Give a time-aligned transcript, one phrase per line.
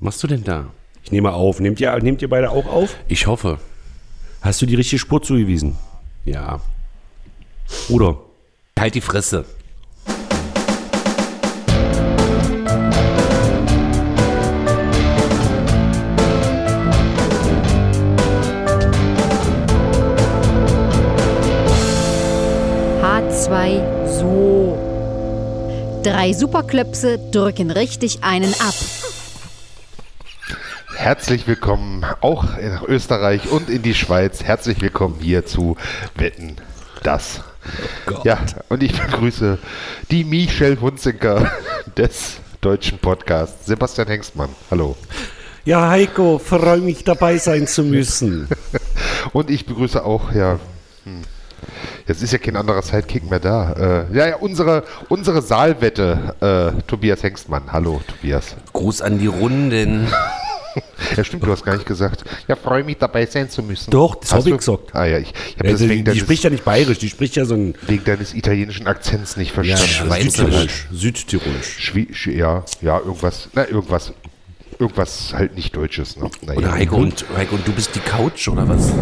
[0.00, 0.66] machst du denn da?
[1.04, 1.60] Ich nehme auf.
[1.60, 2.96] Nehmt ihr, nehmt ihr beide auch auf?
[3.08, 3.58] Ich hoffe.
[4.40, 5.76] Hast du die richtige Spur zugewiesen?
[6.24, 6.60] Ja.
[7.88, 8.18] Oder?
[8.78, 9.44] Halt die Fresse.
[23.02, 24.78] H2 so.
[26.04, 28.74] Drei Superklöpse drücken richtig einen ab.
[31.08, 34.44] Herzlich willkommen auch in Österreich und in die Schweiz.
[34.44, 35.78] Herzlich willkommen hier zu
[36.16, 36.56] Wetten
[37.02, 37.40] das.
[38.24, 38.36] ja,
[38.68, 39.56] und ich begrüße
[40.10, 41.50] die Michelle Hunziker
[41.96, 44.50] des deutschen Podcasts, Sebastian Hengstmann.
[44.70, 44.98] Hallo.
[45.64, 48.46] Ja, Heiko, freue mich dabei sein zu müssen.
[49.32, 50.60] Und ich begrüße auch, ja,
[51.04, 51.22] hm,
[52.06, 53.72] jetzt ist ja kein anderer Sidekick mehr da.
[54.10, 57.72] Äh, ja, ja, unsere, unsere Saalwette, äh, Tobias Hengstmann.
[57.72, 58.56] Hallo, Tobias.
[58.74, 60.06] Gruß an die Runden.
[61.16, 62.24] Ja, stimmt, du hast gar nicht gesagt.
[62.48, 63.90] Ja, freue mich dabei sein zu müssen.
[63.90, 64.94] Doch, das habe ich du- gesagt.
[64.94, 66.98] Ah ja, ich, ich habe Also, das die, wegen die deines, spricht ja nicht bayerisch,
[66.98, 69.84] die spricht ja so ein wegen deines italienischen Akzents nicht verstanden.
[69.86, 70.86] Schweizerisch.
[70.92, 71.76] Südtirolisch.
[71.78, 74.12] Schwi Sch ja, ja, irgendwas, na, irgendwas,
[74.78, 76.16] irgendwas halt nicht Deutsches.
[76.16, 76.30] Ne?
[76.46, 76.58] Naja.
[76.58, 78.92] Oder Heiko und, Heiko und du bist die Couch oder was?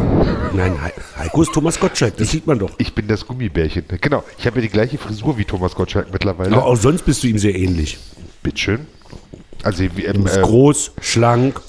[0.54, 2.70] Nein, He- Heiko ist Thomas Gottschalk, das sieht man doch.
[2.78, 3.84] Ich bin das Gummibärchen.
[4.00, 6.52] Genau, ich habe ja die gleiche Frisur wie Thomas Gottschalk mittlerweile.
[6.56, 7.98] Aber auch sonst bist du ihm sehr ähnlich.
[8.42, 8.86] Bitteschön.
[9.62, 11.60] Also, ähm, bist äh, groß, schlank,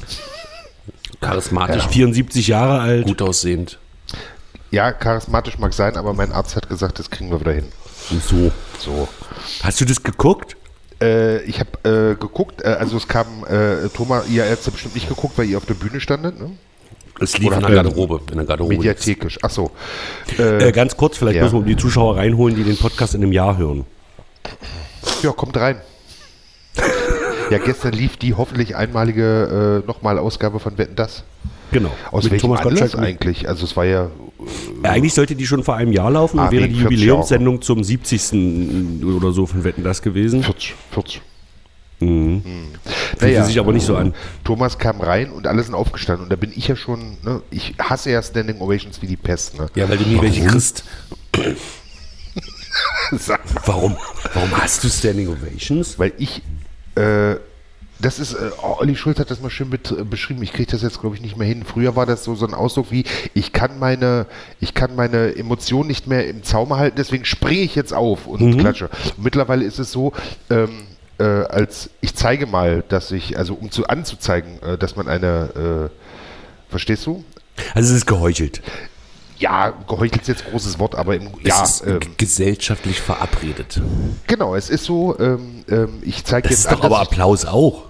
[1.21, 3.05] Charismatisch, 74 Jahre alt.
[3.05, 3.79] gut aussehend.
[4.71, 7.65] ja, charismatisch mag sein, aber mein Arzt hat gesagt, das kriegen wir wieder hin.
[8.27, 8.51] So.
[8.79, 9.07] So.
[9.63, 10.55] Hast du das geguckt?
[11.01, 14.95] Äh, ich habe äh, geguckt, äh, also es kam, äh, Thomas, ihr habt ja bestimmt
[14.95, 16.51] nicht geguckt, weil ihr auf der Bühne standet, ne?
[17.19, 18.21] Es lief Oder in der Garderobe.
[18.31, 18.75] In der Garderobe.
[18.75, 19.39] Mediathekisch.
[19.41, 19.71] Ach so.
[20.37, 21.43] Äh, ganz kurz, vielleicht ja.
[21.43, 23.85] müssen wir um die Zuschauer reinholen, die den Podcast in einem Jahr hören.
[25.23, 25.81] Ja, kommt rein.
[27.49, 31.23] Ja, gestern lief die hoffentlich einmalige äh, nochmal Ausgabe von Wetten das.
[31.71, 31.91] Genau.
[32.11, 33.03] Aus Mit welchem Thomas Anlass Gottschalk.
[33.05, 33.47] eigentlich?
[33.49, 34.09] Also es war ja
[34.83, 37.61] Äh, Eigentlich sollte die schon vor einem Jahr laufen Ah, und wäre die 40 Jubiläumssendung
[37.61, 39.03] zum 70.
[39.03, 40.43] oder so von Wetten das gewesen.
[40.43, 41.21] 40, 40.
[41.99, 42.41] Fühlte
[43.19, 43.43] Naja.
[43.43, 44.13] sich aber nicht so an.
[44.43, 47.73] Thomas kam rein und alle sind aufgestanden und da bin ich ja schon, ne, ich
[47.79, 49.65] hasse ja Standing Ovations wie die Pest, ne?
[49.75, 50.83] Ja, weil du nie welche kriegst.
[53.65, 53.97] Warum?
[54.33, 55.97] Warum hast du Standing Ovations?
[55.97, 56.41] Weil ich,
[56.97, 57.37] äh,
[57.99, 60.71] das ist, äh, oh, Olli Schulz hat das mal schön bet- äh, beschrieben, ich kriege
[60.71, 61.63] das jetzt glaube ich nicht mehr hin.
[61.65, 64.27] Früher war das so, so ein Ausdruck wie, ich kann meine,
[64.59, 68.39] ich kann meine Emotionen nicht mehr im Zaume halten, deswegen springe ich jetzt auf und
[68.59, 68.89] klatsche.
[69.17, 70.13] Und mittlerweile ist es so,
[70.51, 70.69] ähm,
[71.19, 75.89] äh, als ich zeige mal, dass ich, also um zu anzuzeigen, äh, dass man eine,
[75.89, 77.23] äh, verstehst du?
[77.73, 78.61] Also es ist geheuchelt.
[79.39, 83.79] Ja, geheuchelt ist jetzt ein großes Wort, aber im, ja, es ist ähm, gesellschaftlich verabredet.
[84.25, 87.83] genau, es ist so, ähm, ähm, ich zeige jetzt ist doch an, aber Applaus auch.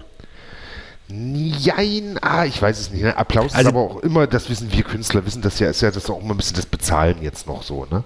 [1.10, 3.02] Jein, ah, ich weiß es nicht.
[3.04, 3.16] Ne?
[3.16, 5.90] Applaus Also- ist aber auch immer, das wissen wir Künstler, wissen das ja, ist ja
[5.90, 8.04] das auch immer ein bisschen das Bezahlen jetzt noch so, ne?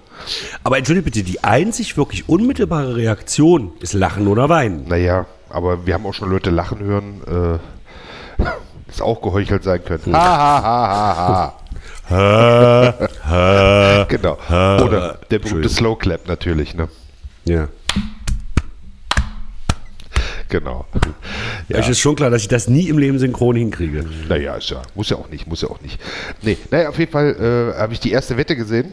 [0.62, 4.86] Aber entschuldige bitte, die einzig wirklich unmittelbare Reaktion ist Lachen oder Weinen.
[4.86, 7.58] Naja, aber wir haben auch schon Leute lachen hören,
[8.38, 8.44] äh,
[8.86, 10.14] das auch geheuchelt sein können.
[10.14, 11.54] Ha, ha, ha, ha, ha.
[14.08, 14.38] genau.
[14.48, 16.88] Oder der berühmte Slow Clap natürlich, ne?
[17.44, 17.68] Ja.
[20.48, 20.84] Genau.
[21.68, 21.78] ja.
[21.78, 24.04] Euch ist schon klar, dass ich das nie im Leben synchron hinkriege.
[24.28, 25.98] Naja, ist ja, muss ja auch nicht, muss ja auch nicht.
[26.42, 28.92] Nee, naja, auf jeden Fall äh, habe ich die erste Wette gesehen.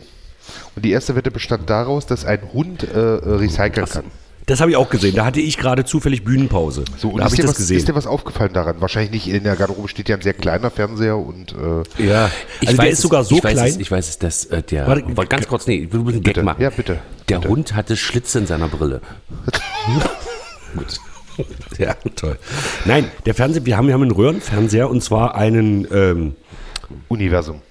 [0.75, 4.06] Und die erste Wette bestand daraus, dass ein Hund äh, recyceln kann.
[4.50, 5.16] Das habe ich auch gesehen.
[5.16, 6.84] Da hatte ich gerade zufällig Bühnenpause.
[6.98, 7.78] So, und da habe ich dir das was, gesehen.
[7.78, 8.82] ist dir was aufgefallen daran?
[8.82, 9.28] Wahrscheinlich nicht.
[9.34, 12.86] In der Garderobe steht ja ein sehr kleiner Fernseher und äh, ja, Ich also der
[12.86, 13.68] weiß ist es- sogar so ich weiß klein.
[13.70, 14.88] Es, ich weiß es, dass äh, der.
[14.88, 16.44] Warte, Warte, ganz kurz, nee, ich will einen Gag bitte.
[16.44, 16.62] machen.
[16.62, 17.00] Ja, bitte.
[17.30, 17.50] Der bitte.
[17.50, 19.02] Hund hatte Schlitze in seiner Brille.
[20.76, 21.00] Gut.
[21.78, 22.38] Ja, toll.
[22.84, 26.36] Nein, der Fernseher, wir haben, wir haben einen Röhrenfernseher und zwar einen, ähm,
[27.08, 27.62] Universum.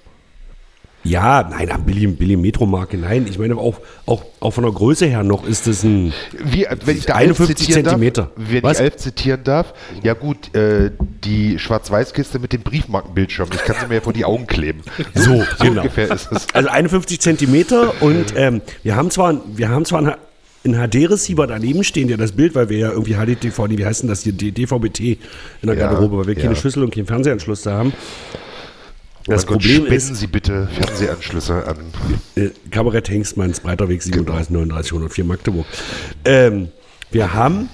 [1.09, 3.25] Ja, nein, eine Billy, Billy Metro-Marke, nein.
[3.27, 6.97] Ich meine, auch, auch, auch von der Größe her noch ist es ein, Wie, wenn
[6.97, 8.21] ich da 51 Alf zitieren Zentimeter.
[8.23, 8.77] Darf, wenn Was?
[8.77, 10.91] ich Alf zitieren darf, ja gut, äh,
[11.23, 14.81] die Schwarz-Weiß-Kiste mit dem Briefmarkenbildschirm, ich kann sie mir ja vor die Augen kleben.
[15.15, 15.81] So, so genau.
[15.81, 16.47] ungefähr ist es.
[16.53, 20.13] also 51 Zentimeter und ähm, wir haben zwar, wir haben zwar einen,
[20.63, 24.03] einen HD-Receiver daneben stehen, der das Bild, weil wir ja irgendwie HDTV, nee, wie heißt
[24.03, 25.17] denn das hier, DVB-T
[25.61, 26.55] in der Ja, Garderobe, weil wir keine ja.
[26.55, 27.93] Schlüssel und keinen Fernsehanschluss da haben.
[29.29, 31.77] Das Mein Gott, Problem spenden ist, Sie bitte Fernsehanschlüsse an.
[32.35, 34.15] äh, Kabarett Hengstmanns, Breiterweg Genau.
[34.37, 35.65] 37 39 104 Magdeburg.
[36.25, 36.69] Ähm,
[37.11, 37.69] wir haben,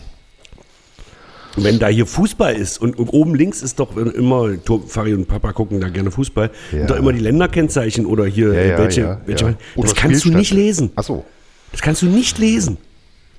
[1.58, 4.50] wenn da hier Fußball ist und oben links ist doch immer,
[4.88, 6.86] Fari und Papa gucken da gerne Fußball, Ja.
[6.88, 9.54] doch immer die Länderkennzeichen oder hier Ja, äh, ja, welche, ja, welche ja.
[9.82, 10.92] das kannst du nicht lesen.
[10.96, 11.24] Ach so.
[11.72, 12.78] Das kannst du nicht lesen.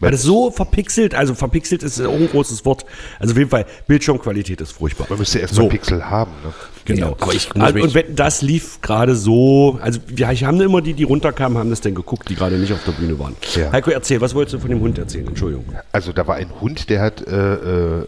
[0.01, 2.85] Weil das so verpixelt, also verpixelt ist auch ein großes Wort.
[3.19, 5.07] Also auf jeden Fall, Bildschirmqualität ist furchtbar.
[5.09, 5.69] Man müsste erst mal so.
[5.69, 6.33] Pixel haben.
[6.45, 6.53] Ne?
[6.85, 7.09] Genau.
[7.09, 10.83] Ja, aber ich also, und wenn das lief gerade so, also wir ich haben immer
[10.83, 13.37] die, die runterkamen, haben das dann geguckt, die gerade nicht auf der Bühne waren.
[13.55, 13.73] Ja.
[13.73, 15.27] Heiko, erzähl, was wolltest du von dem Hund erzählen?
[15.27, 15.65] Entschuldigung.
[15.93, 18.05] Also da war ein Hund, der hat äh, äh, äh,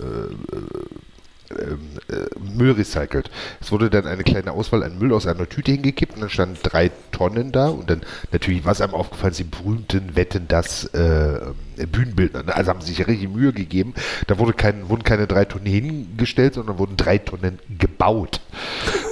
[2.56, 3.30] Müll recycelt.
[3.60, 6.58] Es wurde dann eine kleine Auswahl an Müll aus einer Tüte hingekippt und dann standen
[6.62, 8.02] drei Tonnen da und dann
[8.32, 11.40] natürlich, was einem aufgefallen ist, die berühmten Wetten, das äh,
[11.76, 12.42] Bühnenbildner.
[12.42, 12.54] ne?
[12.54, 13.94] Also haben sie sich richtig Mühe gegeben.
[14.26, 18.40] Da wurde kein, wurden keine drei Tonnen hingestellt, sondern wurden drei Tonnen gebaut.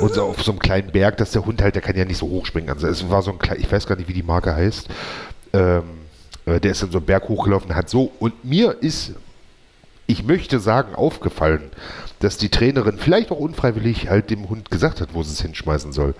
[0.00, 2.18] Und so auf so einem kleinen Berg, dass der Hund halt, der kann ja nicht
[2.18, 2.70] so hoch springen.
[2.70, 4.88] Also es war so ein klein, ich weiß gar nicht, wie die Marke heißt.
[5.52, 5.82] Ähm,
[6.46, 9.14] äh, der ist dann so einen Berg hochgelaufen, hat so, und mir ist
[10.06, 11.70] ich möchte sagen, aufgefallen,
[12.20, 15.92] dass die Trainerin vielleicht auch unfreiwillig halt dem Hund gesagt hat, wo sie es hinschmeißen
[15.92, 16.14] soll.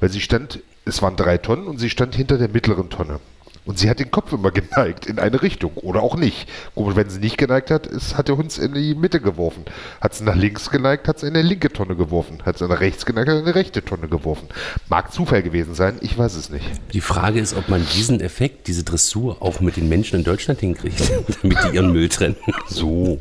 [0.00, 3.20] Weil sie stand, es waren drei Tonnen und sie stand hinter der mittleren Tonne.
[3.64, 6.48] Und sie hat den Kopf immer geneigt in eine Richtung oder auch nicht.
[6.74, 9.64] Komisch, wenn sie nicht geneigt hat, ist, hat der Hund es in die Mitte geworfen.
[10.00, 12.38] Hat sie nach links geneigt, hat es in eine linke Tonne geworfen.
[12.44, 14.48] Hat sie nach rechts geneigt, hat in eine rechte Tonne geworfen.
[14.88, 16.64] Mag Zufall gewesen sein, ich weiß es nicht.
[16.92, 20.60] Die Frage ist, ob man diesen Effekt, diese Dressur auch mit den Menschen in Deutschland
[20.60, 21.12] hinkriegt,
[21.42, 22.36] damit die ihren Müll trennen.
[22.66, 23.18] So.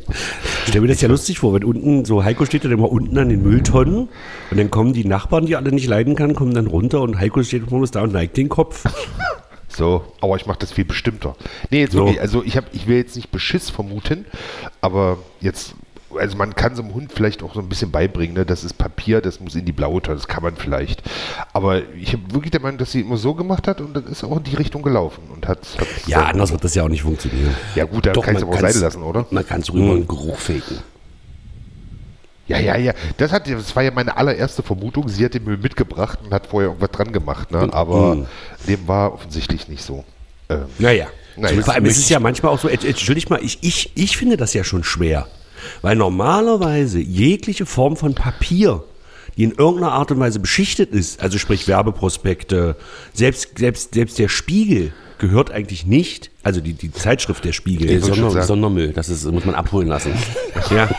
[0.63, 3.17] Ich stelle mir das ja lustig vor, wenn unten, so Heiko steht dann immer unten
[3.17, 4.09] an den Mülltonnen
[4.49, 7.43] und dann kommen die Nachbarn, die alle nicht leiden kann, kommen dann runter und Heiko
[7.43, 8.83] steht morgens da und neigt den Kopf.
[9.75, 11.35] So, aber ich mache das viel bestimmter.
[11.69, 11.99] Nee, jetzt So.
[11.99, 14.25] wirklich, also ich, hab, ich will jetzt nicht Beschiss vermuten,
[14.81, 15.75] aber jetzt,
[16.15, 18.45] also man kann so einem Hund vielleicht auch so ein bisschen beibringen, ne?
[18.45, 21.01] das ist Papier, das muss in die blaue Tonne, das kann man vielleicht.
[21.53, 24.23] Aber ich habe wirklich der Meinung, dass sie immer so gemacht hat und dann ist
[24.23, 25.59] auch in die Richtung gelaufen und hat.
[26.07, 27.55] Ja, anders wird das ja auch nicht funktionieren.
[27.75, 29.25] Ja gut, da kann ich es aber auch sein lassen, oder?
[29.31, 30.79] Man kann es rüber einen Geruch faken.
[32.51, 32.93] Ja, ja, ja.
[33.17, 35.07] Das, hat, das war ja meine allererste Vermutung.
[35.09, 37.69] Sie hat den Müll mitgebracht und hat vorher irgendwas dran gemacht, ne?
[37.71, 38.27] aber
[38.67, 40.03] dem war offensichtlich nicht so.
[40.49, 41.07] Ähm, Naja.
[41.37, 41.61] Naja.
[41.61, 44.35] Vor allem ist es ja manchmal auch so, ent- entschuldigt mal, ich, ich, ich finde
[44.37, 45.27] das ja schon schwer.
[45.81, 48.83] Weil normalerweise jegliche Form von Papier,
[49.37, 52.75] die in irgendeiner Art und Weise beschichtet ist, also sprich Werbeprospekte,
[53.13, 58.41] selbst, selbst, selbst der Spiegel gehört eigentlich nicht, also die, die Zeitschrift der Spiegel, Sonder.
[58.41, 60.13] Sondermüll, das ist, muss man abholen lassen.
[60.71, 60.89] ja,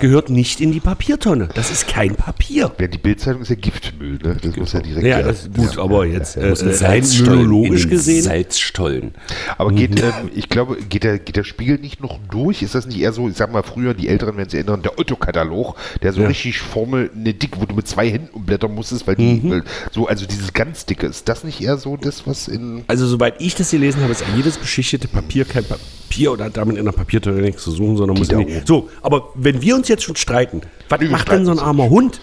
[0.00, 1.48] gehört nicht in die Papiertonne.
[1.54, 2.72] Das ist kein Papier.
[2.78, 4.36] ja, die Bildzeitung ist ja Giftmüll, ne?
[4.42, 5.06] Das muss ja direkt.
[5.06, 8.22] Ja, das ist gut, aber jetzt äh, Muss ein rein den gesehen.
[8.22, 9.14] Salzstollen.
[9.58, 12.62] Aber geht, ähm, ich glaube, geht der, geht der Spiegel nicht noch durch?
[12.62, 14.98] Ist das nicht eher so, ich sag mal, früher, die Älteren werden sich erinnern, der
[14.98, 19.16] Otto-Katalog, der so richtig Formel, eine dick, wo du mit zwei Händen umblättern musstest, weil
[19.16, 22.84] die, weil so, also dieses ganz dicke, ist das nicht eher so das, was in.
[22.88, 26.78] Also soweit ich das gelesen habe, ist jedes beschichtete Papier kein Papier oder hat damit
[26.78, 28.62] in der Papiertonne nichts zu suchen, sondern muss da in die.
[28.64, 32.18] So, aber wenn wir uns jetzt schon streiten, was macht denn so ein armer Hund?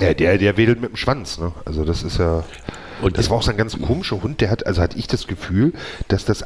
[0.00, 1.52] Ja, der, der wedelt mit dem Schwanz, ne?
[1.66, 2.44] Also das ist ja.
[3.02, 5.26] Und das war auch so ein ganz komischer Hund, der hat, also hatte ich das
[5.26, 5.74] Gefühl,
[6.08, 6.44] dass das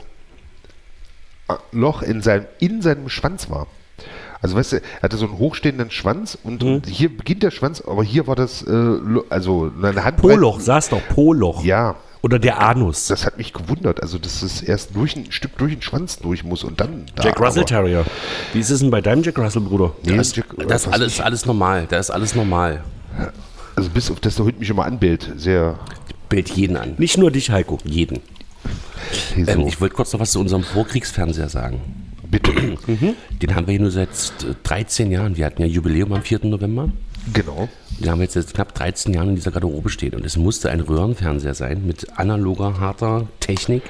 [1.70, 3.68] Loch in seinem, in seinem Schwanz war.
[4.42, 7.80] Also weißt du, er hatte so einen hochstehenden Schwanz und, und hier beginnt der Schwanz,
[7.80, 8.96] aber hier war das, äh,
[9.28, 10.16] also eine Hand.
[10.16, 11.62] Poloch, sag's doch, Poloch.
[11.62, 13.06] Ja, Oder der Anus.
[13.06, 14.02] das hat mich gewundert.
[14.02, 17.06] Also, dass es erst durch ein Stück durch den Schwanz durch muss und dann.
[17.14, 18.04] da, Jack Russell Terrier.
[18.52, 19.92] Wie ist es denn bei deinem Jack Russell, Bruder?
[20.02, 21.86] Nee, Das, Jack- das was alles, alles normal.
[21.88, 22.84] Da ist alles normal.
[23.76, 25.32] Also, bis auf das der Hund mich immer anbellt.
[25.36, 25.78] Sehr.
[26.28, 26.94] Bild jeden an.
[26.98, 27.78] Nicht nur dich, Heiko.
[27.84, 28.20] Jeden.
[29.36, 31.80] Ähm, ich wollte kurz noch was zu unserem Vorkriegsfernseher sagen.
[32.30, 32.52] Bitte.
[33.42, 34.08] Den haben wir hier nur seit
[34.42, 35.36] äh, 13 Jahren.
[35.36, 36.40] Wir hatten ja Jubiläum am 4.
[36.44, 36.90] November.
[37.32, 37.68] Genau.
[37.98, 40.14] Den haben wir jetzt seit knapp 13 Jahren in dieser Garderobe stehen.
[40.14, 43.82] Und es musste ein Röhrenfernseher sein mit analoger, harter Technik,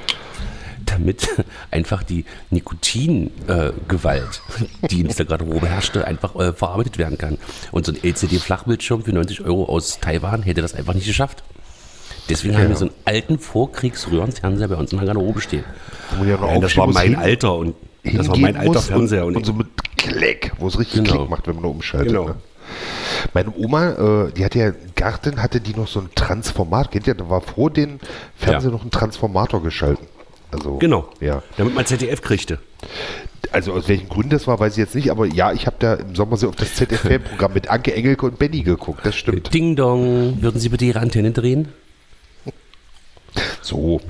[0.87, 1.29] damit
[1.71, 4.43] einfach die Nikotingewalt,
[4.83, 7.39] äh, die in dieser Garderobe herrschte, einfach äh, verarbeitet werden kann.
[7.73, 11.45] Und so ein LCD-Flachbildschirm für 90 Euro aus Taiwan hätte das einfach nicht geschafft.
[12.29, 15.65] Deswegen haben wir so einen alten Vorkriegsröhrenfernseher bei uns in der Garderobe stehen.
[16.25, 19.27] Ja Nein, das war mein Alter und das war mein alter Fernseher.
[19.27, 21.19] Und, Und, so mit Klick, wo es richtig Genau.
[21.19, 22.09] Klick macht, wenn man nur umschaltet.
[22.09, 22.29] Genau.
[22.29, 22.37] Ne?
[23.35, 26.91] Meine Oma, äh, die hatte ja einen Garten, hatte die noch so ein Transformator.
[26.93, 27.99] Kennt ihr, da war vor dem
[28.37, 28.77] Fernseher Ja.
[28.77, 30.07] noch ein Transformator geschalten.
[30.53, 31.09] Also, genau.
[31.21, 31.43] Ja.
[31.57, 32.59] Damit man ZDF kriegte.
[33.53, 35.95] Also aus welchen Gründen das war, weiß ich jetzt nicht, aber ja, ich habe da
[35.95, 39.53] im Sommer so auf das ZFM-Programm mit Anke Engelke und Benny geguckt, das stimmt.
[39.53, 41.69] Ding Dong, würden Sie bitte Ihre Antenne drehen?
[43.63, 44.01] So.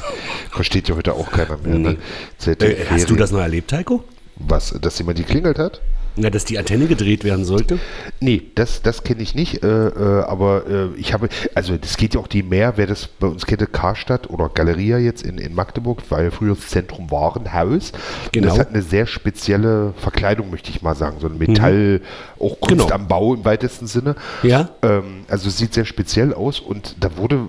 [0.50, 1.78] Versteht ja heute auch keiner mehr.
[1.78, 1.90] Ne?
[1.90, 1.96] Äh,
[2.38, 4.02] ZDF hast du das noch erlebt, Heiko?
[4.36, 5.80] Was, dass jemand geklingelt hat?
[6.16, 7.78] Na, dass die Antenne gedreht werden sollte?
[8.20, 12.14] Nee, das, das kenne ich nicht, äh, äh, aber äh, ich habe, also das geht
[12.14, 15.54] ja auch die mehr, wer das bei uns kennt, Karstadt oder Galeria jetzt in, in
[15.54, 17.92] Magdeburg, war ja früher das Zentrum Warenhaus.
[18.32, 18.48] Genau.
[18.48, 22.00] Das hat eine sehr spezielle Verkleidung, möchte ich mal sagen, so ein Metall,
[22.38, 22.94] auch Kunst Genau.
[22.94, 24.16] am Bau im weitesten Sinne.
[24.42, 24.70] Ja.
[24.82, 27.48] Ähm, also es sieht sehr speziell aus und da wurde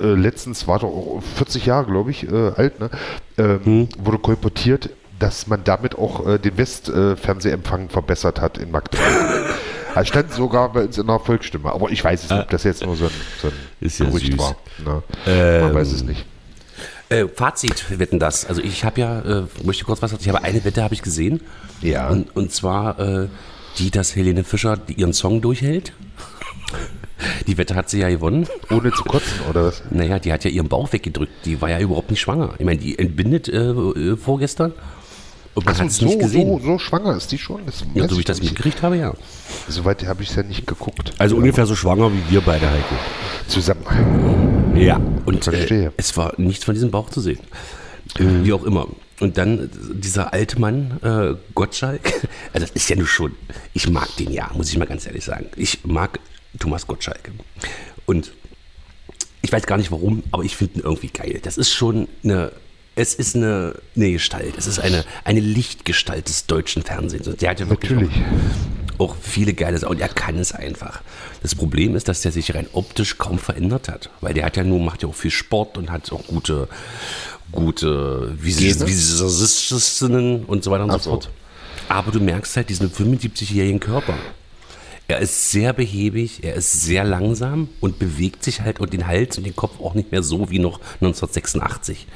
[0.00, 2.90] äh, letztens, war doch auch 40 Jahre, glaube ich, äh, alt, ne?
[3.38, 4.90] Ähm, wurde kolportiert,
[5.22, 9.06] dass man damit auch äh, den Westfernsehempfang verbessert hat in Magdeburg.
[9.94, 12.64] Es stand sogar bei uns in der Volksstimme, aber ich weiß es nicht, ob das
[12.64, 13.10] jetzt nur so ein,
[13.42, 14.38] so ein Ist ja Gerücht süß.
[14.38, 14.56] war.
[14.82, 15.02] Ne?
[15.26, 16.24] Ähm, man weiß es nicht.
[17.10, 18.46] Äh, Fazit, wetten das.
[18.46, 21.02] Also ich habe ja, äh, möchte kurz was sagen, ich habe eine Wette habe ich
[21.02, 21.42] gesehen.
[21.82, 22.08] Ja.
[22.08, 23.28] Und, und zwar äh,
[23.76, 25.92] die, dass Helene Fischer ihren Song durchhält.
[27.46, 28.48] Die Wette hat sie ja gewonnen.
[28.70, 29.82] Ohne zu kotzen, oder was?
[29.90, 31.32] Naja, die hat ja ihren Bauch weggedrückt.
[31.44, 32.54] Die war ja überhaupt nicht schwanger.
[32.58, 34.72] Ich meine, die entbindet äh, äh, vorgestern.
[35.54, 36.48] Und man hat es so, nicht gesehen.
[36.48, 37.66] so, so schwanger ist die schon?
[37.66, 39.12] Das ja, so wie ich das mitgekriegt habe, ja.
[39.68, 41.12] Soweit habe ich es ja nicht geguckt.
[41.18, 42.94] Also ungefähr so schwanger wie wir beide, Heiko.
[43.48, 43.84] Zusammen.
[44.76, 44.98] Ja.
[45.26, 47.40] Und äh, es war nichts von diesem Bauch zu sehen.
[48.18, 48.88] Äh, Wie auch immer.
[49.20, 52.12] Und dann äh, dieser alte Mann, äh, Gottschalk,
[52.52, 53.34] also das ist ja nur schon,
[53.74, 55.46] ich mag den ja, muss ich mal ganz ehrlich sagen.
[55.56, 56.18] Ich mag
[56.58, 57.30] Thomas Gottschalk.
[58.06, 58.32] Und
[59.42, 61.40] ich weiß gar nicht warum, aber ich finde ihn irgendwie geil.
[61.42, 62.52] Das ist schon eine,
[62.94, 67.26] es ist eine, eine Gestalt, es ist eine, eine Lichtgestalt des deutschen Fernsehens.
[67.26, 68.16] Und der hat ja wirklich Natürlich.
[68.98, 69.92] Auch, auch viele geile Sachen.
[69.92, 71.00] Und er kann es einfach.
[71.42, 74.10] Das Problem ist, dass der sich rein optisch kaum verändert hat.
[74.20, 76.68] Weil der hat ja nur, macht ja auch viel Sport und hat auch gute,
[77.50, 78.86] gute Gene?
[78.86, 81.10] Visagisten und so weiter und Ach so so.
[81.10, 81.30] fort.
[81.88, 84.14] Aber du merkst halt diesen 75-jährigen Körper.
[85.08, 89.36] Er ist sehr behäbig, er ist sehr langsam und bewegt sich halt und den Hals
[89.36, 92.06] und den Kopf auch nicht mehr so wie noch 1986.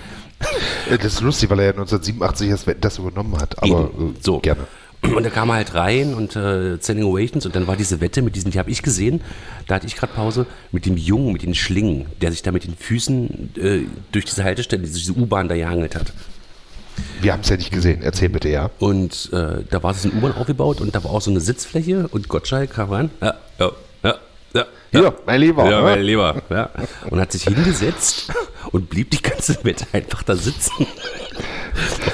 [0.91, 3.63] Äh, Das ist lustig, weil er ja 1987 erst das übernommen hat.
[3.63, 4.11] Aber Eben.
[4.11, 4.39] äh, so.
[4.41, 4.67] gerne.
[5.03, 8.23] Und da kam er halt rein und äh, Standing Ovations und dann war diese Wette
[8.23, 9.21] mit diesen, die habe ich gesehen,
[9.69, 12.65] da hatte ich gerade Pause, mit dem Jungen, mit den Schlingen, der sich da mit
[12.65, 16.13] den Füßen äh, durch diese Haltestelle, diese U-Bahn da gehangelt hat.
[17.21, 18.03] Wir haben es ja nicht gesehen.
[18.03, 18.71] Erzähl bitte, ja.
[18.79, 22.09] Und äh, da war so eine U-Bahn aufgebaut und da war auch so eine Sitzfläche
[22.09, 23.11] und Gottschalk kam ran.
[23.21, 23.71] Ja, ja,
[24.57, 25.01] ja, ja.
[25.01, 25.71] Hier, mein Lieber.
[25.71, 25.83] Ja, ne?
[25.83, 26.43] mein Lieber.
[26.51, 26.71] Ja.
[27.11, 28.33] Und hat sich hingesetzt
[28.73, 30.87] und blieb die ganze Wette einfach da sitzen.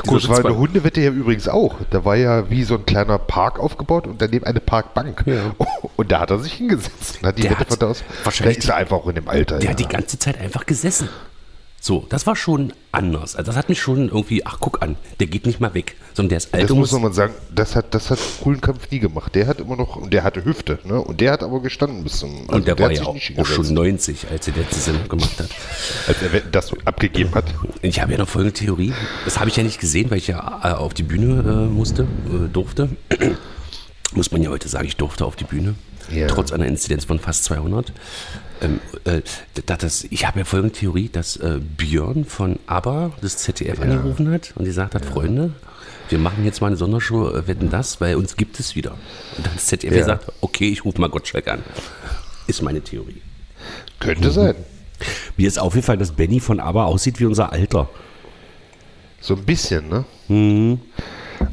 [0.07, 1.77] Gut, war eine Hundewette ja übrigens auch.
[1.91, 5.23] Da war ja wie so ein kleiner Park aufgebaut und daneben eine Parkbank.
[5.27, 5.55] Ja.
[5.97, 8.03] Und da hat er sich hingesetzt und hat die Der Wette hat von da aus.
[8.25, 9.59] wahrscheinlich da ist er einfach auch in dem Alter.
[9.59, 9.71] Der ja.
[9.73, 11.09] hat die ganze Zeit einfach gesessen.
[11.85, 13.35] So, das war schon anders.
[13.35, 16.29] Also das hat mich schon irgendwie, ach guck an, der geht nicht mal weg, sondern
[16.29, 19.35] der ist alt das muss man sagen, das hat, das hat Kuhlenkampf nie gemacht.
[19.35, 21.01] Der hat immer noch, und der hatte Hüfte, ne?
[21.01, 22.43] Und der hat aber gestanden bis zum.
[22.43, 24.77] also und der, war hat ja sich auch, auch schon hingesetzt, 90, als er letzte
[24.77, 25.49] Sendung gemacht hat.
[26.07, 27.47] als er das abgegeben hat.
[27.81, 28.93] Ich habe ja noch folgende Theorie.
[29.25, 32.03] Das habe ich ja nicht gesehen, weil ich ja äh, auf die Bühne äh, musste,
[32.03, 32.91] äh, durfte.
[34.15, 35.75] Muss man ja heute sagen, ich durfte auf die Bühne.
[36.13, 36.29] Ja.
[36.29, 37.93] Trotz einer Inzidenz von fast 200.
[38.63, 39.21] Ähm, äh,
[39.67, 44.31] da- das, ich habe ja folgende Theorie, dass äh, Björn von ABBA das ZDF angerufen
[44.31, 45.53] hat und gesagt hat, Freunde,
[46.09, 48.93] wir machen jetzt mal eine Sondershow, äh, wetten das, weil uns gibt es wieder.
[49.37, 49.99] Und dann das ZDF Ja.
[50.01, 51.63] gesagt, okay, ich rufe mal Gottschalk an.
[52.47, 53.21] Ist meine Theorie.
[53.99, 54.55] Könnte sein.
[55.37, 57.89] Mir ist aufgefallen, dass Benny von ABBA aussieht wie unser Alter.
[59.21, 60.05] So ein bisschen, ne?
[60.29, 60.81] Mhm.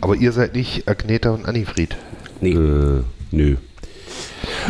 [0.01, 1.95] Aber ihr seid nicht Agneta und Annifried.
[2.41, 3.57] Nee, Äh, nö.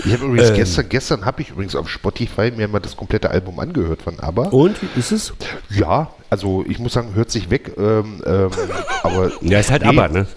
[0.06, 0.34] Ich habe Ähm.
[0.34, 4.20] übrigens gestern, gestern habe ich übrigens auf Spotify mir mal das komplette Album angehört von
[4.20, 4.44] ABBA.
[4.50, 5.34] Und, wie ist es?
[5.70, 8.50] Ja, also ich muss sagen, hört sich weg, ähm, ähm,
[9.04, 10.28] aber Ja, ist halt ABBA, ne?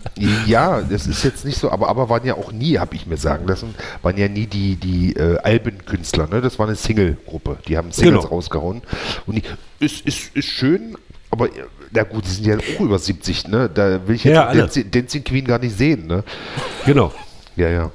[0.46, 3.16] Ja, das ist jetzt nicht so, aber aber waren ja auch nie, habe ich mir
[3.18, 6.40] sagen lassen, waren ja nie die die äh, Albenkünstler, ne?
[6.40, 8.34] Das war eine Single-Gruppe, die haben Singles Genau.
[8.34, 8.82] rausgehauen
[9.26, 9.42] und die,
[9.84, 10.96] ist, ist, ist schön,
[11.30, 11.48] aber
[11.90, 13.68] na gut, die sind ja auch über 70, ne?
[13.72, 14.52] Da will ich jetzt Ja.
[14.54, 16.24] Dancing, Dancing Queen gar nicht sehen, ne?
[16.86, 17.12] Genau.
[17.56, 17.90] Ja, ja.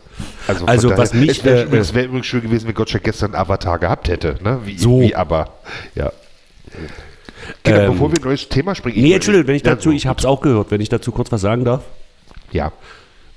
[0.48, 3.36] Also, Also, was mich, es wäre äh, übrigens, wär übrigens schön gewesen, wenn Gottschalk gestern
[3.36, 4.60] Avatar gehabt hätte, ne?
[4.66, 5.02] Wie, So.
[5.02, 5.54] wie aber,
[5.96, 6.12] ja.
[7.64, 9.02] Genau, Ähm, bevor wir ein neues Thema springen.
[9.02, 11.42] Nee, Entschuldigung, wenn ich dazu, ich habe es auch gehört, wenn ich dazu kurz was
[11.42, 11.84] sagen darf.
[12.52, 12.72] Ja.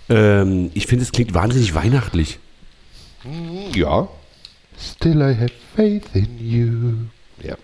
[0.09, 2.39] Ähm, ich finde, es klingt wahnsinnig weihnachtlich.
[3.75, 4.09] Ja.
[4.79, 7.47] Still I have faith in you.
[7.47, 7.57] Ja.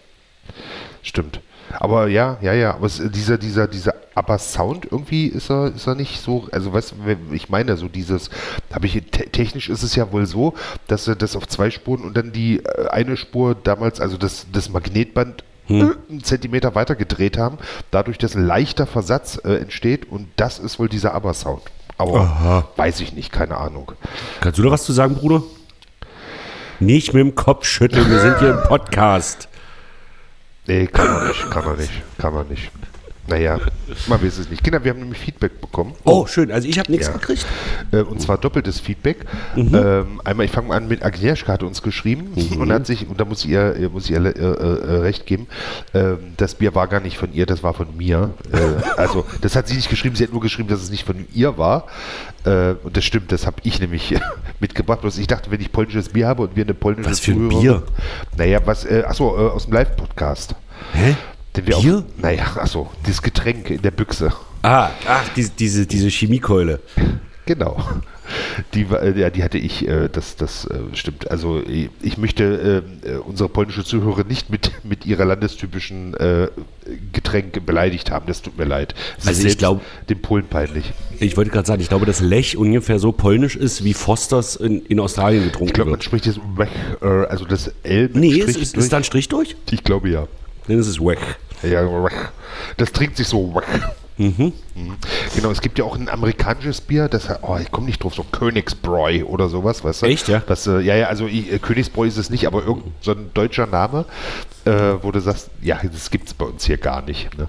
[1.02, 1.40] Stimmt.
[1.70, 5.86] Aber ja, ja, ja, aber es, dieser, dieser, dieser aber Sound irgendwie ist er, ist
[5.86, 8.30] er nicht so, also weißt du, ich meine, so dieses,
[8.72, 10.54] habe ich, te technisch ist es ja wohl so,
[10.86, 14.46] dass sie das auf zwei Spuren und dann die äh, eine Spur damals, also das,
[14.50, 17.58] das Magnetband äh, einen Zentimeter weiter gedreht haben,
[17.90, 21.62] dadurch, dass ein leichter Versatz äh, entsteht und das ist wohl dieser Aber-Sound.
[21.98, 22.68] Aber Aha.
[22.76, 23.92] weiß ich nicht, keine Ahnung.
[24.40, 25.42] Kannst du da was zu sagen, Bruder?
[26.80, 29.48] Nicht mit dem Kopf schütteln, wir sind hier im Podcast.
[30.66, 31.64] Nee, kann er nicht, kann
[32.44, 32.72] nicht.
[33.28, 33.58] Naja,
[34.06, 34.62] man weiß es nicht.
[34.62, 35.94] Kinder, wir haben nämlich Feedback bekommen.
[36.04, 36.52] Oh, schön.
[36.52, 37.12] Also ich habe nichts Ja.
[37.14, 37.44] gekriegt.
[37.92, 39.24] Äh, und zwar doppeltes Feedback.
[39.56, 39.74] Mhm.
[39.74, 42.60] Ähm, einmal, ich fange mal an mit Agnieszka hat uns geschrieben Mhm.
[42.60, 45.46] und hat sich, und da muss ich ihr, muss ich ihr äh, äh, recht geben,
[45.92, 48.30] ähm, das Bier war gar nicht von ihr, das war von mir.
[48.52, 51.26] Äh, also das hat sie nicht geschrieben, sie hat nur geschrieben, dass es nicht von
[51.34, 51.86] ihr war.
[52.44, 54.14] Äh, und das stimmt, das habe ich nämlich
[54.60, 55.00] mitgebracht.
[55.00, 57.48] Bloß ich dachte, wenn ich polnisches Bier habe und wir eine polnische Was für ein
[57.48, 57.82] Bier?
[58.36, 60.54] Naja, was, äh, achso, aus dem Live-Podcast.
[60.92, 61.16] Hä?
[61.56, 62.04] Den wir Bier?
[62.18, 64.32] Auch, naja, achso, dieses Getränk in der Büchse.
[64.62, 66.80] Ah, ach, diese, diese, diese Chemiekeule.
[67.46, 67.80] Genau.
[68.74, 71.30] Die, war- äh, ja, die hatte ich, äh, das, das äh, stimmt.
[71.30, 76.48] Also ich, ich möchte äh, unsere polnische Zuhörer nicht mit, mit ihrer landestypischen äh,
[77.12, 78.26] Getränk beleidigt haben.
[78.26, 78.96] Das tut mir leid.
[79.16, 80.92] Ist Also ich selbst glaub- dem Polen peinlich.
[81.20, 84.84] Ich wollte gerade sagen, ich glaube, dass Lech ungefähr so polnisch ist, wie Fosters in,
[84.86, 86.04] in Australien getrunken Ich glaube, man wird.
[86.04, 86.68] spricht jetzt Wech,
[87.02, 88.84] äh, also das L mit Nee, Strich ist, ist, durch.
[88.86, 89.54] ist da ein Strich durch?
[89.70, 90.26] ich glaube ja.
[90.66, 91.18] Dann ist es Wech.
[91.62, 92.12] Ja, Wech.
[92.76, 93.54] das trinkt sich so.
[93.54, 93.82] Wech.
[94.18, 94.52] Mhm.
[95.34, 98.24] Genau, es gibt ja auch ein amerikanisches Bier, das oh, ich komme nicht drauf, so
[98.24, 100.06] Königsbräu oder sowas, weißt du?
[100.06, 100.42] Echt, ja?
[100.46, 103.30] Was, äh, ja, ja, also ich, äh, Königsbräu ist es nicht, aber irgend so ein
[103.34, 104.06] deutscher Name,
[104.64, 107.36] äh, wo du sagst, ja, das gibt es bei uns hier gar nicht.
[107.36, 107.48] Ne?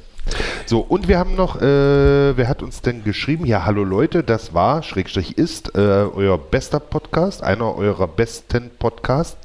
[0.65, 3.45] So, und wir haben noch, äh, wer hat uns denn geschrieben?
[3.45, 9.37] Ja, hallo Leute, das war, Schrägstrich ist, äh, euer bester Podcast, einer eurer besten Podcasts.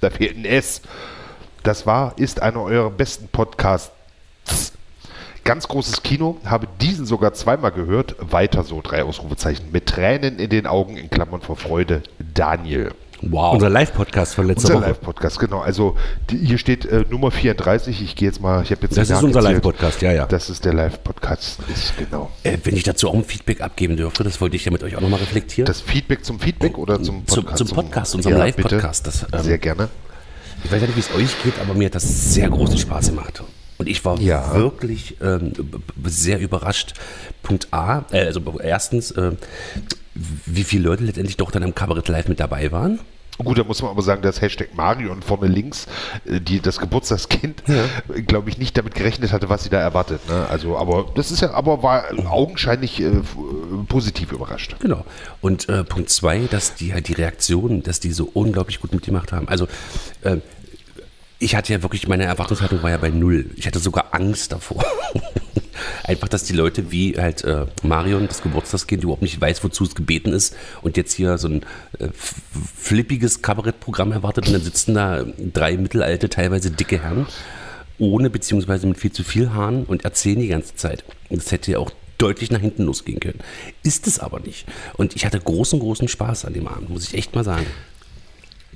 [0.00, 0.82] Da fehlt ein S.
[1.66, 3.90] Das war, ist einer eurer besten Podcasts.
[5.42, 8.14] Ganz großes Kino, habe diesen sogar zweimal gehört.
[8.20, 9.72] Weiter so, drei Ausrufezeichen.
[9.72, 12.04] Mit Tränen in den Augen, in Klammern vor Freude.
[12.34, 12.92] Daniel.
[13.20, 13.54] Wow.
[13.54, 14.90] Unser Live-Podcast von letzter Unser Woche.
[14.90, 15.58] Live-Podcast, genau.
[15.58, 15.96] Also
[16.30, 18.00] die, hier steht äh, Nummer 34.
[18.00, 19.42] Ich gehe jetzt mal, ich habe jetzt Das ist unser.
[19.42, 20.26] Live-Podcast, ja, ja.
[20.26, 22.30] Das ist der Live-Podcast, ist genau.
[22.44, 24.94] äh, wenn ich dazu auch ein Feedback abgeben dürfte, das wollte ich ja mit euch
[24.96, 25.66] auch nochmal reflektieren.
[25.66, 27.58] Das Feedback zum Feedback oder zum Zum- Podcast?
[27.66, 29.26] zum Podcast, unserem Ja, Live-Podcast.
[29.32, 29.88] ähm, Sehr gerne.
[30.66, 33.10] Ich weiß ja nicht, wie es euch geht, aber mir hat das sehr großen Spaß
[33.10, 33.40] gemacht.
[33.78, 34.52] Und ich war Ja.
[34.52, 35.52] wirklich ähm,
[36.04, 36.94] sehr überrascht.
[37.44, 39.30] Punkt A, äh, also erstens, äh,
[40.14, 42.98] wie viele Leute letztendlich doch dann im Kabarett live mit dabei waren.
[43.38, 45.86] Gut, da muss man aber sagen, dass Hashtag Marion vorne links,
[46.24, 50.26] äh, die, das Geburtstagskind, äh, glaube ich, nicht damit gerechnet hatte, was sie da erwartet.
[50.28, 50.46] Ne?
[50.48, 53.20] Also, aber das ist ja, aber war augenscheinlich äh, äh,
[53.88, 54.76] positiv überrascht.
[54.80, 55.04] Genau.
[55.42, 59.32] Und äh, Punkt zwei, dass die halt die Reaktionen, dass die so unglaublich gut mitgemacht
[59.32, 59.48] haben.
[59.48, 59.68] Also
[60.22, 60.38] äh,
[61.38, 63.50] ich hatte ja wirklich, meine Erwartungshaltung war ja bei null.
[63.56, 64.84] Ich hatte sogar Angst davor.
[66.04, 69.94] Einfach, dass die Leute wie halt äh, Marion, das Geburtstagskind, überhaupt nicht weiß, wozu es
[69.94, 71.62] gebeten ist und jetzt hier so ein
[71.98, 72.08] äh,
[72.76, 77.26] flippiges Kabarettprogramm erwartet und dann sitzen da drei mittelalte, teilweise dicke Herren
[77.98, 81.04] ohne beziehungsweise mit viel zu viel Haaren und erzählen die ganze Zeit.
[81.30, 83.40] Das hätte ja auch deutlich nach hinten losgehen können.
[83.82, 84.66] Ist es aber nicht.
[84.94, 87.66] Und ich hatte großen, großen Spaß an dem Abend, muss ich echt mal sagen.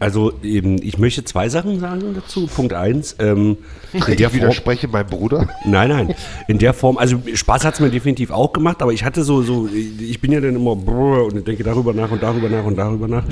[0.01, 2.47] Also eben, ich möchte zwei Sachen sagen dazu.
[2.47, 3.59] Punkt eins, ähm,
[3.93, 5.49] in der Ich Form, widerspreche meinem Bruder.
[5.67, 6.15] nein, nein,
[6.49, 9.43] in der Form, also Spaß hat es mir definitiv auch gemacht, aber ich hatte so,
[9.43, 13.09] so, ich bin ja dann immer und denke darüber nach und darüber nach und darüber
[13.09, 13.25] nach.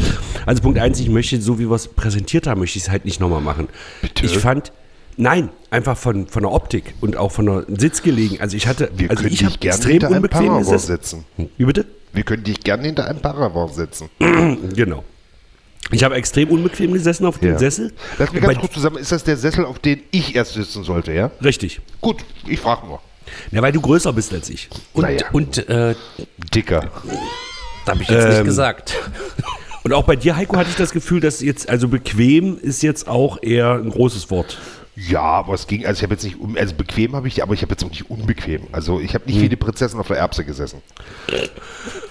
[0.44, 3.06] Also Punkt eins, ich möchte, so wie wir es präsentiert haben, möchte ich es halt
[3.06, 3.68] nicht nochmal machen.
[4.02, 4.26] Bitte?
[4.26, 4.70] Ich fand,
[5.16, 8.42] nein, einfach von, von der Optik und auch von der Sitzgelegen.
[8.42, 11.24] Also ich hatte, Wir also ich habe gerne extrem unbequem setzen.
[11.56, 11.86] Wie bitte?
[12.12, 14.10] Wir können dich gerne hinter einem Paravent setzen.
[14.74, 15.02] Genau.
[15.90, 17.58] Ich habe extrem unbequem gesessen auf dem Ja.
[17.58, 17.92] Sessel.
[18.18, 20.84] Lass mich ganz bei- kurz zusammen, ist das der Sessel, auf den ich erst sitzen
[20.84, 21.30] sollte, ja?
[21.42, 21.80] Richtig.
[22.00, 23.00] Gut, ich frage nur.
[23.50, 24.68] Ja, weil du größer bist als ich.
[24.92, 25.26] Und, Naja.
[25.32, 25.94] und äh,
[26.54, 26.90] Dicker.
[27.86, 28.94] da habe ich jetzt nicht Ähm, gesagt.
[29.84, 33.08] Und auch bei dir, Heiko, hatte ich das Gefühl, dass jetzt, also bequem ist jetzt
[33.08, 34.58] auch eher ein großes Wort.
[34.96, 37.62] Ja, aber es ging, also ich habe jetzt nicht, also bequem habe ich, aber ich
[37.62, 38.62] habe jetzt auch nicht unbequem.
[38.72, 40.82] Also ich habe nicht wie die Prinzessin auf der Erbse gesessen.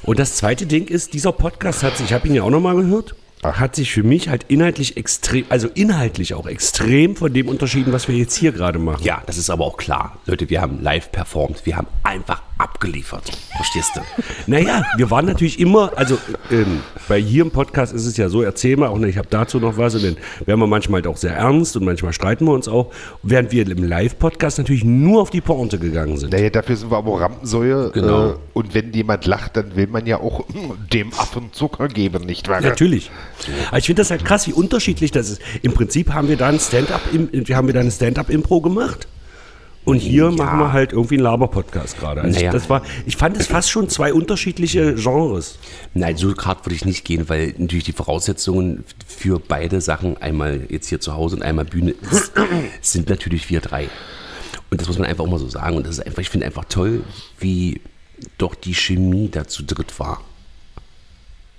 [0.04, 2.76] Und das zweite Ding ist, dieser Podcast hat sich, ich habe ihn ja auch nochmal
[2.78, 7.94] gehört, hat sich für mich halt inhaltlich extrem, also inhaltlich auch extrem von dem unterschieden,
[7.94, 9.04] was wir jetzt hier gerade machen.
[9.04, 10.18] Ja, das ist aber auch klar.
[10.26, 11.66] Leute, wir haben live performt.
[11.66, 13.32] Wir haben einfach abgeliefert.
[13.56, 14.02] Verstehst du?
[14.48, 16.18] Naja, wir waren natürlich immer, also
[16.52, 19.60] ähm, bei hier im Podcast ist es ja so, erzähl mal, auch ich habe dazu
[19.60, 22.54] noch was, und dann werden wir manchmal halt auch sehr ernst und manchmal streiten wir
[22.54, 22.92] uns auch,
[23.24, 26.34] während wir im Live-Podcast natürlich nur auf die Pointe gegangen sind.
[26.34, 27.92] Naja, dafür sind wir aber Rampensäue.
[27.92, 28.32] Genau.
[28.32, 30.46] Äh, und wenn jemand lacht, dann will man ja auch
[30.94, 32.62] dem Affen Zucker geben, nicht wahr?
[32.62, 33.12] Natürlich.
[33.70, 35.42] Aber ich finde das halt krass, wie unterschiedlich das ist.
[35.62, 39.08] Im Prinzip haben wir da ein Stand-up, haben wir da eine Stand-up-Impro gemacht.
[39.88, 42.22] Und hier machen wir halt irgendwie einen Laber-Podcast gerade.
[42.22, 42.50] Also Naja.
[42.50, 45.58] ich, das war, ich fand es fast schon zwei unterschiedliche Genres.
[45.94, 50.66] Nein, so hart würde ich nicht gehen, weil natürlich die Voraussetzungen für beide Sachen, einmal
[50.70, 52.34] jetzt hier zu Hause und einmal Bühne, ist,
[52.82, 53.90] sind natürlich wir drei.
[54.70, 55.78] Und das muss man einfach auch mal so sagen.
[55.78, 57.04] Und das ist einfach, ich finde einfach toll,
[57.40, 57.80] wie
[58.38, 60.20] doch die Chemie da zu dritt war.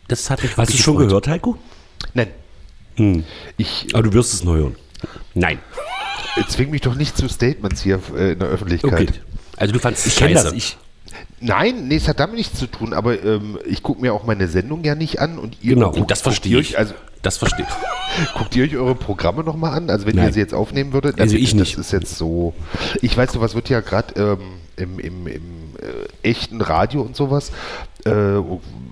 [0.09, 1.09] Das hat mich Hast du schon gefreut.
[1.09, 1.57] gehört, Heiko?
[2.15, 2.29] Nein.
[2.97, 3.25] Hm.
[3.57, 4.77] Ich Aber du wirst es neu hören.
[5.35, 5.59] Nein.
[6.49, 8.93] Zwing mich doch nicht zu Statements hier äh, in der Öffentlichkeit.
[8.93, 9.09] Okay.
[9.57, 10.45] Also du fandst Ich kenne scheiße.
[10.47, 10.55] das.
[10.55, 10.77] Ich,
[11.41, 14.49] Nein, nee, es hat damit nichts zu tun, aber ähm, ich gucke mir auch meine
[14.49, 16.71] Sendung ja nicht an und ihr Genau, guckt, das verstehe ich.
[16.75, 18.35] Euch, also das verstehe ich.
[18.35, 19.89] guckt ihr euch eure Programme nochmal an?
[19.91, 20.27] Also wenn Nein.
[20.29, 21.79] ihr sie jetzt aufnehmen würdet, Also ich nicht.
[21.79, 22.55] Das ist jetzt so.
[23.03, 24.39] Ich weiß so, was wird ja gerade ähm,
[24.77, 25.43] im, im, im
[25.83, 27.51] äh, echten Radio und sowas.
[28.05, 28.39] Äh,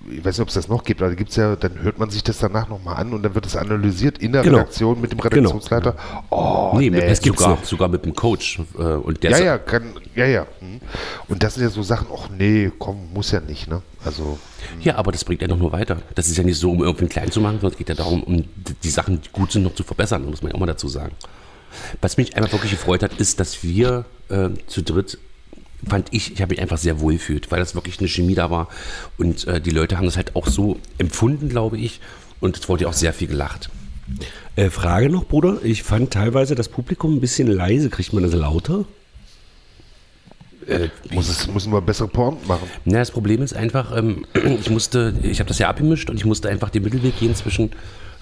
[0.09, 2.09] ich weiß nicht, ob es das noch gibt, aber da gibt's ja, dann hört man
[2.09, 4.57] sich das danach nochmal an und dann wird es analysiert in der Genau.
[4.59, 5.95] Redaktion mit dem Redaktionsleiter.
[6.29, 7.65] Oh, nee, mit, es gibt's sogar, noch.
[7.65, 8.59] sogar mit dem Coach.
[8.77, 10.47] Äh, und der Ja, ja, kann, ja, ja.
[10.59, 10.79] hm.
[11.27, 13.81] Und das sind ja so Sachen, ach nee, komm, muss ja nicht, ne?
[14.05, 14.39] Also,
[14.81, 15.97] Ja, aber das bringt ja doch nur weiter.
[16.15, 18.23] Das ist ja nicht so, um irgendwie klein zu machen, sondern es geht ja darum,
[18.23, 18.43] um
[18.83, 21.13] die Sachen, die gut sind, noch zu verbessern, muss man ja auch mal dazu sagen.
[22.01, 25.17] Was mich einfach wirklich gefreut hat, ist, dass wir äh, zu dritt,
[25.85, 28.49] fand ich, ich habe mich einfach sehr wohl gefühlt, weil das wirklich eine Chemie da
[28.49, 28.67] war.
[29.17, 31.99] Und äh, die Leute haben das halt auch so empfunden, glaube ich.
[32.39, 33.69] Und es wurde ja auch sehr viel gelacht.
[34.55, 35.59] äh, Frage noch, Bruder.
[35.63, 37.89] Ich fand teilweise das Publikum ein bisschen leise.
[37.89, 38.85] Kriegt man das lauter?
[41.11, 42.69] muss es, müssen wir bessere Porn machen.
[42.85, 44.25] Na, das Problem ist einfach, ähm,
[44.59, 47.71] ich musste, ich habe das ja abgemischt und ich musste einfach den Mittelweg gehen zwischen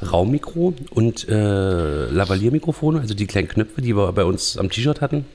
[0.02, 5.26] Raummikro und äh, Lavalier-Mikrofone, also die kleinen Knöpfe, die wir bei uns am T-Shirt hatten.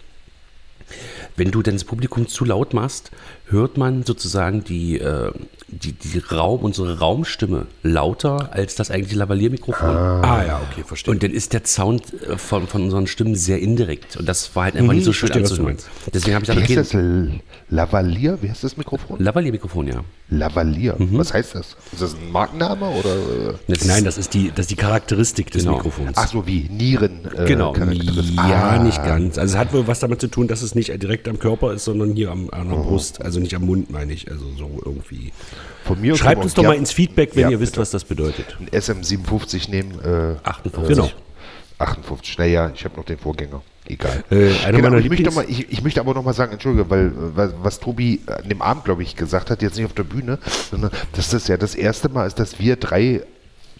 [1.36, 3.10] Wenn du denn das Publikum zu laut machst,
[3.50, 5.30] hört man sozusagen die, äh,
[5.68, 9.88] die, die Raum, unsere Raumstimme lauter als das eigentliche Lavalier-Mikrofon.
[9.88, 11.12] Ah, ja, okay, verstehe.
[11.12, 14.16] Und dann ist der Sound äh, von, von unseren Stimmen sehr indirekt.
[14.16, 15.76] Und das war halt einfach nicht so ich schön verstehe, anzuhören.
[16.12, 16.94] Deswegen habe ich heißt okay, das?
[16.94, 18.38] L- Lavalier?
[18.40, 19.18] Wie heißt das Mikrofon?
[19.20, 20.04] Lavalier-Mikrofon, ja.
[20.30, 20.94] Lavalier.
[20.98, 21.18] Mhm.
[21.18, 21.76] Was heißt das?
[21.92, 23.14] Ist das ein Markenname oder?
[23.16, 25.76] äh, Das Nein, ist- das ist die, das ist die Charakteristik des Genau.
[25.76, 26.12] Mikrofons.
[26.16, 27.20] Ach so, wie Nieren.
[27.36, 27.74] Äh, Genau.
[27.74, 29.38] Ja, Ah, nicht ganz.
[29.38, 31.84] Also es hat wohl was damit zu tun, dass es nicht direkt am Körper ist,
[31.84, 32.82] sondern hier am, an der Oh.
[32.84, 33.22] Brust.
[33.22, 34.30] Also nicht am Mund, meine ich.
[34.30, 35.32] Also so irgendwie.
[35.84, 37.82] Von mir Schreibt uns doch mal ins Feedback, wenn Ja, ihr wisst, bitte.
[37.82, 38.56] was das bedeutet.
[38.58, 39.98] einen SM57 nehmen.
[40.00, 40.88] Äh, 58.
[40.96, 41.10] Genau.
[41.78, 42.38] 58.
[42.38, 43.62] Naja, ich habe noch den Vorgänger.
[43.86, 44.22] Egal.
[44.30, 47.12] Äh, genau, ich, möchte mal, ich, ich möchte aber noch mal sagen, Entschuldige, weil äh,
[47.34, 50.38] was, was Tobi an dem Abend, glaube ich, gesagt hat, jetzt nicht auf der Bühne,
[50.70, 53.22] sondern dass das ja das erste Mal ist, dass wir drei,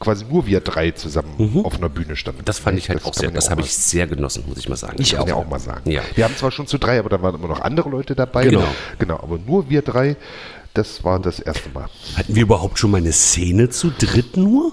[0.01, 2.41] quasi nur wir drei zusammen auf einer Bühne standen.
[2.41, 2.47] Mhm.
[2.47, 4.69] Das fand ich halt auch kann sehr, ja das habe ich sehr genossen, muss ich
[4.69, 4.97] mal sagen.
[4.99, 5.89] Ich kann man ja auch mal sagen.
[5.89, 6.03] Ja.
[6.15, 8.45] Wir haben zwar schon zu drei, aber da waren immer noch andere Leute dabei.
[8.45, 8.65] Genau.
[8.99, 10.17] Genau, aber nur wir drei,
[10.75, 11.89] das war das erste Mal.
[12.17, 14.73] Hatten wir überhaupt schon mal eine Szene zu dritt nur?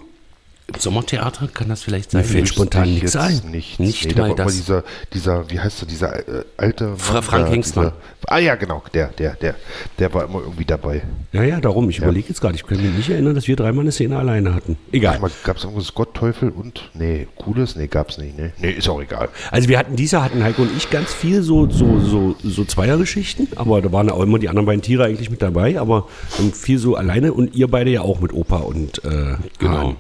[0.74, 2.24] Im Sommertheater kann das vielleicht sein.
[2.24, 3.40] Mir fällt spontan nichts ein.
[3.52, 3.80] Nichts.
[3.80, 4.54] Nicht nee, da mal immer das.
[4.58, 7.86] Dieser, dieser, wie heißt der, dieser äh, alte Fra- Frank da, Hengstmann.
[8.22, 9.56] Dieser, ah ja, genau, der, der, der,
[9.98, 11.04] der war immer irgendwie dabei.
[11.32, 11.90] Ja, ja, darum.
[11.90, 12.56] Ich überlege jetzt gerade.
[12.56, 14.78] Ich kann mich nicht erinnern, dass wir dreimal eine Szene alleine hatten.
[14.92, 15.22] Egal.
[15.46, 17.78] Gab es irgendwas Gott, Teufel und, nee, Cooles?
[17.78, 18.52] Nee, gab's nicht, ne?
[18.58, 19.30] Nee, ist auch egal.
[19.52, 22.66] Also wir hatten dieses Jahr hatten Heiko und ich ganz viel so, so, so, so
[22.66, 26.10] Zweiergeschichten, aber da waren auch immer die anderen beiden Tiere eigentlich mit dabei, aber
[26.54, 29.78] viel so alleine und ihr beide ja auch mit Opa und äh, Genau.
[29.78, 29.96] Hahn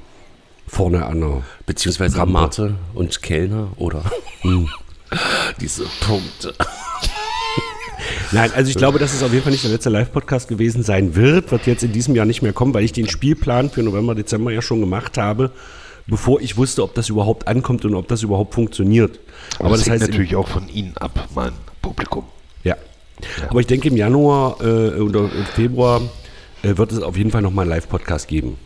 [0.68, 2.34] vorne an der Beziehungsweise Rampe.
[2.34, 4.04] Marte und Kellner oder
[5.62, 6.54] diese Punkte.
[8.32, 11.16] Nein, also ich glaube, dass es auf jeden Fall nicht der letzte Live-Podcast gewesen sein
[11.16, 14.16] wird, wird jetzt in diesem Jahr nicht mehr kommen, weil ich den Spielplan für November,
[14.16, 15.52] Dezember ja schon gemacht habe,
[16.08, 19.20] bevor ich wusste, ob das überhaupt ankommt und ob das überhaupt funktioniert.
[19.56, 22.26] Aber, Aber das, das hängt heißt, natürlich auch von Ihnen ab, mein Publikum.
[22.64, 22.76] Ja.
[23.50, 26.02] Aber ich denke, im Januar äh, oder im Februar
[26.62, 28.58] äh, wird es auf jeden Fall nochmal einen Live-Podcast geben.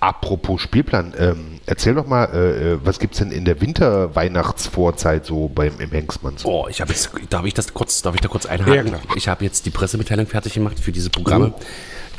[0.00, 5.48] Apropos Spielplan, ähm, erzähl doch mal, äh, äh, was gibt's denn in der Winter-Weihnachtsvorzeit so
[5.48, 6.36] beim im Hengstmann?
[6.36, 6.48] So?
[6.48, 8.92] Oh, ich habe jetzt, darf ich das kurz, darf ich da kurz einhaken?
[8.92, 8.98] Ja.
[9.14, 11.54] Ich habe jetzt die Pressemitteilung fertig gemacht für diese Programme,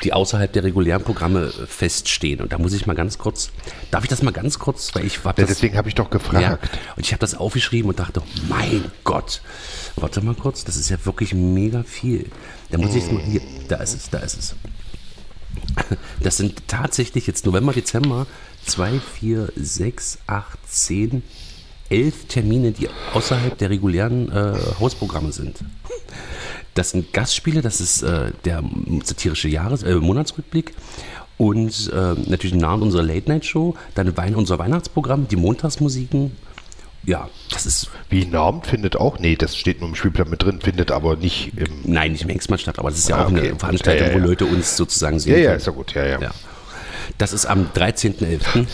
[0.04, 2.42] die außerhalb der regulären Programme äh, feststehen.
[2.42, 3.52] Und da muss ich mal ganz kurz,
[3.92, 6.42] darf ich das mal ganz kurz, weil ich hab Ja, deswegen habe ich doch gefragt.
[6.42, 6.60] Ja,
[6.96, 9.42] und ich habe das aufgeschrieben und dachte, mein Gott,
[9.98, 12.30] warte mal kurz, das ist ja wirklich mega viel.
[12.72, 14.56] Da muss ich jetzt mal, hier, da ist es, da ist es.
[16.22, 18.28] Das sind tatsächlich jetzt November, Dezember
[18.66, 21.24] 2, 4, 6, 8, 10,
[21.90, 25.60] 11 Termine, die außerhalb der regulären äh, Hausprogramme sind.
[26.74, 28.64] Das sind Gastspiele, das ist äh, der
[29.04, 30.74] satirische Jahres-, äh, Monatsrückblick
[31.38, 36.32] und äh, natürlich nah an unserer Late-Night-Show, dann Wein unser Weihnachtsprogramm, die Montagsmusiken.
[37.06, 40.62] Ja, das ist, Wie Norm findet auch, nee, das steht nur im Spielplan mit drin,
[40.62, 41.68] findet aber nicht im.
[41.84, 43.50] nein, nicht im Hengstmann statt, aber das ist ja Ah, auch okay.
[43.50, 44.24] eine Veranstaltung, Ja, ja, ja.
[44.24, 45.58] wo Leute uns sozusagen sehen Ja, ja, können.
[45.58, 46.20] ist ja gut, ja, ja.
[47.18, 48.66] Das ist am 13.11.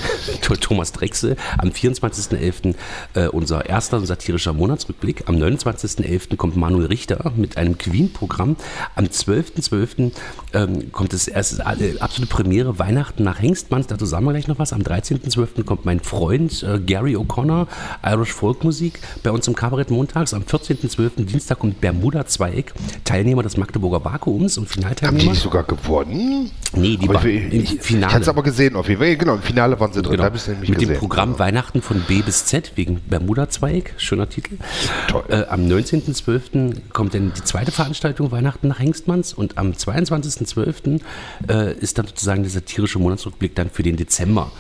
[0.60, 1.36] Thomas Drechsel.
[1.58, 2.76] Am 24.11.
[3.14, 5.24] Äh, unser erster satirischer Monatsrückblick.
[5.28, 6.36] Am 29.11.
[6.36, 8.56] kommt Manuel Richter mit einem Queen-Programm.
[8.96, 10.12] Am 12.12.
[10.54, 13.88] Ähm, kommt das erste absolute Premiere Weihnachten nach Hengstmanns.
[13.88, 14.74] Dazu sagen wir gleich noch was.
[14.74, 15.64] Am 13.12.
[15.64, 17.68] kommt mein Freund äh, Gary O'Connor,
[18.06, 20.34] Irish Folkmusik, bei uns im Kabarett montags.
[20.34, 21.26] Am 14.12.
[21.26, 22.74] Dienstag kommt Bermuda Zweieck,
[23.06, 25.32] Teilnehmer des Magdeburger Vakuums und Haben die Finalteilnehmer.
[25.32, 26.52] nicht sogar gewonnen?
[26.74, 27.82] Nee, die Aber war ich, im ich,
[28.20, 28.38] ich Finale.
[28.38, 29.18] Hat aber gesehen auf jeden Fall.
[29.18, 30.18] Genau, im Finale waren sie drin.
[30.18, 30.24] Genau.
[30.30, 30.80] Mit gesehen.
[30.80, 31.40] dem Programm Genau.
[31.40, 34.58] Weihnachten von B bis Z wegen Bermuda-Zweig, schöner Titel.
[35.08, 35.24] Toll.
[35.30, 36.92] Äh, am 19.12.
[36.94, 41.02] kommt dann die zweite Veranstaltung Weihnachten nach Hengstmanns und am 22.12.
[41.48, 44.52] Äh, ist dann sozusagen der satirische Monatsrückblick dann für den Dezember.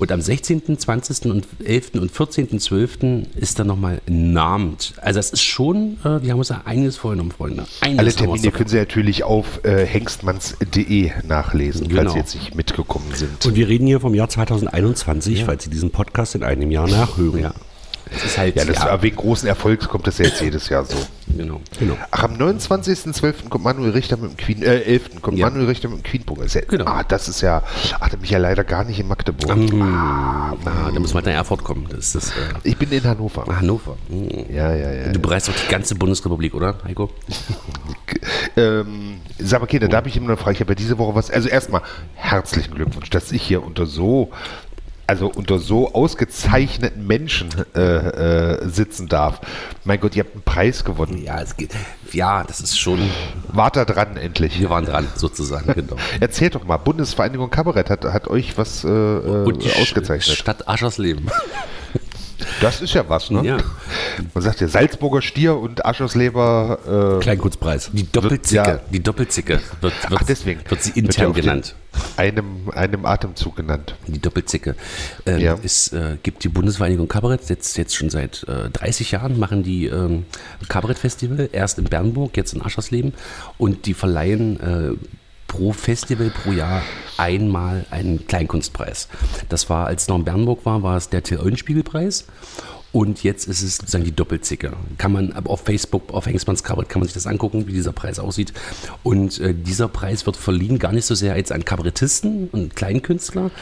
[0.00, 1.26] Und am 16., 20.
[1.26, 1.90] und 11.
[1.96, 3.36] und 14.12.
[3.36, 4.94] ist dann nochmal Namend.
[5.02, 7.66] Also es ist schon, äh, wir haben uns da einiges vorgenommen, Freunde.
[7.82, 12.12] Einiges Alle Termine können Sie natürlich auf äh, hengstmanns.de nachlesen, falls Genau.
[12.12, 13.44] Sie jetzt nicht mitgekommen sind.
[13.44, 17.40] Und wir reden hier vom Jahr 2021, falls Sie diesen Podcast in einem Jahr nachhören.
[17.40, 17.52] Ja.
[18.14, 20.84] Es ist halt, Ja, das ja, wegen großen Erfolgs kommt das ja jetzt jedes Jahr
[20.84, 20.96] so.
[21.36, 21.60] genau.
[21.78, 21.96] Genau.
[22.10, 23.48] Ach, am 29.12.
[23.48, 25.20] kommt Manuel Richter mit dem Queen, äh, 11.
[25.22, 25.46] kommt Ja.
[25.48, 26.42] Manuel Richter mit dem Queenpunkt.
[26.42, 26.84] Das ist ja, Genau.
[26.86, 27.62] Ah, das ist ja,
[28.00, 29.50] ach, da bin ich ja leider gar nicht in Magdeburg.
[29.80, 31.86] Ah, da müssen wir halt nach Erfurt kommen.
[31.90, 32.32] Das ist das, äh,
[32.64, 33.44] Ich bin in Hannover.
[33.46, 33.96] Hannover.
[34.08, 34.28] Hm.
[34.54, 35.12] Ja, ja, ja.
[35.12, 37.10] Du bereist doch die ganze Bundesrepublik, oder, Heiko?
[38.56, 40.52] Ähm, sag mal, Kinder, da habe ich immer eine Frage.
[40.54, 41.30] Ich habe ja diese Woche was.
[41.30, 41.82] Also erstmal
[42.14, 44.30] herzlichen Glückwunsch, dass ich hier unter so,
[45.10, 49.40] also unter so ausgezeichneten Menschen äh, äh, sitzen darf.
[49.82, 51.20] Mein Gott, ihr habt einen Preis gewonnen.
[51.20, 51.72] Ja, es geht.
[52.12, 53.00] Ja, das ist schon.
[53.48, 54.60] Wart da dran endlich.
[54.60, 55.96] Wir waren dran, sozusagen, genau.
[56.20, 60.36] Erzählt doch mal, Bundesvereinigung Kabarett hat, hat euch was äh, Und die äh, ausgezeichnet.
[60.36, 61.28] Stadt Aschersleben.
[62.60, 63.42] Das ist ja was, ne?
[63.44, 63.58] Ja.
[64.34, 67.16] Man sagt ja Salzburger Stier und Aschersleber.
[67.18, 67.90] Äh, Kleinkurzpreis.
[67.92, 68.54] Die Doppelzicke.
[68.68, 68.80] Ja.
[68.92, 70.60] Die Doppelzicke wird, wird, ach, deswegen.
[70.68, 71.74] wird sie Wird intern den- genannt.
[72.16, 73.94] Einem, einem Atemzug genannt.
[74.06, 74.76] Die Doppelzicke.
[75.26, 75.56] Ähm, Ja.
[75.62, 79.86] Es äh, gibt die Bundesvereinigung Kabarett, jetzt, jetzt schon seit äh, 30 Jahren machen die
[79.86, 80.24] ähm,
[80.68, 83.12] Kabarettfestival, erst in Bernburg, jetzt in Aschersleben
[83.58, 84.96] und die verleihen äh,
[85.50, 86.80] pro Festival pro Jahr
[87.16, 89.08] einmal einen Kleinkunstpreis.
[89.48, 92.26] Das war, als es noch in Bernburg war, war es der Till Eulenspiegel-Preis
[92.92, 94.72] und jetzt ist es sozusagen die Doppelzicke.
[94.98, 98.18] Kann man auf Facebook, auf Hengstmanns Kabarett kann man sich das angucken, wie dieser Preis
[98.18, 98.52] aussieht.
[99.04, 103.52] Und äh, dieser Preis wird verliehen gar nicht so sehr jetzt an Kabarettisten und Kleinkünstler,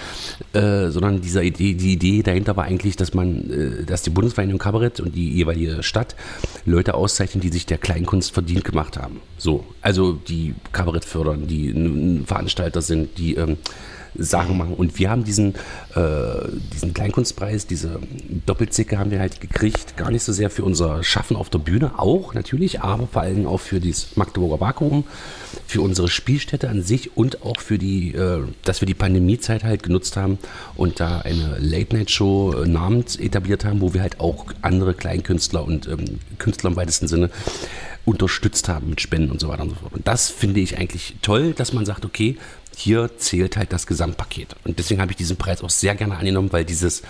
[0.55, 4.59] äh, sondern dieser Idee, die Idee dahinter war eigentlich, dass man, äh, dass die Bundesvereinigung
[4.59, 6.17] Kabarett und die jeweilige Stadt
[6.65, 9.21] Leute auszeichnen, die sich der Kleinkunst verdient gemacht haben.
[9.37, 13.59] So, also die Kabarett fördern, die Veranstalter sind, die ähm,
[14.15, 14.75] Sachen machen.
[14.75, 15.55] Und wir haben diesen,
[15.95, 18.01] äh, diesen Kleinkunstpreis, diese
[18.47, 21.99] Doppelzicke haben wir halt gekriegt, gar nicht so sehr für unser Schaffen auf der Bühne,
[21.99, 25.05] auch natürlich, aber vor allem auch für das Magdeburger Vakuum,
[25.67, 29.83] für unsere Spielstätte an sich und auch für die, äh, dass wir die Pandemiezeit halt
[29.83, 30.39] genutzt haben
[30.77, 35.87] und da eine Late-Night-Show äh, namens etabliert haben, wo wir halt auch andere Kleinkünstler und
[35.89, 37.31] ähm, Künstler im weitesten Sinne
[38.05, 39.93] unterstützt haben mit Spenden und so weiter und so fort.
[39.93, 42.39] Und das finde ich eigentlich toll, dass man sagt, okay,
[42.79, 44.55] hier zählt halt das Gesamtpaket.
[44.65, 47.03] Und deswegen habe ich diesen Preis auch sehr gerne angenommen, weil dieses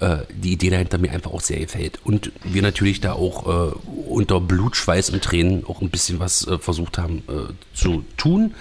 [0.00, 1.98] äh, die Idee dahinter mir einfach auch sehr gefällt.
[2.04, 3.74] Und wir natürlich da auch äh,
[4.06, 8.54] unter Blut, Schweiß und Tränen auch ein bisschen was äh, versucht haben äh, zu tun.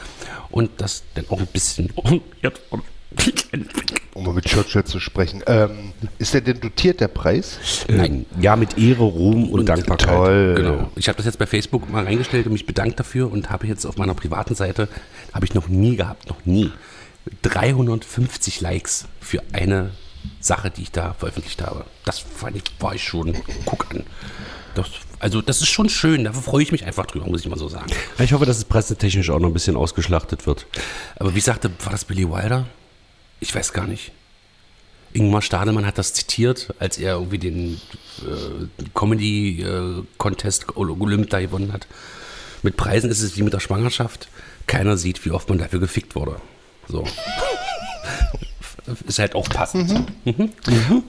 [0.49, 1.91] Und das dann auch ein bisschen.
[4.17, 5.43] um mal mit Churchill zu sprechen.
[5.45, 7.59] Ähm, ist der denn dotiert, der Preis?
[7.87, 8.25] Nein.
[8.41, 10.09] Ja, mit Ehre, Ruhm und, Dankbarkeit.
[10.09, 10.53] Toll.
[10.55, 10.91] Genau.
[10.95, 13.85] Ich habe das jetzt bei Facebook mal reingestellt und mich bedankt dafür und habe jetzt
[13.85, 14.87] auf meiner privaten Seite,
[15.33, 16.71] habe ich noch nie gehabt, noch nie,
[17.43, 19.91] 350 Likes für eine
[20.39, 21.85] Sache, die ich da veröffentlicht habe.
[22.05, 24.03] Das fand ich, war ich schon, guck an.
[24.75, 24.87] Das,
[25.19, 27.67] also das ist schon schön, dafür freue ich mich einfach drüber, muss ich mal so
[27.67, 27.87] sagen.
[28.19, 30.67] Ich hoffe, dass es pressetechnisch auch noch ein bisschen ausgeschlachtet wird.
[31.17, 32.67] Aber wie sagte, war das Billy Wilder?
[33.39, 34.11] Ich weiß gar nicht.
[35.13, 37.81] Ingmar Stadelmann hat das zitiert, als er irgendwie den
[38.21, 41.87] äh, Comedy-Contest Olymp da gewonnen hat.
[42.61, 44.27] Mit Preisen ist es wie mit der Schwangerschaft.
[44.65, 46.41] Keiner sieht, wie oft man dafür gefickt wurde.
[46.87, 47.05] So.
[49.07, 49.93] ist halt auch passend.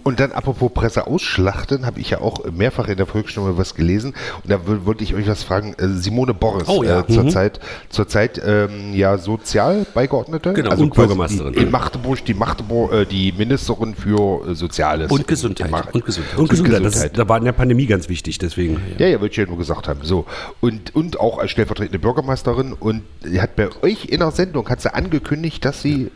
[0.04, 4.14] Und dann apropos Presse ausschlachten, habe ich ja auch mehrfach in der Volksstimme was gelesen.
[4.42, 5.74] Und da wol- wollte ich euch was fragen.
[5.78, 7.00] Äh, Simone Boris, Oh ja.
[7.00, 10.52] äh, zurzeit zurzeit ähm, ja Sozialbeigeordnete.
[10.52, 11.52] Genau, also und Bürgermeisterin.
[11.52, 15.10] Die, in Magdeburg, die Magdeburg, äh, die Ministerin für äh, Soziales.
[15.10, 15.70] Und Gesundheit.
[15.94, 16.38] Und Gesundheit.
[16.38, 18.80] Und Gesundheit, das ist, da war in der Pandemie ganz wichtig, deswegen.
[18.98, 20.00] Ja, ja, würde ich ja nur gesagt haben.
[20.02, 20.26] So.
[20.60, 22.72] Und, und auch als stellvertretende Bürgermeisterin.
[22.72, 23.02] Und
[23.38, 26.10] hat bei euch in der Sendung hat sie angekündigt, dass sie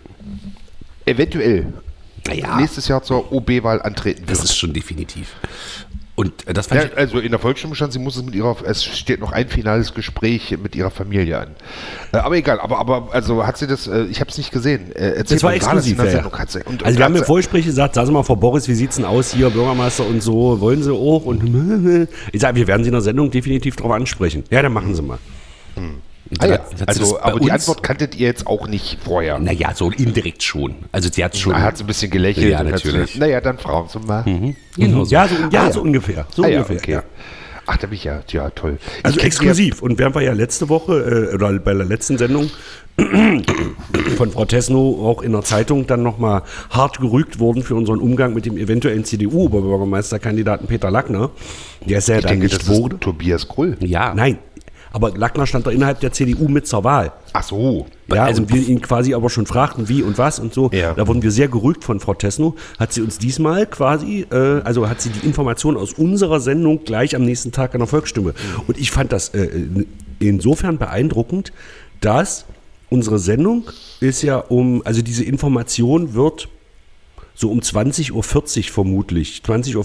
[1.06, 1.66] eventuell
[2.26, 4.50] Naja, nächstes Jahr zur OB-Wahl antreten das wird.
[4.50, 5.34] ist schon definitiv.
[6.14, 8.34] Und äh, das fand Ja, ich, also in der Volksstimme stand, sie muss es mit
[8.34, 11.48] ihrer, es steht noch ein finales Gespräch mit ihrer Familie an.
[12.12, 14.92] Äh, aber egal, aber, aber also hat sie das, äh, ich habe es nicht gesehen.
[14.92, 16.16] Äh, erzähl Das war exklusiv, in der ja, ja.
[16.18, 16.38] Sendung?
[16.38, 18.68] Hat sie, und, Also und wir haben im Vorgespräch gesagt, sagen Sie mal, Frau Boris,
[18.68, 21.24] wie sieht's denn aus hier, Bürgermeister und so, wollen Sie auch?
[21.24, 24.44] Und ich sage, wir werden Sie in der Sendung definitiv darauf ansprechen.
[24.50, 25.18] Ja, dann machen Sie mal.
[26.38, 26.58] Ah, ja.
[26.86, 29.38] Also, aber die Antwort kanntet ihr jetzt auch nicht vorher.
[29.38, 30.74] naja, so indirekt schon.
[30.92, 31.54] Also sie hat schon.
[31.60, 32.50] Hat sie ein bisschen gelächelt.
[32.50, 33.16] Ja, natürlich.
[33.18, 34.24] Naja, dann fragen Sie mal.
[34.76, 35.12] Genau so.
[35.12, 35.72] Ja, so, ja, Ah, ja.
[35.72, 36.26] so ungefähr.
[36.34, 36.76] So Ah, ja, ungefähr.
[36.78, 36.92] okay.
[36.92, 37.02] ja.
[37.64, 38.78] Ach, da bin ich ja, ja toll.
[39.04, 39.82] Also exklusiv.
[39.82, 42.50] Und während wir ja letzte Woche äh, oder bei der letzten Sendung
[44.16, 48.34] von Frau Tesno auch in der Zeitung dann nochmal hart gerügt worden für unseren Umgang
[48.34, 51.30] mit dem eventuellen CDU-Oberbürgermeisterkandidaten Peter Lackner,
[51.86, 52.96] der es ja Ich dann denke, nicht das wurde.
[52.96, 53.76] ist Tobias Krull.
[53.80, 54.38] Ja, Nein,
[54.92, 57.12] aber Lackner stand da innerhalb der CDU mit zur Wahl.
[57.32, 57.86] Ach so.
[58.12, 60.70] Ja, Also und wir ihn quasi aber schon fragten, wie und was und so.
[60.72, 60.92] Ja.
[60.94, 62.56] Da wurden wir sehr gerügt von Frau Tesno.
[62.78, 67.16] Hat sie uns diesmal quasi, äh, also hat sie die Information aus unserer Sendung gleich
[67.16, 68.34] am nächsten Tag an der Volksstimme.
[68.66, 69.48] Und ich fand das äh,
[70.18, 71.52] insofern beeindruckend,
[72.00, 72.44] dass
[72.90, 76.48] unsere Sendung ist ja um, also diese Information wird
[77.34, 78.22] so um 20.40 Uhr
[78.72, 79.76] vermutlich, 20.45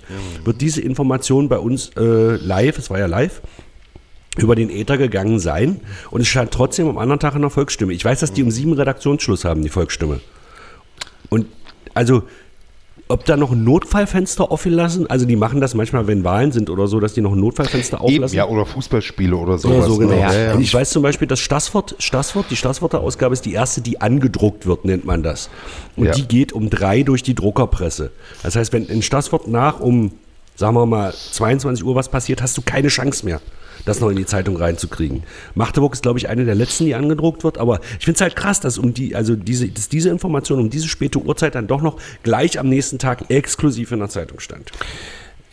[0.00, 3.40] Uhr wird diese Information bei uns äh, live, es war ja live,
[4.36, 7.92] über den Äther gegangen sein und es stand trotzdem am anderen Tag in der Volksstimme.
[7.92, 10.20] Ich weiß, dass die um sieben Redaktionsschluss haben, die Volksstimme.
[11.30, 11.46] Und
[11.94, 12.24] also,
[13.06, 16.70] ob da noch ein Notfallfenster offen lassen, also die machen das manchmal, wenn Wahlen sind
[16.70, 18.36] oder so, dass die noch ein Notfallfenster Eben, auflassen.
[18.36, 19.76] ja, oder Fußballspiele oder sowas.
[19.76, 20.14] Oder so, genau.
[20.14, 20.20] ne?
[20.20, 20.54] Ja, ja.
[20.54, 24.00] Und ich weiß zum Beispiel, dass Stassfurt, Stassfurt, die Stassfurter Ausgabe ist die erste, die
[24.00, 25.50] angedruckt wird, nennt man das.
[25.96, 26.12] Und Ja.
[26.12, 28.10] die geht um drei durch die Druckerpresse.
[28.42, 30.12] Das heißt, wenn in Stassfurt nach um,
[30.56, 33.40] sagen wir mal, 22 Uhr was passiert, hast du keine Chance mehr,
[33.84, 35.22] das noch in die Zeitung reinzukriegen.
[35.54, 37.58] Magdeburg ist, glaube ich, eine der letzten, die angedruckt wird.
[37.58, 40.70] Aber ich finde es halt krass, dass um die, also diese, dass diese Information um
[40.70, 44.72] diese späte Uhrzeit dann doch noch gleich am nächsten Tag exklusiv in der Zeitung stand.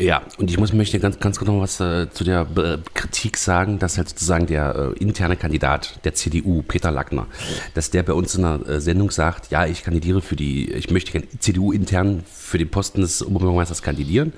[0.01, 3.77] Ja, und ich muss möchte ganz, ganz noch was äh, zu der äh, Kritik sagen,
[3.77, 7.27] dass halt sozusagen der äh, interne Kandidat der CDU, Peter Lackner,
[7.75, 10.89] dass der bei uns in der äh, Sendung sagt, ja, ich kandidiere für die, ich
[10.89, 14.34] möchte CDU intern für den Posten des Oberbürgermeisters kandidieren.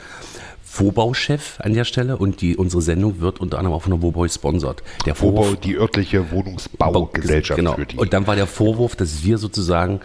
[0.74, 4.28] Vorbauchef an der Stelle und die, unsere Sendung wird unter anderem auch von der Wobau
[4.28, 4.82] sponsort.
[5.06, 7.76] Der Vorbau, Vorwurf- die örtliche Wohnungsbaugesellschaft genau.
[7.76, 7.96] für die.
[7.96, 10.00] Und dann war der Vorwurf, dass wir sozusagen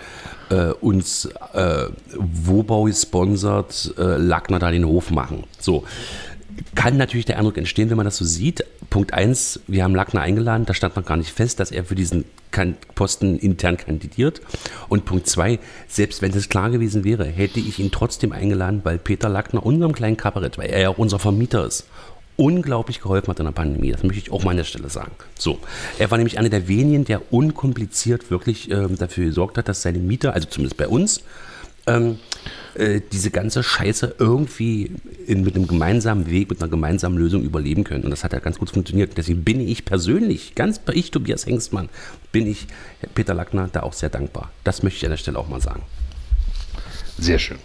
[0.50, 1.86] äh, uns äh,
[2.18, 5.44] Wobau sponsert, äh, Lackner da den Hof machen.
[5.58, 5.84] So.
[6.74, 8.64] Kann natürlich der Eindruck entstehen, wenn man das so sieht.
[8.90, 11.94] Punkt eins: wir haben Lackner eingeladen, da stand noch gar nicht fest, dass er für
[11.94, 12.24] diesen
[12.94, 14.40] Posten intern kandidiert.
[14.88, 18.98] Und Punkt zwei: selbst wenn es klar gewesen wäre, hätte ich ihn trotzdem eingeladen, weil
[18.98, 21.84] Peter Lackner unserem kleinen Kabarett, weil er ja auch unser Vermieter ist,
[22.36, 23.90] unglaublich geholfen hat in der Pandemie.
[23.90, 25.12] Das möchte ich auch mal an der Stelle sagen.
[25.36, 25.58] So,
[25.98, 29.98] er war nämlich einer der wenigen, der unkompliziert wirklich ähm, dafür gesorgt hat, dass seine
[29.98, 31.22] Mieter, also zumindest bei uns,
[31.86, 32.18] ähm,
[32.78, 34.92] äh, diese ganze Scheiße irgendwie
[35.26, 38.04] in, mit einem gemeinsamen Weg, mit einer gemeinsamen Lösung überleben können.
[38.04, 39.16] Und das hat ja ganz gut funktioniert.
[39.16, 41.88] Deswegen bin ich persönlich, ganz bei ich, Tobias Hengstmann,
[42.32, 42.66] bin ich
[43.14, 44.50] Peter Lackner da auch sehr dankbar.
[44.64, 45.82] Das möchte ich an der Stelle auch mal sagen.
[47.18, 47.58] Sehr schön.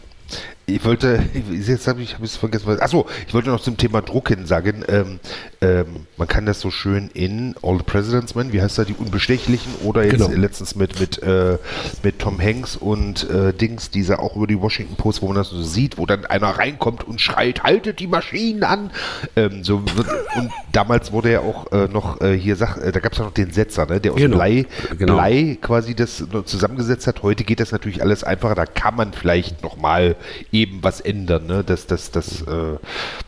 [0.65, 2.80] Ich wollte, jetzt habe ich es vergessen.
[2.80, 4.86] Achso, ich wollte noch zum Thema Drucken sagen.
[4.88, 5.19] Ähm,
[5.60, 8.93] ähm, man kann das so schön in All the President's Men, wie heißt da, die
[8.93, 10.30] Unbestechlichen oder jetzt Genau.
[10.39, 11.58] letztens mit, mit, äh,
[12.02, 15.50] mit Tom Hanks und äh, Dings, dieser auch über die Washington Post, wo man das
[15.50, 18.91] so sieht, wo dann einer reinkommt und schreit, haltet die Maschinen an.
[19.36, 23.02] Ähm, so wird, und damals wurde ja auch äh, noch äh, hier, sag, äh, da
[23.02, 24.38] gab es ja noch den Setzer, ne, der aus Genau.
[24.38, 24.65] Blei,
[24.98, 25.15] Genau.
[25.15, 27.22] Blei quasi das zusammengesetzt hat.
[27.22, 28.56] Heute geht das natürlich alles einfacher.
[28.56, 30.15] Da kann man vielleicht noch mal
[30.52, 31.46] eben was ändern.
[31.48, 31.64] Ne?
[31.66, 32.78] Das, das, das, äh,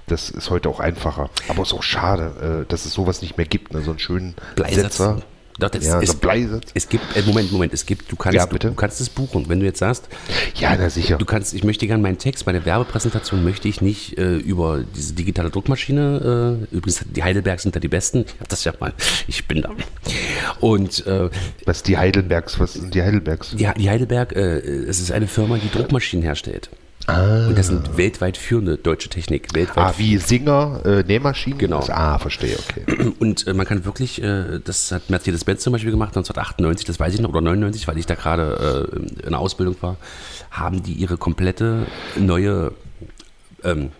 [0.08, 1.30] das ist heute auch einfacher.
[1.48, 3.74] Aber es ist auch schade, äh, dass es sowas nicht mehr gibt.
[3.74, 3.82] Ne?
[3.82, 4.98] So einen schönen Bleisatz.
[4.98, 5.22] Setzer.
[5.58, 6.72] Doch, Ja, ist, so Bleisatz.
[6.74, 9.48] Es gibt, äh, Moment, Moment, es gibt, du kannst, Ja, du, du kannst es buchen.
[9.48, 10.10] Wenn du jetzt sagst,
[10.56, 11.18] Ja, na sicher.
[11.18, 15.14] Du kannst, ich möchte gerne meinen Text, meine Werbepräsentation möchte ich nicht äh, über diese
[15.14, 18.94] digitale Druckmaschine, äh, übrigens die Heidelbergs sind da die besten, ich habe das ja mal,
[19.28, 19.72] ich bin da.
[20.60, 21.30] Und äh,
[21.66, 23.52] Was die Heidelbergs, was sind die Heidelbergs?
[23.52, 26.70] die, die Heidelberg, äh, es ist eine Firma, die Druckmaschinen herstellt.
[27.08, 31.60] Und das sind weltweit führende deutsche Technik, weltweit Ah, wie Singer, äh, Nähmaschinen?
[31.60, 31.80] Genau.
[31.80, 33.14] Das, ah, verstehe, okay.
[33.20, 37.14] Und äh, man kann wirklich, äh, das hat Mercedes-Benz zum Beispiel gemacht, 1998, das weiß
[37.14, 39.98] ich noch, oder 99, weil ich da gerade äh, in der Ausbildung war,
[40.50, 41.86] haben die ihre komplette
[42.18, 42.72] neue
[43.64, 43.92] ähm,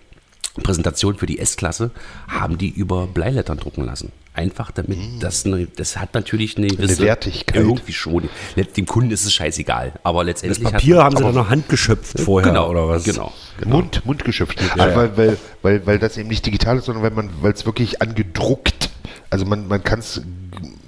[0.64, 1.92] Präsentation für die S-Klasse,
[2.28, 4.12] haben die über Bleilettern drucken lassen.
[4.34, 7.56] Einfach damit, das, eine, das hat natürlich eine gewisse Wertigkeit.
[7.56, 8.30] Irgendwie schon.
[8.76, 9.94] Dem Kunden ist es scheißegal.
[10.04, 13.06] Aber Das letztendlich Papier hat, haben sie dann noch handgeschöpft vorher genau, oder was?
[13.06, 13.32] Genau.
[13.58, 13.78] genau.
[13.78, 14.62] Mund, Mundgeschöpft.
[14.78, 17.66] Also Weil, weil, weil, weil das eben nicht digital ist, sondern weil man, weil es
[17.66, 18.90] wirklich angedruckt.
[19.30, 20.22] Also man, man kann es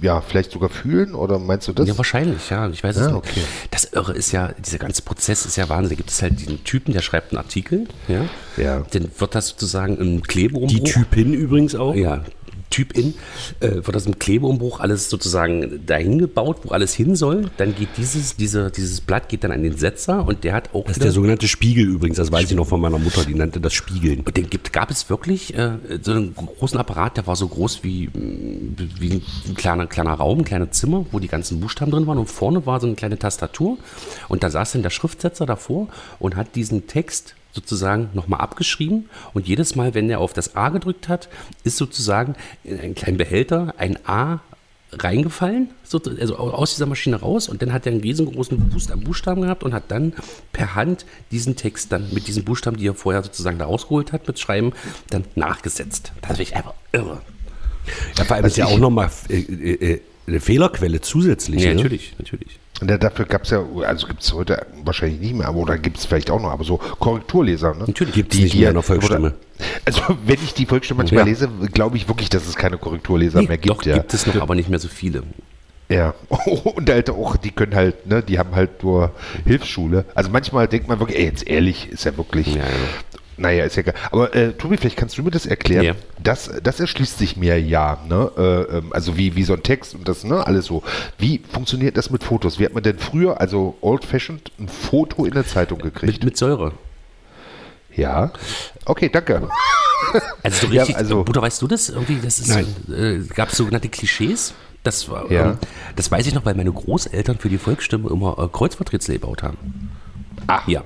[0.00, 1.88] ja vielleicht sogar fühlen oder meinst du das?
[1.88, 2.68] Ja, wahrscheinlich, ja.
[2.68, 3.16] Ich weiß es Ah, nicht.
[3.16, 3.42] okay.
[3.70, 5.90] Das Irre ist ja, dieser ganze Prozess ist ja Wahnsinn.
[5.90, 8.24] Da gibt es halt diesen Typen, der schreibt einen Artikel, ja.
[8.56, 8.84] Ja.
[8.90, 10.68] Dann wird das sozusagen im Klebeumbruch.
[10.68, 11.94] Die Typin übrigens auch.
[11.94, 12.22] Ja,
[12.70, 13.14] Typ in,
[13.60, 17.50] äh, wird das im Klebeumbruch alles sozusagen dahin gebaut, wo alles hin soll.
[17.56, 20.84] Dann geht dieses, diese, dieses Blatt geht dann an den Setzer und der hat auch
[20.84, 23.60] Das ist der sogenannte Spiegel übrigens, das weiß ich noch von meiner Mutter, die nannte
[23.60, 24.20] das Spiegeln.
[24.20, 27.82] Und den gibt, gab es wirklich äh, so einen großen Apparat, der war so groß
[27.84, 32.18] wie, wie ein kleiner, kleiner Raum, ein kleines Zimmer, wo die ganzen Buchstaben drin waren.
[32.18, 33.78] Und vorne war so eine kleine Tastatur.
[34.28, 39.08] Und da saß dann der Schriftsetzer davor und hat diesen Text sozusagen nochmal abgeschrieben.
[39.34, 41.28] Und jedes Mal, wenn er auf das A gedrückt hat,
[41.64, 44.40] ist sozusagen in einen kleinen Behälter ein A
[44.92, 49.62] reingefallen, so, also aus dieser Maschine raus und dann hat er einen riesengroßen Buchstaben gehabt
[49.62, 50.14] und hat dann
[50.54, 54.26] per Hand diesen Text dann mit diesen Buchstaben, die er vorher sozusagen da rausgeholt hat,
[54.26, 54.72] mit Schreiben,
[55.10, 56.12] dann nachgesetzt.
[56.22, 57.20] Das finde ich einfach irre.
[58.16, 61.62] Ja, vor allem ist ja auch nochmal äh, äh, eine Fehlerquelle zusätzlich.
[61.62, 61.76] Ja, ne?
[61.76, 62.58] natürlich, natürlich.
[62.80, 65.78] Und da- dafür gab es ja, also gibt es heute wahrscheinlich nicht mehr, aber oder
[65.78, 67.74] gibt es vielleicht auch noch, aber so Korrekturleser.
[67.74, 67.84] Ne?
[67.88, 68.14] Natürlich.
[68.14, 69.34] Gibt's nicht mehr in der Volksstimme.
[69.84, 71.26] Also wenn ich die Volksstimme manchmal Ja.
[71.26, 73.68] lese, glaube ich wirklich, dass es keine Korrekturleser mehr gibt.
[73.78, 73.94] Doch, ja.
[73.96, 75.24] gibt es noch, aber nicht mehr so viele.
[75.90, 76.14] Ja,
[76.64, 79.10] und halt auch, die können halt, ne, die haben halt nur
[79.46, 80.04] Hilfsschule.
[80.14, 82.48] Also manchmal denkt man wirklich, ey, jetzt ehrlich, ist ja wirklich.
[82.54, 82.68] Ja, ja.
[83.38, 83.94] Naja, ist ja egal.
[84.10, 85.84] Aber äh, Tobi, vielleicht kannst du mir das erklären.
[85.84, 85.94] Ja.
[86.22, 88.30] Das, das erschließt sich mir ja, ne?
[88.36, 90.82] Äh, ähm, also wie, wie so ein Text und das, ne, alles so.
[91.18, 92.58] Wie funktioniert das mit Fotos?
[92.58, 96.12] Wie hat man denn früher, also old-fashioned, ein Foto in der Zeitung gekriegt?
[96.14, 96.72] Mit, mit Säure.
[97.94, 98.32] ja.
[98.84, 99.48] Okay, danke.
[100.44, 101.88] Also so Ja, richtig, also- Bruder, weißt du das?
[101.88, 102.50] Irgendwie, das ist,
[102.88, 104.54] äh, gab es sogenannte Klischees.
[104.84, 105.50] Das, war, Ja.
[105.50, 105.58] ähm,
[105.96, 109.90] das weiß ich noch, weil meine Großeltern für die Volksstimme immer äh, Kreuzworträtsel gebaut haben.
[110.46, 110.66] Ach.
[110.68, 110.82] Ja.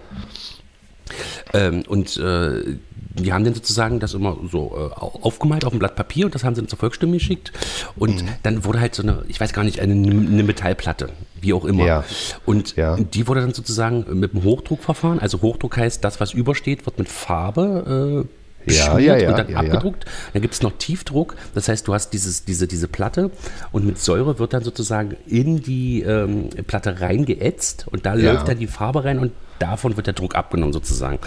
[1.53, 2.77] Ähm, und äh,
[3.15, 6.35] die haben dann sozusagen das immer so äh, au- aufgemalt auf ein Blatt Papier und
[6.35, 7.53] das haben sie dann zur Volksstimme geschickt.
[7.97, 8.29] Und Mhm.
[8.43, 11.11] dann wurde halt so eine, ich weiß gar nicht, eine, eine Metallplatte,
[11.41, 11.85] wie auch immer.
[11.85, 12.05] Ja.
[12.47, 12.97] Und Ja.
[12.97, 17.09] die wurde dann sozusagen mit dem Hochdruckverfahren, also Hochdruck heißt, das, was übersteht, wird mit
[17.11, 18.29] Farbe äh,
[18.67, 19.59] Ja, ja, ja, und dann ja, ja.
[19.61, 20.05] abgedruckt.
[20.33, 23.31] Dann gibt es noch Tiefdruck, das heißt, du hast dieses, diese, diese Platte
[23.73, 28.33] und mit Säure wird dann sozusagen in die ähm, Platte reingeätzt und da Ja.
[28.33, 31.19] läuft dann die Farbe rein und davon wird der Druck abgenommen sozusagen.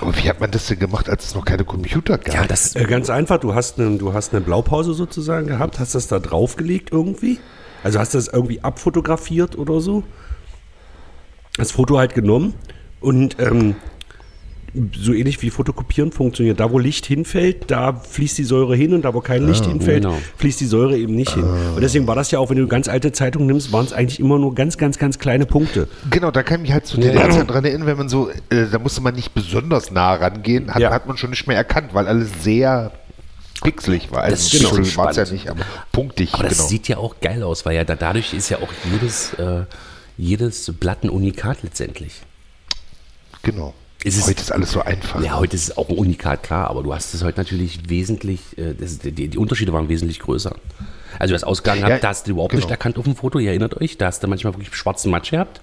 [0.00, 2.34] Aber wie hat man das denn gemacht, als es noch keine Computer gab?
[2.34, 5.94] Ja, das Äh, ganz einfach, du hast, eine, du hast eine Blaupause sozusagen gehabt, hast
[5.94, 7.38] das da draufgelegt irgendwie?
[7.82, 10.02] Also hast du das irgendwie abfotografiert oder so?
[11.56, 12.54] Das Foto halt genommen
[13.00, 13.76] und ähm,
[14.96, 16.58] so ähnlich wie Fotokopieren funktioniert.
[16.58, 20.02] Da, wo Licht hinfällt, da fließt die Säure hin und da, wo kein Licht hinfällt,
[20.02, 20.18] genau.
[20.38, 21.44] fließt die Säure eben nicht hin.
[21.44, 24.18] Und deswegen war das ja auch, wenn du ganz alte Zeitungen nimmst, waren es eigentlich
[24.18, 25.88] immer nur ganz, ganz, ganz kleine Punkte.
[26.10, 28.78] Genau, da kann ich mich halt zu DDR-Zeiten dran erinnern, wenn man so, äh, da
[28.80, 30.90] musste man nicht besonders nah rangehen, hat, Ja.
[30.90, 32.90] hat man schon nicht mehr erkannt, weil alles sehr
[33.62, 34.22] pixelig war.
[34.22, 35.62] Also Das ist schon war es ja nicht, aber
[35.92, 36.68] punktig, Aber das genau.
[36.68, 39.64] sieht ja auch geil aus, weil ja da, dadurch ist ja auch jedes, äh,
[40.18, 42.22] jedes Blatt ein Unikat letztendlich.
[43.42, 43.72] genau.
[44.04, 45.22] Ist Heute ist alles so einfach.
[45.22, 48.40] Ja, heute ist es auch ein Unikat, klar, aber du hast es heute natürlich wesentlich,
[48.58, 50.54] äh, das, die, die Unterschiede waren wesentlich größer.
[51.18, 52.72] Also das Ausgang Ja, gehabt, da hast du überhaupt nicht genau.
[52.72, 55.60] erkannt auf dem Foto, ihr erinnert euch, da hast du manchmal wirklich schwarzen Matsch gehabt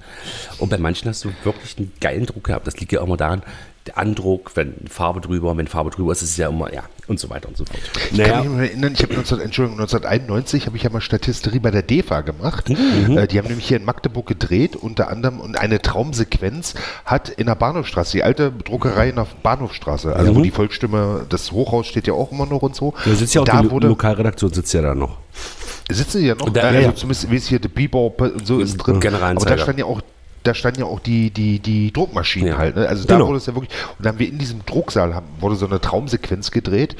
[0.58, 2.66] und bei manchen hast du wirklich einen geilen Druck gehabt.
[2.66, 3.44] Das liegt ja auch immer daran,
[3.86, 7.20] der Andruck, wenn Farbe drüber, wenn Farbe drüber ist, ist es ja immer, ja, und
[7.20, 7.80] so weiter und so fort.
[8.12, 8.34] Ich Naja.
[8.34, 11.70] kann mich noch erinnern, ich habe 19, Entschuldigung, 1991 habe ich ja mal Statisterie bei
[11.72, 12.70] der DEFA gemacht.
[12.70, 16.74] Äh, die haben nämlich hier in Magdeburg gedreht, unter anderem, und eine Traumsequenz
[17.05, 21.51] hat in der Bahnhofstraße, die alte Druckerei in der Bahnhofstraße, also wo die Volksstimme, das
[21.51, 22.93] Hochhaus steht ja auch immer noch und so.
[23.05, 25.18] Da sitzt ja auch da die Lo wurde, Lokalredaktion, sitzt ja da noch.
[25.89, 26.95] sitzen die ja noch, Da- äh, ja, also ja.
[26.95, 28.95] zumindest wie es hier der Bebop und so ist drin.
[29.16, 30.01] Aber da stand ja auch
[30.44, 32.58] da standen ja auch die, die, die Druckmaschinen Ja.
[32.58, 32.76] halt.
[32.76, 32.88] Ne?
[32.88, 33.28] Also da Genau.
[33.28, 35.80] wurde es ja wirklich, und dann haben wir in diesem Drucksaal haben, wurde so eine
[35.80, 36.96] Traumsequenz gedreht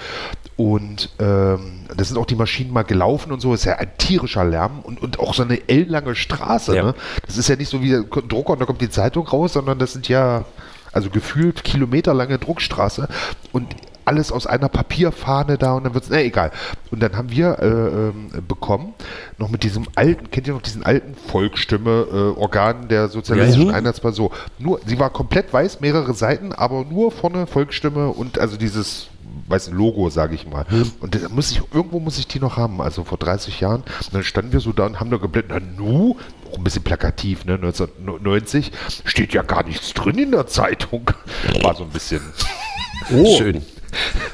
[0.58, 4.44] und ähm, da sind auch die Maschinen mal gelaufen und so, ist ja ein tierischer
[4.46, 6.76] Lärm und, und auch so eine ellenlange Straße.
[6.76, 6.84] Ja.
[6.84, 6.96] Ne?
[7.26, 9.80] Das ist ja nicht so wie der Drucker und da kommt die Zeitung raus, sondern
[9.80, 10.46] das sind ja
[10.94, 13.08] also gefühlt kilometerlange Druckstraße
[13.54, 13.76] und
[14.06, 16.52] alles aus einer Papierfahne da und dann wird es, ne, egal.
[16.92, 18.94] Und dann haben wir äh, ähm, bekommen,
[19.38, 23.76] noch mit diesem alten, kennt ihr noch diesen alten Volksstimme-Organ der sozialistischen ja.
[23.76, 24.32] Einheitsbar so.
[24.60, 29.08] Nur, sie war komplett weiß, mehrere Seiten, aber nur vorne Volksstimme und also dieses
[29.48, 30.66] weiß ein Logo, sage ich mal.
[31.00, 33.82] Und das muss ich, irgendwo muss ich die noch haben, also vor 30 Jahren.
[33.82, 36.18] Und dann standen wir so da und haben da geblendet, na nu,
[36.52, 38.72] auch ein bisschen plakativ, ne, 1990,
[39.06, 41.12] steht ja gar nichts drin in der Zeitung.
[41.62, 42.22] War so ein bisschen.
[43.14, 43.62] Oh, Schön.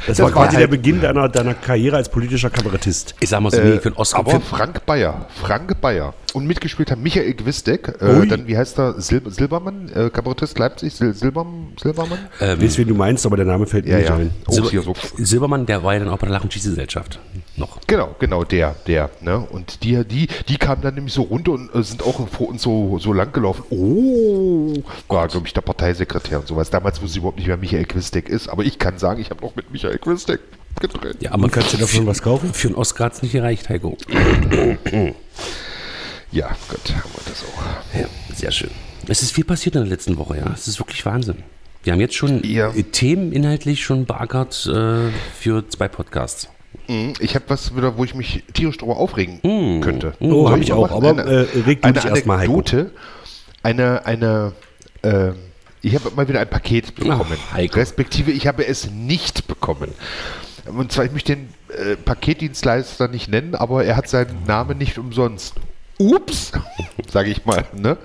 [0.05, 3.16] Das, Das war quasi halt- der Beginn deiner, deiner Karriere als politischer Kabarettist.
[3.20, 4.20] Ich sag mal so, Äh, für den Oscar.
[4.20, 6.14] aber Für, Frank Bayer, Frank Bayer.
[6.34, 10.93] Und mitgespielt haben Michael Gwisdek, äh, dann, wie heißt er, Sil Silbermann, äh, Kabarettist Leipzig,
[10.93, 12.19] Sil Silbermann, Silbermann?
[12.39, 14.15] Ich weiß, wen du meinst, aber der Name fällt mir Ja, nicht ja.
[14.15, 14.32] ein.
[14.47, 14.51] Oh,
[14.82, 14.93] so.
[15.17, 17.19] Silbermann, der war ja dann auch bei der Lachen Schieße Gesellschaft.
[17.55, 17.80] Noch.
[17.88, 19.39] Genau, genau, der, der, ne?
[19.39, 22.61] Und die, die, die kamen dann nämlich so runter und äh, sind auch vor uns
[22.61, 23.63] so, so lang gelaufen.
[23.71, 24.73] Oh,
[25.07, 26.69] war, glaube ich, der Parteisekretär und sowas.
[26.69, 29.41] Damals wusste ich überhaupt nicht, wer Michael Quistek ist, aber ich kann sagen, ich habe
[29.41, 30.41] noch mit Michael Quistek
[30.80, 31.17] gedreht.
[31.21, 32.53] Ja, aber kannst du davon was kaufen?
[32.53, 33.97] Für einen Oscar hat es nicht gereicht, Heiko.
[36.32, 37.99] Ja, Gott, haben wir das auch.
[37.99, 38.71] Ja, sehr schön.
[39.07, 40.51] Es ist viel passiert in der letzten Woche, ja.
[40.53, 41.43] Es ist wirklich Wahnsinn.
[41.84, 42.69] Wir haben jetzt schon Ja.
[42.73, 45.09] äh, Themen inhaltlich schon beackert äh,
[45.39, 46.49] für zwei Podcasts.
[46.89, 49.39] Mhm, Ich habe was wieder, wo ich mich tierisch drüber aufregen
[49.82, 50.13] könnte.
[50.19, 51.47] Oh, Soll hab ich auch, aber, äh,
[51.82, 52.53] eine erst mal, Heiko.
[52.55, 52.91] Anekdote,
[53.63, 54.51] eine, eine,
[55.03, 55.32] äh,
[55.82, 57.38] ich habe mal wieder ein Paket bekommen.
[57.53, 59.91] Ach, respektive, ich habe es nicht bekommen.
[60.65, 64.97] Und zwar, ich möchte den äh, Paketdienstleister nicht nennen, aber er hat seinen Namen nicht
[64.97, 65.53] umsonst.
[65.98, 66.52] Ups,
[67.12, 67.66] sage ich mal.
[67.74, 67.98] Ne?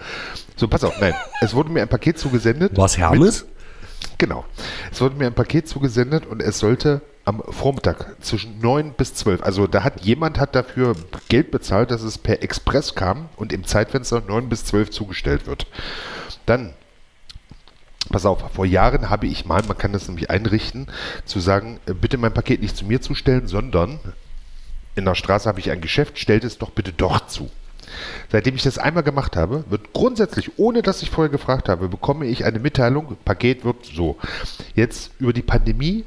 [0.57, 1.14] So, pass auf, nein.
[1.40, 2.76] Es wurde mir ein Paket zugesendet.
[2.76, 3.47] War es Hermes?
[4.18, 4.45] Genau.
[4.90, 9.43] Es wurde mir ein Paket zugesendet und es sollte am Vormittag zwischen 9 bis 12.
[9.43, 10.95] Also da hat jemand hat dafür
[11.28, 15.66] Geld bezahlt, dass es per Express kam und im Zeitfenster 9 bis 12 zugestellt wird.
[16.47, 16.74] Dann
[18.11, 20.88] Pass auf, vor Jahren habe ich mal, man kann das nämlich einrichten,
[21.24, 24.01] zu sagen, äh, bitte mein Paket nicht zu mir zustellen, sondern
[24.95, 27.51] in der Straße habe ich ein Geschäft, stellt es doch bitte dort zu.
[28.30, 32.26] Seitdem ich das einmal gemacht habe, wird grundsätzlich, ohne dass ich vorher gefragt habe, bekomme
[32.26, 34.18] ich eine Mitteilung, Paket wird so.
[34.74, 36.05] Jetzt über die Pandemie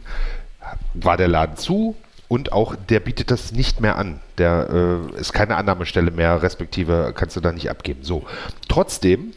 [0.93, 1.95] war der Laden zu
[2.27, 4.19] und auch der bietet das nicht mehr an.
[4.37, 8.03] Der äh, ist keine Annahmestelle mehr, respektive kannst du da nicht abgeben.
[8.03, 8.25] So.
[8.67, 9.33] Trotzdem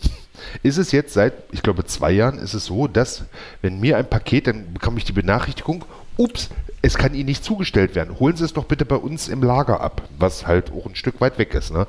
[0.62, 3.24] ist es jetzt seit, ich glaube, zwei Jahren ist es so, dass
[3.61, 5.84] wenn mir ein Paket, dann bekomme ich die Benachrichtigung,
[6.16, 6.49] ups,
[6.82, 8.18] es kann Ihnen nicht zugestellt werden.
[8.18, 11.20] Holen Sie es doch bitte bei uns im Lager ab, was halt auch ein Stück
[11.20, 11.72] weit weg ist.
[11.72, 11.86] Ne?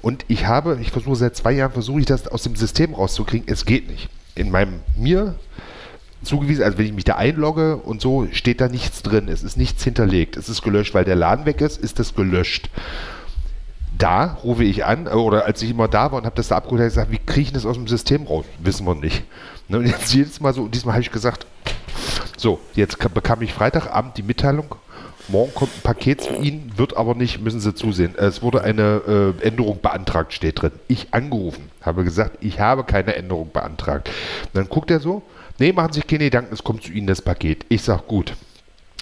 [0.00, 3.46] Und ich habe, ich versuche seit zwei Jahren, versuche ich das aus dem System rauszukriegen.
[3.48, 4.08] Es geht nicht.
[4.34, 5.34] In meinem mir
[6.22, 9.28] zugewiesen, also wenn ich mich da einlogge und so, steht da nichts drin.
[9.28, 10.36] Es ist nichts hinterlegt.
[10.36, 12.70] Es ist gelöscht, weil der Laden weg ist, ist das gelöscht
[13.98, 16.80] da rufe ich an, oder als ich immer da war und habe das da abgeholt,
[16.80, 18.44] habe ich gesagt, wie kriege ich das aus dem System raus?
[18.58, 19.22] Wissen wir nicht.
[19.68, 21.46] Ne, und jetzt jedes Mal so, und diesmal habe ich gesagt,
[22.36, 24.74] so, jetzt bekam ich Freitagabend die Mitteilung,
[25.28, 28.14] morgen kommt ein Paket zu Ihnen, wird aber nicht, müssen Sie zusehen.
[28.16, 30.72] Es wurde eine äh, Änderung beantragt, steht drin.
[30.88, 34.08] Ich angerufen, habe gesagt, ich habe keine Änderung beantragt.
[34.08, 35.22] Und dann guckt er so,
[35.58, 37.64] nee, machen Sie sich keine Gedanken, es kommt zu Ihnen das Paket.
[37.68, 38.34] Ich sage, gut.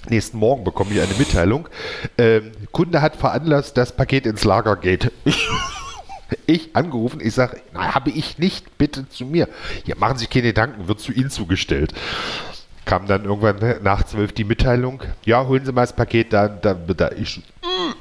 [0.09, 1.69] Nächsten Morgen bekomme ich eine Mitteilung.
[2.17, 5.13] Ähm, Kunde hat veranlasst, das Paket ins Lager geht.
[6.47, 9.49] ich angerufen, ich sage, habe ich nicht, bitte zu mir.
[9.85, 11.93] Ja, machen Sie sich keine Gedanken, wird zu Ihnen zugestellt.
[12.91, 16.49] Kam dann irgendwann ne, nach zwölf die Mitteilung, ja, holen Sie mal das Paket, da,
[16.49, 17.41] da, da ich,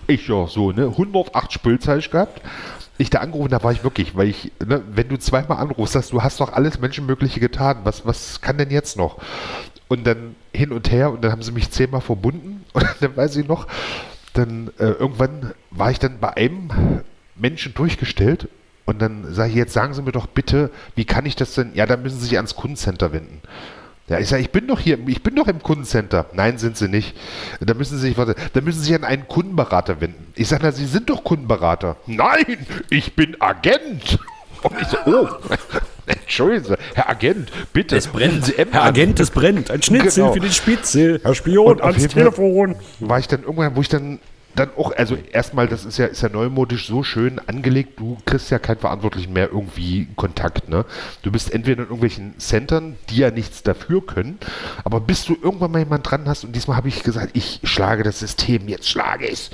[0.08, 2.42] ich ja so, ne, 108 Spülzeug gehabt.
[2.98, 6.12] Ich da angerufen, da war ich wirklich, weil ich, ne, wenn du zweimal anrufst, sagst
[6.12, 9.20] du hast doch alles Menschenmögliche getan, was, was kann denn jetzt noch?
[9.90, 13.36] Und dann hin und her und dann haben sie mich zehnmal verbunden und dann weiß
[13.36, 13.68] ich noch,
[14.34, 17.04] dann äh, irgendwann war ich dann bei einem
[17.36, 18.48] Menschen durchgestellt
[18.88, 21.76] und dann sage ich, jetzt sagen Sie mir doch bitte, wie kann ich das denn?
[21.76, 23.44] Ja, dann müssen Sie sich ans Kundencenter wenden.
[24.10, 26.26] Ja, ich sage, ich bin doch hier, ich bin doch im Kundencenter.
[26.34, 27.16] Nein, sind Sie nicht.
[27.60, 30.34] Da müssen Sie sich, warte, da müssen Sie sich an einen Kundenberater wenden.
[30.36, 31.96] Ich sage, na, Sie sind doch Kundenberater.
[32.08, 32.58] Nein,
[32.90, 34.18] ich bin Agent.
[34.64, 35.28] Und ich so, oh.
[36.08, 37.98] Entschuldigen Sie, Herr Agent, bitte.
[37.98, 38.52] Es brennt.
[38.58, 39.70] Herr Agent, es brennt.
[39.70, 40.34] Ein Schnitzel genau.
[40.34, 41.20] für die Spitze.
[41.22, 42.76] Herr Spion, ans Telefon.
[43.00, 44.20] War ich dann irgendwann, wo ich dann
[44.60, 48.52] dann auch, also erstmal, das ist ja, ist ja neumodisch so schön angelegt, du kriegst
[48.52, 50.86] ja keinen Verantwortlichen mehr irgendwie Kontakt, ne?
[51.22, 54.38] Du bist entweder in irgendwelchen Centern, die ja nichts dafür können,
[54.84, 58.04] aber bis du irgendwann mal jemanden dran hast und diesmal habe ich gesagt, ich schlage
[58.04, 59.50] das System, jetzt schlage ich es.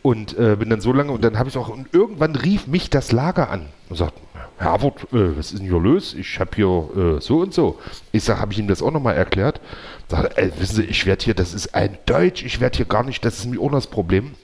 [0.00, 2.88] Und äh, bin dann so lange und dann habe ich auch, und irgendwann rief mich
[2.88, 4.14] das Lager an und sagt,
[4.58, 6.14] Harvard, äh, was ist denn hier los?
[6.14, 7.78] Ich habe hier äh, so und so.
[8.12, 9.60] Ich sage, habe ich ihm das auch nochmal erklärt?
[10.08, 13.04] Sag, ey, wissen Sie, ich werde hier, das ist ein Deutsch, ich werde hier gar
[13.04, 14.34] nicht, das ist mir auch das Problem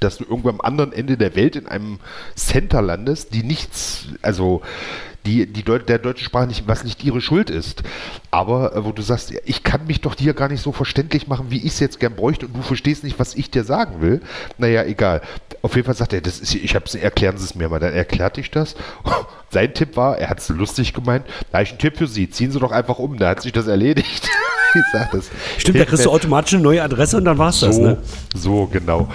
[0.00, 1.98] dass du irgendwo am anderen Ende der Welt in einem
[2.34, 4.62] Center landest, die nichts, also
[5.26, 7.82] die, die Deut der deutschen Sprache nicht, was nicht ihre Schuld ist.
[8.30, 11.46] Aber äh, wo du sagst, ich kann mich doch dir gar nicht so verständlich machen,
[11.50, 14.20] wie ich es jetzt gern bräuchte und du verstehst nicht, was ich dir sagen will.
[14.58, 15.22] Naja, egal.
[15.62, 17.78] Auf jeden Fall sagt er, das ist, ich hab's, erklären Sie es mir mal.
[17.78, 18.74] Dann erklärte ich das.
[19.50, 22.30] Sein Tipp war, er hat es lustig gemeint, da habe ich einen Tipp für Sie,
[22.30, 24.28] ziehen Sie doch einfach um, da hat sich das erledigt.
[24.74, 25.30] ich sag das.
[25.58, 27.98] Stimmt, da kriegst du automatisch eine neue Adresse und dann war es so, das, ne?
[28.34, 29.08] So, genau.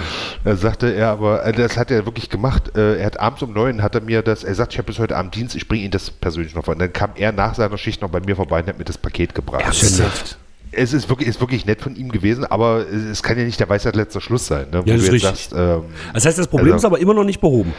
[0.44, 2.78] Da sagte er aber, äh, das hat er wirklich gemacht.
[2.78, 5.00] Äh, er hat abends um neun hat er mir das, er sagt, ich habe bis
[5.00, 6.74] heute Abend Dienst, ich bringe Ihnen das persönlich noch vor.
[6.74, 8.98] Und dann kam er nach seiner Schicht noch bei mir vorbei und hat mir das
[8.98, 9.64] Paket gebracht.
[9.64, 10.38] Ernsthaft?
[10.72, 13.70] es ist wirklich, ist wirklich nett von ihm gewesen, aber es kann ja nicht der
[13.70, 14.68] Weisheit letzter Schluss sein.
[14.72, 14.84] Ne?
[14.86, 15.24] Ja, das ist richtig.
[15.24, 15.84] Sagst, ähm,
[16.14, 17.74] das heißt, das Problem also, ist aber immer noch nicht behoben.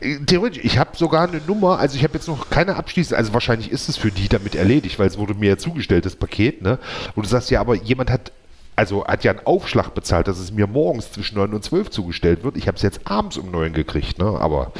[0.00, 3.32] Äh, theoretisch, ich habe sogar eine Nummer, also ich habe jetzt noch keine abschließend, also
[3.34, 6.62] wahrscheinlich ist es für die damit erledigt, weil es wurde mir ja zugestellt, das Paket,
[6.62, 6.78] ne?
[7.14, 8.32] Und du sagst ja, aber jemand hat
[8.78, 12.44] also hat ja einen Aufschlag bezahlt, dass es mir morgens zwischen 9 und 12 zugestellt
[12.44, 12.56] wird.
[12.56, 14.26] Ich habe es jetzt abends um 9 gekriegt, ne?
[14.26, 14.72] Aber.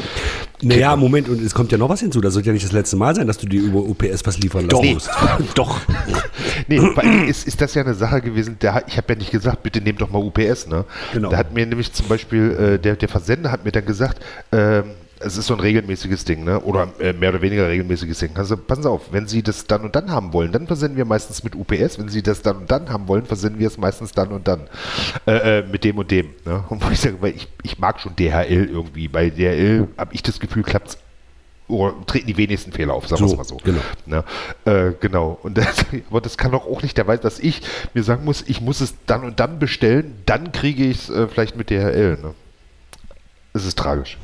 [0.62, 2.20] Naja, Moment, und es kommt ja noch was hinzu.
[2.20, 4.68] Das sollte ja nicht das letzte Mal sein, dass du dir über UPS was liefern
[4.68, 5.10] lassen musst.
[5.56, 5.80] Doch.
[6.68, 6.78] nee,
[7.26, 10.00] ist, ist das ja eine Sache gewesen, der, ich habe ja nicht gesagt, bitte nehmt
[10.00, 10.84] doch mal UPS, ne?
[11.12, 11.30] Genau.
[11.30, 14.22] Da hat mir nämlich zum Beispiel, äh, der, der Versender hat mir dann gesagt,
[14.52, 16.60] ähm, es ist so ein regelmäßiges Ding, ne?
[16.60, 18.36] Oder äh, mehr oder weniger regelmäßiges Ding.
[18.36, 21.04] Also passen Sie auf, wenn Sie das dann und dann haben wollen, dann versenden wir
[21.04, 21.98] meistens mit UPS.
[21.98, 24.68] Wenn Sie das dann und dann haben wollen, versenden wir es meistens dann und dann.
[25.26, 26.30] Äh, äh, mit dem und dem.
[26.44, 26.64] Ne?
[26.68, 29.08] Und wo ich sage, weil ich, ich mag schon DHL irgendwie.
[29.08, 30.98] Bei DHL habe ich das Gefühl, klappt es
[31.68, 33.56] oder treten die wenigsten Fehler auf, sagen wir So, es mal so.
[33.62, 33.80] genau.
[34.06, 34.24] Ne?
[34.64, 35.38] Äh, genau.
[35.42, 37.62] Und das, aber das kann doch auch nicht der Weise, dass ich
[37.94, 41.28] mir sagen muss, ich muss es dann und dann bestellen, dann kriege ich es äh,
[41.28, 42.18] vielleicht mit DHL.
[42.22, 42.34] Ne?
[43.52, 44.18] Es ist tragisch.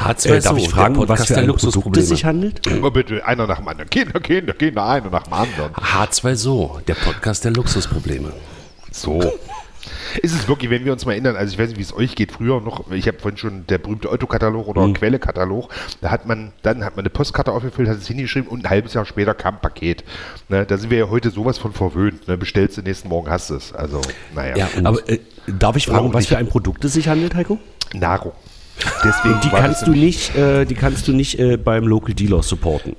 [0.00, 2.60] H2 Äh, darf ich fragen, was für der ein Produkt es sich handelt?
[2.72, 3.90] Aber bitte, einer nach dem anderen.
[3.90, 5.72] Kinder, Kinder, Kinder, einer nach dem anderen.
[5.74, 8.32] H2 so, der Podcast der Luxusprobleme.
[8.90, 9.20] So.
[10.22, 12.14] Ist es wirklich, wenn wir uns mal erinnern, also ich weiß nicht, wie es euch
[12.14, 14.94] geht, früher noch, ich habe vorhin schon der berühmte Otto-Katalog oder Mhm.
[14.94, 15.68] Quelle-Katalog,
[16.00, 18.94] da hat man, dann hat man eine Postkarte aufgefüllt, hat es hingeschrieben und ein halbes
[18.94, 20.04] Jahr später kam ein Paket.
[20.48, 22.28] Ne, da sind wir ja heute sowas von verwöhnt.
[22.28, 23.72] Ne, bestellst du nächsten Morgen, hast du es.
[23.74, 24.00] Also,
[24.34, 24.56] naja.
[24.56, 27.58] Ja, Aber äh, darf ich fragen, was für ein Produkt es sich handelt, Heiko?
[27.92, 28.32] Nahrung.
[29.04, 32.96] Deswegen Die kannst du nicht, äh, die kannst du nicht äh, beim Local Dealer supporten.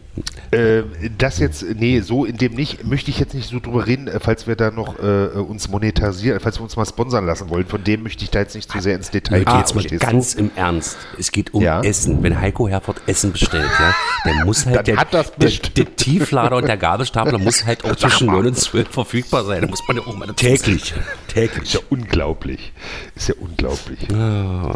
[0.52, 0.84] Äh,
[1.18, 4.20] das jetzt, nee, so in dem nicht, möchte ich jetzt nicht so drüber reden, äh,
[4.22, 7.66] falls wir da noch äh, uns monetarisieren, falls wir uns mal sponsern lassen wollen.
[7.66, 9.58] Von dem möchte ich da jetzt nicht zu sehr ins Detail gehen.
[9.58, 10.98] geht's mal verstehst ganz im Ernst.
[11.20, 11.82] Es geht um Ja.
[11.82, 12.24] Essen.
[12.24, 15.78] Wenn Heiko Herford Essen bestellt, ja, dann muss halt Dann der, der, bestimmt.
[15.78, 19.64] der Tieflader und der Gabelstapler muss halt auch zwischen 9 und 12 verfügbar sein.
[19.64, 20.94] Da muss man ja auch mal Täglich.
[20.94, 21.34] du?
[21.34, 21.64] Täglich.
[21.64, 22.72] Ist ja unglaublich.
[23.16, 24.00] Ist ja unglaublich.
[24.04, 24.10] Ist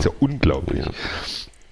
[0.06, 0.84] ja unglaublich.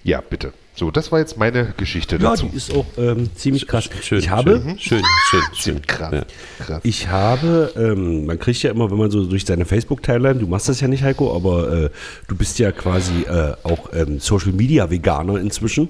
[0.04, 0.20] Ja.
[0.20, 0.52] bitte.
[0.74, 2.48] So, das war jetzt meine Geschichte Ja, dazu.
[2.50, 3.90] die ist auch ähm, ziemlich krass.
[4.00, 5.82] Schön, ich habe, schön, schön, schön, schön.
[5.82, 6.12] krass.
[6.12, 6.64] Ja.
[6.64, 6.80] krass.
[6.84, 10.68] ich habe, ähm, man kriegt ja immer, wenn man so durch seine Facebook-Timeline, du machst
[10.68, 11.90] das ja nicht, Heiko, aber äh,
[12.28, 15.88] du bist ja quasi äh, auch ähm, Social Media Veganer inzwischen.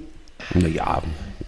[0.55, 1.03] Naja,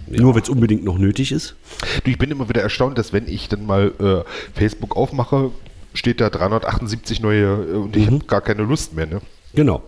[0.08, 1.56] Nur wenn es unbedingt noch nötig ist.
[2.04, 5.50] Du, ich bin immer wieder erstaunt, dass wenn ich dann mal äh, Facebook aufmache,
[5.96, 9.08] steht da 378 neue äh, und ich habe gar keine Lust mehr.
[9.08, 9.22] Ne?
[9.56, 9.82] Genau.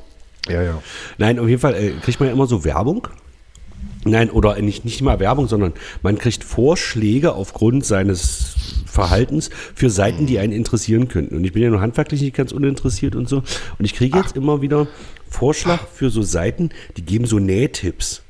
[0.50, 0.82] Ja, ja.
[1.18, 3.08] Nein, auf jeden Fall äh, kriegt man ja immer so Werbung.
[4.06, 10.26] Nein, oder nicht, nicht mal Werbung, sondern man kriegt Vorschläge aufgrund seines Verhaltens für Seiten,
[10.26, 11.38] die einen interessieren könnten.
[11.38, 13.38] Und ich bin ja nur handwerklich nicht ganz uninteressiert und so.
[13.38, 14.88] Und ich kriege jetzt immer wieder
[15.30, 18.22] Vorschlag für so Seiten, die geben so Nähtipps.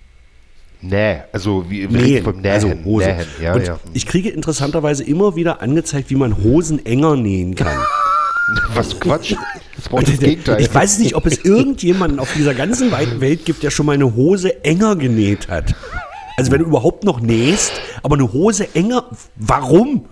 [0.82, 2.52] Näh, also wie wir Nähen, vom Nähen.
[2.52, 3.08] also Hose.
[3.08, 3.80] Nähen, ja, und ja.
[3.94, 7.78] ich kriege interessanterweise immer wieder angezeigt, wie man Hosen enger nähen kann.
[8.74, 9.36] Was Quatsch.
[9.76, 10.62] Das braucht das Gegenteil.
[10.62, 13.94] Ich weiß nicht, ob es irgendjemanden auf dieser ganzen weiten Welt gibt, der schon mal
[13.94, 15.76] eine Hose enger genäht hat.
[16.38, 17.72] Also wenn du überhaupt noch nähst,
[18.02, 20.06] aber eine Hose enger, warum?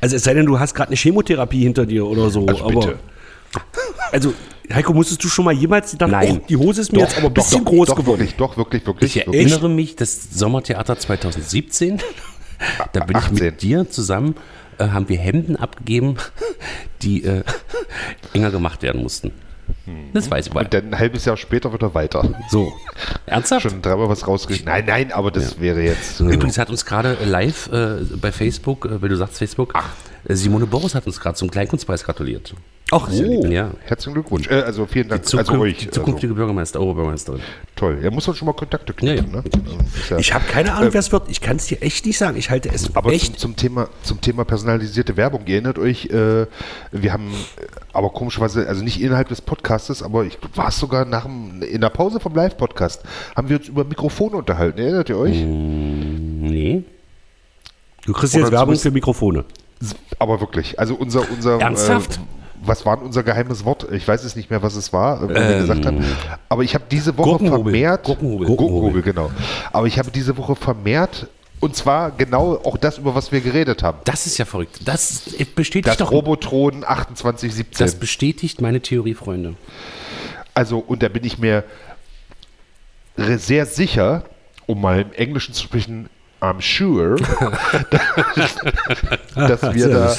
[0.00, 2.46] Also es sei denn, du hast gerade eine Chemotherapie hinter dir oder so.
[2.46, 2.98] Also aber, bitte.
[4.12, 4.34] also
[4.72, 6.40] Heiko, musstest du schon mal jemals gedacht, Nein.
[6.40, 8.20] oh, die Hose ist mir jetzt aber ein doch, bisschen doch, groß doch, geworden.
[8.20, 9.16] Wirklich, doch, wirklich, wirklich.
[9.16, 9.52] Ich wirklich.
[9.52, 11.98] erinnere mich, das Sommertheater 2017,
[12.92, 13.44] da bin ich 18.
[13.44, 14.36] mit dir zusammen,
[14.78, 16.16] äh, haben wir Hemden abgegeben,
[17.02, 17.42] die äh,
[18.32, 19.32] enger gemacht werden mussten.
[20.12, 20.54] Das weiß ich.
[20.54, 22.28] Und dann ein halbes Jahr später wird er weiter.
[22.50, 22.72] So,
[23.26, 23.62] ernsthaft?
[23.62, 24.66] Schon dreimal was rausgekriegt.
[24.66, 26.20] Nein, nein, aber das wäre jetzt.
[26.20, 29.74] äh, Übrigens hat uns gerade live äh, bei Facebook, äh, weil du sagst Facebook,
[30.26, 32.54] äh, Simone Boris hat uns gerade zum Kleinkunstpreis gratuliert.
[32.90, 33.40] Ach, ist ja lieb.
[33.44, 33.70] Oh, Ja.
[33.86, 34.46] herzlichen Glückwunsch.
[34.48, 35.24] Äh, also vielen Dank.
[35.24, 35.78] Zukünft, also euch.
[35.78, 37.40] die zukünftige Bürgermeister, Oberbürgermeisterin.
[37.40, 37.98] Also, toll.
[38.02, 39.32] Ja, muss man schon mal Kontakte Ja, knüpfen.
[39.34, 39.40] ja.
[39.40, 39.44] Ne?
[39.98, 41.28] Ist ja- Ich habe keine Ahnung, wer es wird.
[41.30, 42.36] Ich kann es dir echt nicht sagen.
[42.36, 43.40] Ich halte es Aber echt.
[43.40, 46.46] zum, zum, Thema, zum Thema personalisierte Werbung, ihr erinnert euch, äh,
[46.92, 47.64] wir haben, äh,
[47.94, 51.80] aber komischerweise, also nicht innerhalb des Podcastes, aber ich war es sogar nach dem, in
[51.80, 53.02] der Pause vom Live-Podcast,
[53.34, 54.78] haben wir uns über Mikrofone unterhalten.
[54.78, 55.36] Erinnert ihr euch?
[55.42, 56.84] Nee.
[58.04, 59.46] Du kriegst Oder jetzt Werbung für Mikrofone.
[60.18, 62.16] Aber wirklich, also unser, unser Ernsthaft?
[62.16, 63.86] Äh, was war denn unser geheimes Wort?
[63.92, 66.04] Ich weiß es nicht mehr, was es war, äh, was wir gesagt haben.
[66.48, 67.62] Aber ich habe diese Woche Gurkenhobel.
[67.64, 68.04] vermehrt.
[68.04, 68.46] Gurkenhobel.
[68.46, 69.30] Gurkenhobel, genau.
[69.72, 71.28] Aber ich habe diese Woche vermehrt,
[71.60, 73.98] und zwar genau auch das, über was wir geredet haben.
[74.04, 74.80] Das ist ja verrückt.
[74.84, 76.10] Das bestätigt Das doch.
[76.10, 77.78] Robotron 2817.
[77.78, 79.54] Das bestätigt meine Theorie, Freunde.
[80.52, 81.64] Also, und da bin ich mir
[83.16, 84.24] sehr sicher,
[84.66, 86.08] um mal im Englischen zu sprechen,
[86.44, 87.16] I'm sure,
[89.34, 90.14] dass, wir da,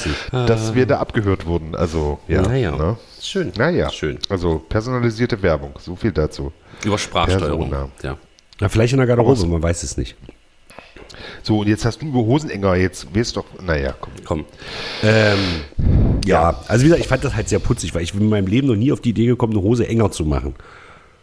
[0.46, 1.76] dass wir da abgehört wurden.
[1.76, 2.42] Also, ja.
[2.42, 2.72] Naja.
[2.72, 2.98] Ne?
[3.22, 3.52] Schön.
[3.58, 3.90] Naja.
[3.92, 4.18] Schön.
[4.30, 5.74] Also, personalisierte Werbung.
[5.80, 6.52] So viel dazu.
[6.84, 7.70] Über Sprachsteuerung.
[7.70, 7.90] Persona.
[8.02, 8.18] Ja.
[8.60, 10.16] Na, vielleicht in der Garderobe, man weiß es nicht.
[11.44, 14.14] So, und jetzt hast du über Hosenenger, jetzt weißt doch, naja, komm.
[14.26, 14.46] Komm.
[16.26, 18.48] Ja, also wie gesagt, ich fand das halt sehr putzig, weil ich bin in meinem
[18.48, 20.56] Leben noch nie auf die Idee gekommen, eine Hose enger zu machen.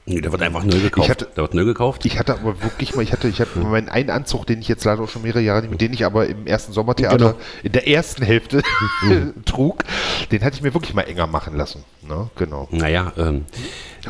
[0.05, 1.07] Nee, der wird einfach neu gekauft.
[1.07, 2.05] Ich hatte- der wird neu gekauft.
[2.07, 4.85] Ich hatte aber wirklich mal, ich hatte, ich hatte meinen einen Anzug, den ich jetzt
[4.85, 7.35] leider auch schon mehrere Jahre nicht, mit den ich aber im ersten Sommertheater Genau.
[7.63, 8.63] in der ersten Hälfte
[9.45, 9.85] trug,
[10.33, 11.85] den hatte ich mir wirklich mal enger machen lassen.
[12.07, 12.29] Ne?
[12.37, 12.69] Genau.
[12.73, 13.45] naja, ähm,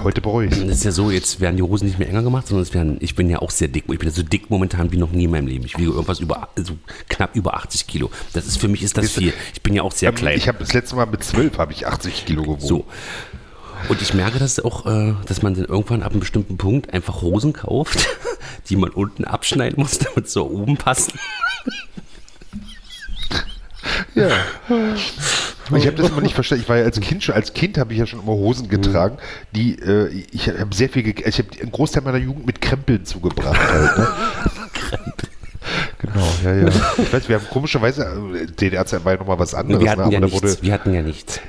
[0.02, 2.46] Heute bereue ich das ist ja so, jetzt werden die Hosen nicht mehr enger gemacht,
[2.46, 3.84] sondern es werden, ich bin ja auch sehr dick.
[3.92, 5.66] Ich bin ja so dick momentan wie noch nie in meinem Leben.
[5.66, 6.78] Ich wiege irgendwas über, also
[7.10, 8.10] knapp über 80 Kilo.
[8.32, 9.34] Das ist für mich ist das viel.
[9.52, 10.38] Ich bin ja auch sehr klein.
[10.38, 12.60] Ich habe das letzte Mal mit zwölf habe ich 80 Kilo gewogen.
[12.62, 12.86] So.
[13.88, 17.22] Und ich merke das auch, äh, dass man dann irgendwann ab einem bestimmten Punkt einfach
[17.22, 18.06] Hosen kauft,
[18.68, 21.18] die man unten abschneiden muss, damit sie oben passen.
[24.14, 24.28] Ja.
[25.74, 26.62] Ich habe das immer nicht verstanden.
[26.62, 29.16] Ich war ja als Kind schon, als Kind habe ich ja schon immer Hosen getragen,
[29.52, 33.04] die äh, ich habe sehr viel, ge ich habe einen Großteil meiner Jugend mit Krempeln
[33.04, 33.58] zugebracht.
[33.58, 34.08] Halt, ne?
[35.98, 36.68] Genau, ja, ja.
[36.98, 38.04] Ich weiß, wir haben komischerweise,
[38.34, 40.10] äh, DDR-Zeit war ja nochmal was anderes, Wir hatten, ne?
[40.10, 41.40] ja aber da wurde nichts, wir hatten ja nichts.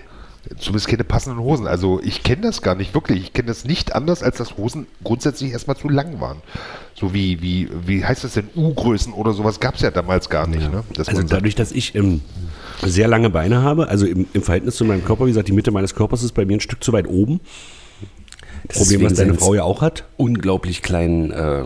[0.57, 1.67] Zumindest keine passenden Hosen.
[1.67, 3.21] Also ich kenne das gar nicht, wirklich.
[3.21, 6.37] Ich kenne das nicht anders, als dass Hosen grundsätzlich erstmal zu lang waren.
[6.95, 10.47] So wie, wie, wie heißt das denn, U-Größen oder sowas gab es ja damals gar
[10.47, 10.71] nicht.
[10.71, 10.83] Ne?
[10.95, 12.21] Dass Also dadurch, dass ich ähm,
[12.81, 15.71] sehr lange Beine habe, also im, im Verhältnis zu meinem Körper, wie gesagt, die Mitte
[15.71, 17.39] meines Körpers ist bei mir ein Stück zu weit oben.
[18.69, 20.05] Problem, was deine Frau ja auch hat.
[20.17, 21.65] Unglaublich kleinen, äh,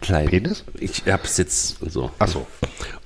[0.00, 0.64] kleinen Penis?
[0.78, 2.10] Ich hab's jetzt und so.
[2.18, 2.46] Achso.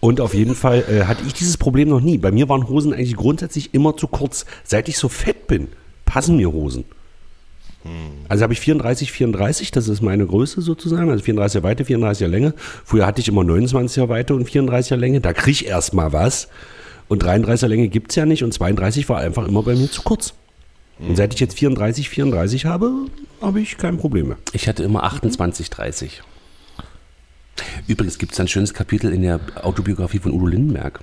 [0.00, 2.18] Und auf jeden Fall äh, hatte ich dieses Problem noch nie.
[2.18, 4.44] Bei mir waren Hosen eigentlich grundsätzlich immer zu kurz.
[4.64, 5.68] Seit ich so fett bin,
[6.04, 6.84] passen mir Hosen.
[8.28, 12.54] Also habe ich 34, 34, das ist meine Größe sozusagen, also 34er Weite, 34er Länge.
[12.84, 16.48] Früher hatte ich immer 29er Weite und 34er Länge, da kriege ich erstmal was.
[17.08, 20.02] Und 33er Länge gibt es ja nicht und 32 war einfach immer bei mir zu
[20.02, 20.34] kurz.
[21.00, 22.92] Und seit ich jetzt 34, 34 habe,
[23.40, 24.38] habe ich kein Problem mehr.
[24.52, 26.22] Ich hatte immer 28, 30.
[27.86, 31.00] Übrigens gibt es ein schönes Kapitel in der Autobiografie von Udo Lindenberg.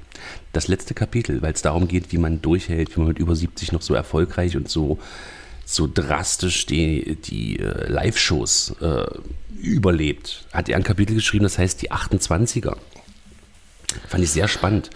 [0.54, 3.72] Das letzte Kapitel, weil es darum geht, wie man durchhält, wie man mit über 70
[3.72, 5.00] noch so erfolgreich und so,
[5.66, 9.06] so drastisch die, die äh, Live-Shows äh,
[9.62, 10.46] überlebt.
[10.52, 12.76] Hat er ein Kapitel geschrieben, das heißt die 28er.
[14.08, 14.92] Fand ich sehr spannend,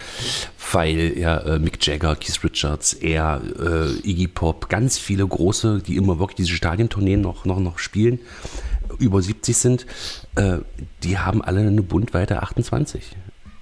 [0.72, 5.95] weil ja äh, Mick Jagger, Keith Richards, er, äh, Iggy Pop, ganz viele große, die
[5.95, 8.20] immer wirklich diese Stadientourneen noch, noch, noch spielen,
[9.04, 9.86] über 70 sind,
[10.36, 10.58] äh,
[11.04, 13.16] die haben alle eine Bundweite 28.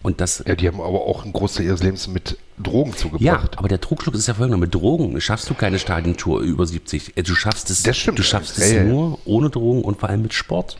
[0.03, 3.57] Und das, Ja, die haben aber auch einen Großteil ihres Lebens mit Drogen ja, zugebracht.
[3.59, 7.17] aber der Trugschluss ist ja folgender: Mit Drogen schaffst du keine Stadiontour über 70.
[7.17, 8.17] Äh, Du schaffst es, Das stimmt.
[8.17, 8.83] du schaffst Ja, es ja, ja.
[8.85, 10.77] nur ohne Drogen und vor allem mit Sport.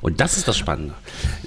[0.00, 0.94] Und das ist das Spannende.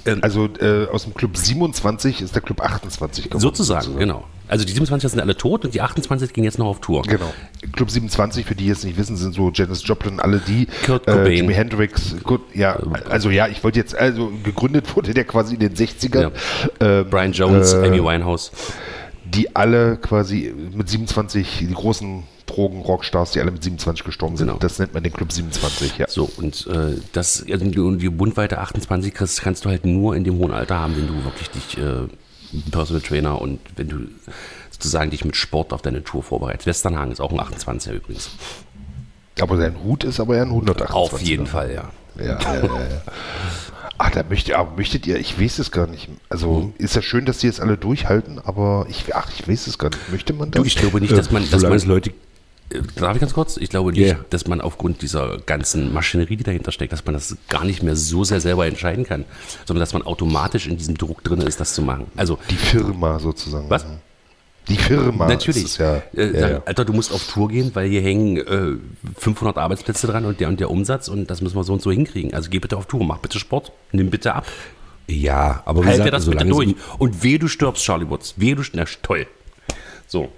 [0.06, 3.40] Ähm, Also äh, aus dem Club 27 ist der Club 28 geworden.
[3.40, 4.24] sozusagen, genau.
[4.50, 7.02] Also die 27 sind alle tot und die 28 gehen jetzt noch auf Tour.
[7.02, 7.32] Genau.
[7.72, 10.66] Club 27, für die jetzt nicht wissen, sind so Janis Joplin, alle die.
[10.86, 11.32] Kurt äh, Cobain.
[11.36, 12.16] Jimi Hendrix.
[12.24, 12.78] Gut, ja,
[13.10, 16.30] also ja, ich wollte jetzt, also gegründet wurde der quasi in den 60ern.
[16.80, 18.50] Ähm, Brian Jones, äh, Amy Winehouse.
[19.26, 22.22] die alle quasi mit 27, die großen
[22.58, 24.48] Drogen-Rockstars, die alle mit 27 gestorben sind.
[24.48, 24.58] Genau.
[24.58, 26.06] Das nennt man den Club 27, ja.
[26.08, 30.24] So, und äh, das, also die, die Bundweite 28 kriegst, kannst du halt nur in
[30.24, 32.08] dem hohen Alter haben, wenn du wirklich dich, äh,
[32.70, 33.96] Personal Trainer und wenn du
[34.70, 36.66] sozusagen dich mit Sport auf deine Tour vorbereitest.
[36.66, 38.30] Westernhagen ist auch ein 28er übrigens.
[39.40, 40.94] Aber sein Hut ist aber ja ein 128.
[40.94, 41.90] Auf jeden Fall, ja.
[42.18, 43.02] Ja, ja, ja, ja.
[43.98, 46.08] Ach, da möchte, aber möchtet ihr, ich weiß es gar nicht.
[46.28, 46.72] Also Mhm.
[46.78, 49.90] ist ja schön, dass die jetzt alle durchhalten, aber ich, ach, ich weiß es gar
[49.90, 50.10] nicht.
[50.10, 50.62] Möchte man das?
[50.62, 52.14] Du, ich glaube nicht, dass man, dass man es Leute Äh,
[52.96, 53.56] Darf ich ganz kurz?
[53.56, 54.16] Ich glaube nicht, Ja.
[54.30, 57.96] dass man aufgrund dieser ganzen Maschinerie, die dahinter steckt, dass man das gar nicht mehr
[57.96, 59.24] so sehr selber entscheiden kann,
[59.64, 62.06] sondern dass man automatisch in diesem Druck drin ist, das zu machen.
[62.16, 63.70] Also die Firma sozusagen.
[63.70, 63.86] Was?
[64.68, 65.26] Die Firma.
[65.28, 66.62] natürlich, ist ja, äh, ja, ja.
[66.66, 68.76] Alter, du musst auf Tour gehen, weil hier hängen äh,
[69.18, 71.90] 500 Arbeitsplätze dran und der und der Umsatz und das müssen wir so und so
[71.90, 72.34] hinkriegen.
[72.34, 74.44] Also geh bitte auf Tour, mach bitte Sport, nimm bitte ab,
[75.06, 76.74] Ja, aber wie halt gesagt, das bitte durch.
[76.98, 79.26] Und wehe, du stirbst, Charlie Woods, wehe, du stirbst, toll.
[80.06, 80.28] So,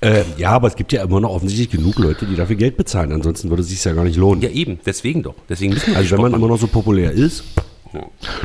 [0.00, 3.12] Äh, ja, aber es gibt ja immer noch offensichtlich genug Leute, die dafür Geld bezahlen.
[3.12, 4.42] Ansonsten würde es sich ja gar nicht lohnen.
[4.42, 5.34] ja eben, deswegen doch.
[5.48, 6.42] Deswegen müssen wir also wenn man machen.
[6.42, 7.44] immer noch so populär ist,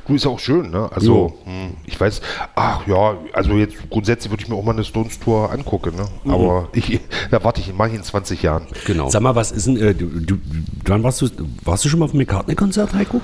[0.07, 0.89] Du ist ja auch schön, ne?
[0.93, 2.21] Also, hm, ich weiß,
[2.55, 6.05] ach ja, also jetzt grundsätzlich würde ich mir auch mal eine Stones Tour angucken, ne?
[6.23, 6.31] Mhm.
[6.31, 6.99] Aber ich,
[7.31, 8.67] da warte ich, mache ich in 20 Jahren.
[8.85, 9.09] Genau.
[9.09, 10.37] sag mal, was ist denn, äh, du, du,
[10.85, 11.29] wann warst du,
[11.63, 13.21] warst du schon mal auf dem McCartney-Konzert, Heiko?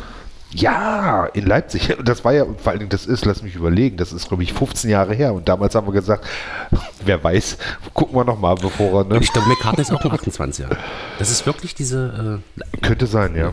[0.52, 1.96] Ja, in Leipzig.
[2.04, 4.54] Das war ja, vor allen Dingen, das ist, lass mich überlegen, das ist, glaube ich,
[4.54, 5.34] 15 Jahre her.
[5.34, 6.26] Und damals haben wir gesagt,
[7.06, 7.58] wer weiß,
[7.94, 9.20] gucken wir noch mal, bevor er, ne?
[9.22, 10.76] Ich glaube, McCartney ist auch ein 28er.
[11.20, 12.42] Das ist wirklich diese.
[12.74, 13.52] Äh, Könnte sein, ja.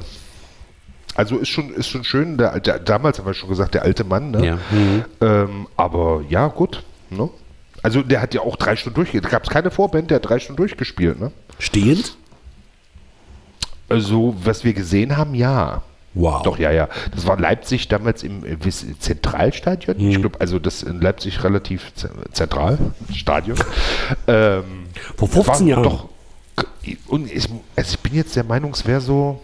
[1.14, 4.04] Also ist schon, ist schon schön, der, der, damals haben wir schon gesagt, der alte
[4.04, 4.46] Mann, ne?
[4.46, 4.58] Ja.
[5.20, 6.82] Ähm, aber ja, gut.
[7.08, 7.30] Ne?
[7.82, 9.24] Also der hat ja auch drei Stunden durchgespielt.
[9.24, 11.32] Da gab es keine Vorband, der hat drei Stunden durchgespielt, ne?
[11.58, 12.16] Stehend?
[13.88, 15.82] Also, was wir gesehen haben, ja.
[16.18, 16.42] Wow.
[16.42, 16.88] Doch, ja, ja.
[17.14, 18.56] Das war Leipzig damals im äh,
[18.98, 19.98] Zentralstadion.
[19.98, 20.10] Mhm.
[20.10, 22.78] Ich glaube, also das in Leipzig relativ ze- zentral,
[23.14, 23.58] Stadion.
[24.26, 24.64] ähm,
[25.16, 25.82] Vor 15 war Jahren.
[25.82, 26.08] Doch.
[27.08, 29.40] Und ich, also ich bin jetzt der Meinung, es wäre so.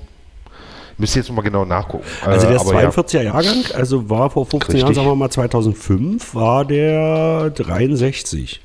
[0.99, 2.05] Müsste jetzt nochmal genau nachgucken.
[2.25, 2.89] Also Äh, der ist aber ja.
[2.91, 4.97] 42er Jahrgang, also war vor 15 Jahren, Richtig.
[4.97, 8.61] sagen wir mal 2005, war der 63.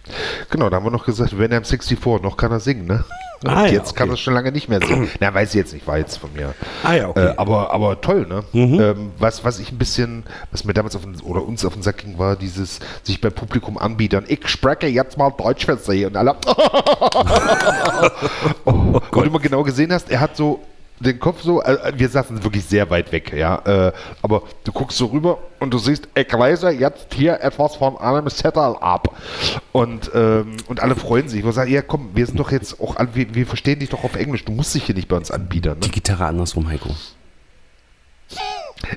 [0.50, 3.04] Genau, da haben wir noch gesagt, wenn er im 64, noch kann er singen, ne?
[3.44, 4.16] Und Ah, ja, jetzt kann okay.
[4.16, 5.10] er schon lange nicht mehr singen.
[5.20, 6.54] Na, weiß ich jetzt nicht, war jetzt von mir.
[6.84, 7.28] Ah ja, okay.
[7.28, 8.44] Äh, aber, aber toll, ne?
[8.54, 8.80] Mhm.
[8.80, 11.84] Ähm, was, was ich ein bisschen, was mir damals auf den, oder uns auf den
[11.84, 14.26] Sack ging, war dieses sich beim Publikum anbietern.
[14.28, 16.06] Ich spreche jetzt mal Deutsch für Sie.
[16.06, 16.36] Und alle.
[18.66, 20.60] oh, und du mal genau gesehen hast, er hat so
[21.00, 23.62] den Kopf so, äh, wir saßen wirklich sehr weit weg, ja.
[23.66, 27.98] Äh, aber du guckst so rüber und du siehst, ich lese jetzt hier etwas von
[27.98, 29.16] einem Zettel ab.
[29.72, 31.46] Und, ähm, und alle freuen sich.
[31.46, 34.04] Ich sagen, ja komm, wir sind doch jetzt auch, alle- wir, wir verstehen dich doch
[34.04, 34.44] auf Englisch.
[34.46, 35.78] Du musst dich hier nicht bei uns anbietern.
[35.80, 35.86] Ne?
[35.86, 36.90] die Gitarre andersrum, Heiko.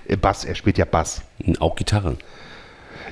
[0.08, 1.22] Äh, Bass, er spielt ja Bass.
[1.58, 2.16] Auch Gitarre.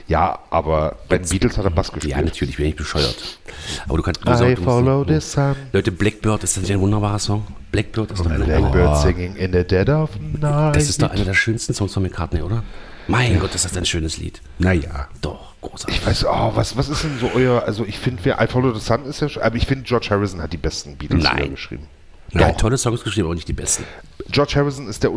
[0.08, 2.16] Ja, aber bei den Beatles hat er Bass gespielt.
[2.16, 3.38] Ja, natürlich, bin ich bescheuert.
[3.86, 5.54] Aber du kannst du I follow the sun.
[5.72, 7.46] Leute, Blackbird, ist das nicht ein wunderbarer Song?
[7.70, 10.76] Blackbird ist doch einer Blackbird Oh, singing in the dead of night.
[10.76, 12.62] Das ist doch einer der schönsten Songs von McCartney, oder?
[13.06, 14.40] Mein Gott, ist das ein schönes Lied.
[14.58, 15.08] Naja.
[15.20, 15.98] Doch, großartig.
[15.98, 18.72] Ich weiß, oh, was, was ist denn so euer, also ich finde, wer I Follow
[18.72, 21.50] the Sun ist ja schon, aber ich finde, George Harrison hat die besten Beatles Nein.
[21.50, 21.86] geschrieben.
[22.32, 23.84] Er hat tolle Songs geschrieben, aber nicht die besten.
[24.30, 25.12] George Harrison ist der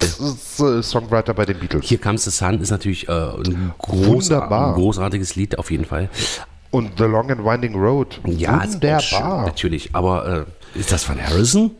[0.00, 1.86] unterschätzte Songwriter bei den Beatles.
[1.86, 4.68] Hier Comes the Sun ist natürlich äh, ein, Wunderbar.
[4.68, 6.08] ein großartiges Lied auf jeden Fall.
[6.70, 8.20] Und The Long and Winding Road.
[8.26, 9.46] Ja, auch schön, Wunderbar.
[9.46, 9.90] natürlich.
[9.94, 11.72] Aber, äh, Ist das von Harrison?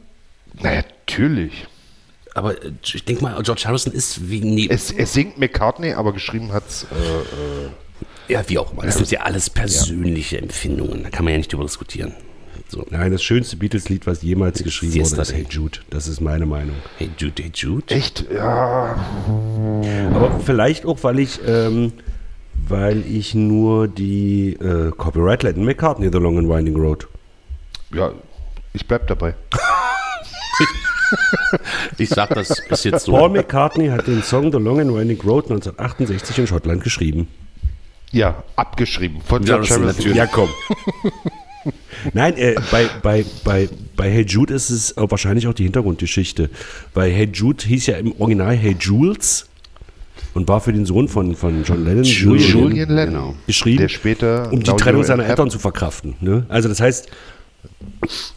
[0.62, 1.66] Na, natürlich.
[2.34, 6.12] aber äh, ich denke mal, George Harrison ist wie, nee, Es, es singt McCartney, aber
[6.12, 6.84] geschrieben hat es.
[6.84, 8.82] Äh, ja, wie auch immer.
[8.82, 11.02] Das sind ja alles persönliche Empfindungen.
[11.04, 12.14] Da kann man ja nicht drüber diskutieren.
[12.70, 12.86] So.
[12.90, 15.44] Nein, das schönste Beatles-Lied, was jemals geschrieben Siehst wurde, ist Hey?
[15.50, 15.78] Jude.
[15.90, 16.76] Das ist meine Meinung.
[16.98, 17.92] Hey Jude, hey Jude.
[17.92, 18.96] echt, ja.
[20.14, 21.92] Aber vielleicht auch, weil ich, ähm,
[22.68, 27.08] weil ich nur die äh, Copyright Lennon McCartney, The Long and Winding Road.
[27.92, 28.12] Ja,
[28.72, 29.34] ich bleib dabei.
[31.98, 33.12] Ich sag, das ist jetzt so.
[33.12, 37.26] Paul McCartney hat den Song The Long and Winding Road 1968 in Schottland geschrieben.
[38.12, 39.86] Ja, abgeschrieben von Ja, ist Harrison.
[39.86, 40.48] natürlich- Ja, komm.
[42.14, 46.50] Nein, äh, bei, bei, bei, bei Hey Jude ist es auch wahrscheinlich auch die Hintergrundgeschichte.
[46.94, 49.46] Bei Hey Jude hieß ja im Original Hey Jules
[50.34, 53.34] und war für den Sohn von, von John Lennon, Julian Lennon, Genau.
[53.46, 56.14] geschrieben, der später um die Trennung seiner in Eltern zu verkraften.
[56.20, 56.46] Ne?
[56.48, 57.08] Also das heißt,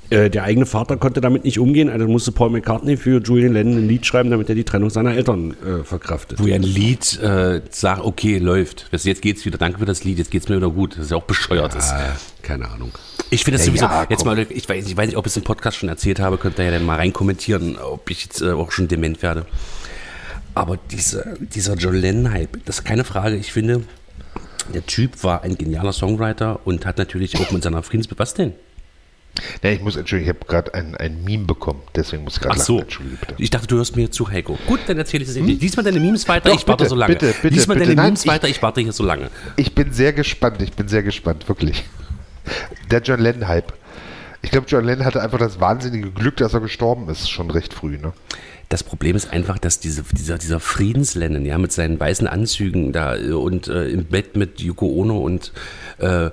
[0.09, 3.77] äh, der eigene Vater konnte damit nicht umgehen, also musste Paul McCartney für Julian Lennon
[3.77, 6.39] ein Lied schreiben, damit er die Trennung seiner Eltern äh, verkraftet.
[6.39, 8.87] Wo ja ein Lied äh, sagt, okay, läuft.
[8.91, 10.93] Jetzt geht's wieder, danke für das Lied, jetzt geht's mir wieder gut.
[10.97, 11.73] Das ist ja auch bescheuert.
[11.75, 11.91] ist.
[11.91, 12.91] Ah, keine Ahnung.
[13.29, 15.31] Ich finde das Ja, sowieso, ja, jetzt mal, ich weiß, ich weiß nicht, ob ich
[15.31, 18.41] es im Podcast schon erzählt habe, könnt ihr ja dann mal reinkommentieren, ob ich jetzt
[18.41, 19.45] äh, auch schon dement werde.
[20.55, 23.35] Aber diese, dieser John Lennon-Hype, das ist keine Frage.
[23.37, 23.81] Ich finde,
[24.73, 28.13] der Typ war ein genialer Songwriter und hat natürlich auch mit seiner Friedensbe...
[28.19, 28.53] Was denn?
[29.63, 32.59] Nee, ich muss entschuldigen, ich habe gerade ein, ein Meme bekommen, deswegen muss ich gerade
[32.59, 32.83] Ach so.
[33.39, 34.59] Ich dachte, du hörst mir zu, Heiko.
[34.67, 35.35] Gut, dann erzähle ich es.
[35.35, 37.13] Lies mal deine Memes weiter, Doch, ich warte bitte, so lange.
[37.15, 37.85] bitte, bitte, Lies mal bitte.
[37.87, 39.31] deine Nein, Memes ich- weiter, ich warte hier so lange.
[39.55, 41.83] Ich bin sehr gespannt, ich bin sehr gespannt, wirklich.
[42.91, 43.73] Der John Lennon-Hype.
[44.43, 47.73] Ich glaube, John Lennon hatte einfach das wahnsinnige Glück, dass er gestorben ist, schon recht
[47.73, 47.97] früh.
[47.97, 48.11] Ne?
[48.67, 53.15] Das Problem ist einfach, dass diese, dieser, dieser Friedenslennon, ja, mit seinen weißen Anzügen da
[53.15, 55.53] äh, und äh, im Bett mit Yoko Ono und
[55.99, 56.31] äh, äh,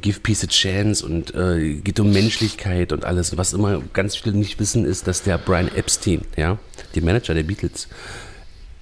[0.00, 3.36] Give Peace a Chance und äh, geht um Menschlichkeit und alles.
[3.38, 6.58] Was immer ganz viele nicht wissen, ist, dass der Brian Epstein, ja,
[6.94, 7.88] der Manager der Beatles,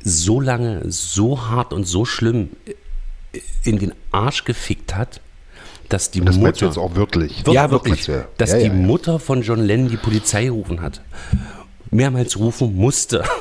[0.03, 5.20] so lange, so hart und so schlimm äh, in den Arsch gefickt hat,
[5.91, 7.43] dass die Das Mutter jetzt auch wörtlich.
[7.47, 8.07] ja, Das wirklich.
[8.07, 8.24] ja.
[8.38, 8.78] Dass Ja, die ja, ja.
[8.78, 11.03] Mutter von John Lennon die Polizei gerufen hat.
[11.91, 13.22] Mehrmals rufen musste.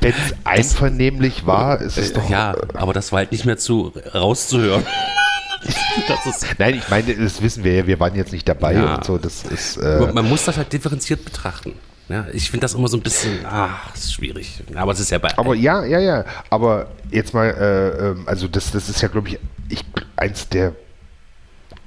[0.00, 2.28] Wenn es einvernehmlich war, ist es doch.
[2.28, 4.84] ja, aber das war halt nicht mehr zu rauszuhören.
[6.58, 8.96] Nein, ich meine, das wissen wir ja, wir waren jetzt nicht dabei Ja.
[8.96, 9.16] und so.
[9.18, 9.76] Das ist.
[9.76, 11.74] Äh, man muss das halt differenziert betrachten.
[12.12, 14.62] Ja, ich finde das immer so ein bisschen, das ist schwierig.
[14.74, 15.36] Aber es ist ja bei.
[15.38, 16.24] aber ja, ja, ja.
[16.50, 19.38] Aber jetzt mal, äh, ähm, also das, das ist ja, glaube ich,
[19.70, 19.82] ich,
[20.16, 20.74] eins der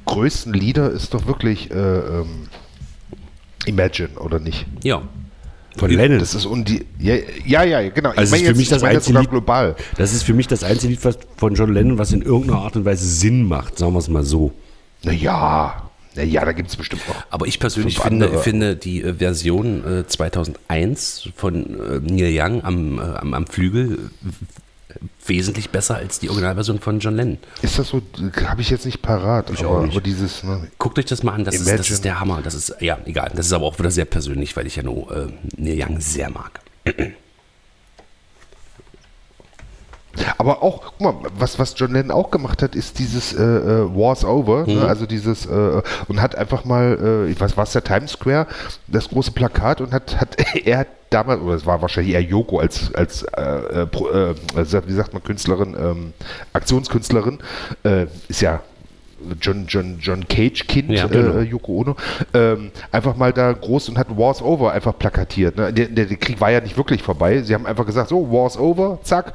[0.05, 2.47] größten Lieder ist doch wirklich äh, ähm,
[3.65, 4.65] Imagine, oder nicht?
[4.83, 5.01] ja.
[5.77, 6.19] Von Lennon.
[6.19, 6.85] Das ist und die.
[6.99, 7.15] Ja,
[7.45, 8.13] ja, ja genau.
[8.13, 9.75] Ich Also meine ist für jetzt, mich das ich meine jetzt einzige sogar Lied- global.
[9.97, 12.77] Das ist für mich das einzige Lied was von John Lennon, was in irgendeiner Art
[12.77, 14.53] und Weise Sinn macht, sagen wir es mal so.
[15.03, 15.84] Naja,
[16.15, 17.15] naja, da gibt es bestimmt noch.
[17.29, 22.99] Aber ich persönlich finde, finde die äh, Version äh, 2001 von äh, Neil Young am,
[22.99, 24.95] äh, am, am Flügel äh,
[25.25, 27.37] wesentlich besser als die Originalversion von John Lennon.
[27.61, 28.01] Ist das so?
[28.45, 29.49] Habe ich jetzt nicht parat.
[29.49, 30.43] Ich aber, aber dieses.
[30.43, 32.41] Ne, Guckt euch das mal an, das ist, das ist der Hammer.
[32.41, 33.31] Das ist, ja, egal.
[33.35, 36.29] Das ist aber auch wieder sehr persönlich, weil ich ja nur äh, Neil Young sehr
[36.29, 36.61] mag.
[40.37, 43.95] Aber auch, guck mal, was, was John Lennon auch gemacht hat, ist dieses äh, äh,
[43.95, 44.75] War's Over, Mhm.
[44.79, 44.87] ne?
[44.87, 48.47] also dieses, äh, und hat einfach mal, äh, ich weiß, war es der Times Square,
[48.87, 52.59] das große Plakat und hat, hat er hat damals, oder es war wahrscheinlich eher Yoko
[52.59, 56.13] als, als äh, äh, Pro- äh, wie sagt man, Künstlerin, ähm,
[56.53, 57.39] Aktionskünstlerin,
[58.27, 58.61] ist ja
[59.41, 61.39] John, John, John Cage Kind, Ja, genau.
[61.39, 61.95] äh, Yoko Ono,
[62.33, 65.55] ähm, einfach mal da groß und hat War's Over einfach plakatiert.
[65.55, 65.71] Ne?
[65.73, 67.41] Der, der, der Krieg war ja nicht wirklich vorbei.
[67.41, 69.33] Sie haben einfach gesagt, so, War's Over, zack.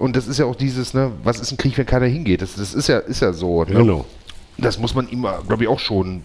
[0.00, 2.40] Und das ist ja auch dieses, ne, was ist ein Krieg, wenn keiner hingeht?
[2.40, 3.64] Das, das ist ja, ist ja so.
[3.64, 3.74] Ne?
[3.74, 4.06] Genau.
[4.56, 6.22] Das muss man ihm, glaube ich, auch schon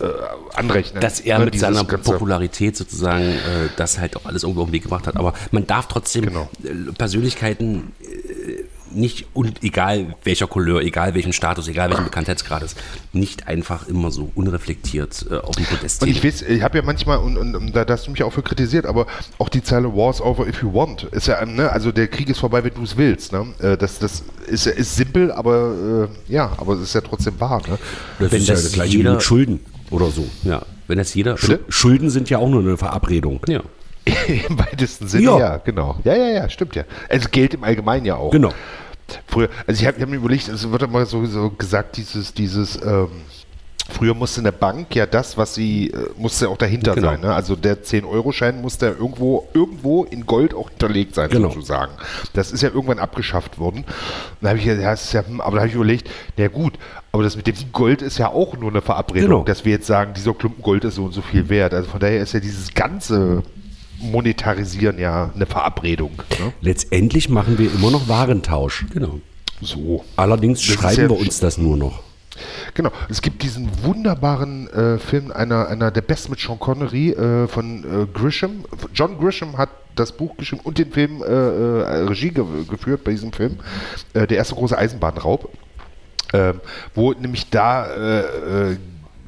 [0.00, 0.04] äh,
[0.54, 1.00] anrechnen.
[1.02, 1.44] Dass er ne?
[1.44, 5.06] mit seiner ganze- Popularität sozusagen äh, das halt auch alles irgendwo auf den Weg gebracht
[5.06, 5.16] hat.
[5.16, 6.48] Aber man darf trotzdem Genau.
[6.64, 8.64] äh, Persönlichkeiten äh,
[8.94, 12.74] nicht, und egal welcher Couleur, egal welchen Status, egal welchen Bekanntheitsgrades,
[13.12, 16.84] nicht einfach immer so unreflektiert äh, auf dem Podest Und ich weiß, ich habe ja
[16.84, 19.06] manchmal, und, und, und da hast du mich auch für kritisiert, aber
[19.38, 22.38] auch die Zeile War's over if you want ist ja, ne, also der Krieg ist
[22.40, 23.32] vorbei, wenn du es willst.
[23.32, 23.46] Ne?
[23.60, 27.62] Äh, Das, das ist, ist simpel, aber äh, ja, aber es ist ja trotzdem wahr.
[27.68, 27.78] Ne?
[28.18, 30.26] Das Wenn ist ja das das gleiche jeder- mit Schulden oder so.
[30.44, 31.34] Ja, wenn das jeder.
[31.34, 31.60] Bitte?
[31.68, 33.40] Schulden sind ja auch nur eine Verabredung.
[33.48, 33.60] Ja.
[34.48, 35.38] Im weitesten Sinne, Ja.
[35.38, 35.56] ja.
[35.58, 36.00] genau.
[36.02, 36.82] Ja, ja, ja, stimmt ja.
[37.08, 38.32] Also Geld im Allgemeinen ja auch.
[38.32, 38.52] Genau.
[39.26, 42.76] Früher, also ich habe hab mir überlegt, es wird immer so, so gesagt, dieses, dieses,
[42.82, 43.08] ähm,
[43.90, 47.08] früher musste eine Bank ja das, was sie, äh, musste auch dahinter Genau.
[47.08, 47.20] sein.
[47.20, 47.34] Ne?
[47.34, 51.50] Also der 10-Euro-Schein musste ja irgendwo, irgendwo in Gold auch hinterlegt sein, Genau.
[51.50, 51.92] sozusagen.
[52.32, 53.84] Das ist ja irgendwann abgeschafft worden.
[54.40, 54.94] Da habe ich ja, ja,
[55.26, 56.74] hm, aber da habe ich überlegt, na gut,
[57.10, 59.44] aber das mit dem Gold ist ja auch nur eine Verabredung, Genau.
[59.44, 61.74] dass wir jetzt sagen, dieser Klumpen Gold ist so und so viel wert.
[61.74, 63.42] Also von daher ist ja dieses ganze
[64.02, 66.12] Monetarisieren ja eine Verabredung.
[66.38, 66.52] Ne?
[66.60, 68.84] Letztendlich machen wir immer noch Warentausch.
[68.92, 69.20] Genau.
[69.60, 70.04] So.
[70.16, 72.00] Allerdings Das schreiben ja- wir uns das nur noch.
[72.74, 77.46] Genau, es gibt diesen wunderbaren äh, Film, einer, einer der besten mit Sean Connery äh,
[77.46, 78.64] von äh, Grisham.
[78.94, 83.10] John Grisham hat das Buch geschrieben und den Film äh, äh, Regie ge geführt bei
[83.10, 83.58] diesem Film.
[84.14, 85.50] Äh, der erste große Eisenbahnraub.
[86.32, 86.60] Ähm,
[86.94, 88.20] wo nämlich da äh,
[88.72, 88.76] äh,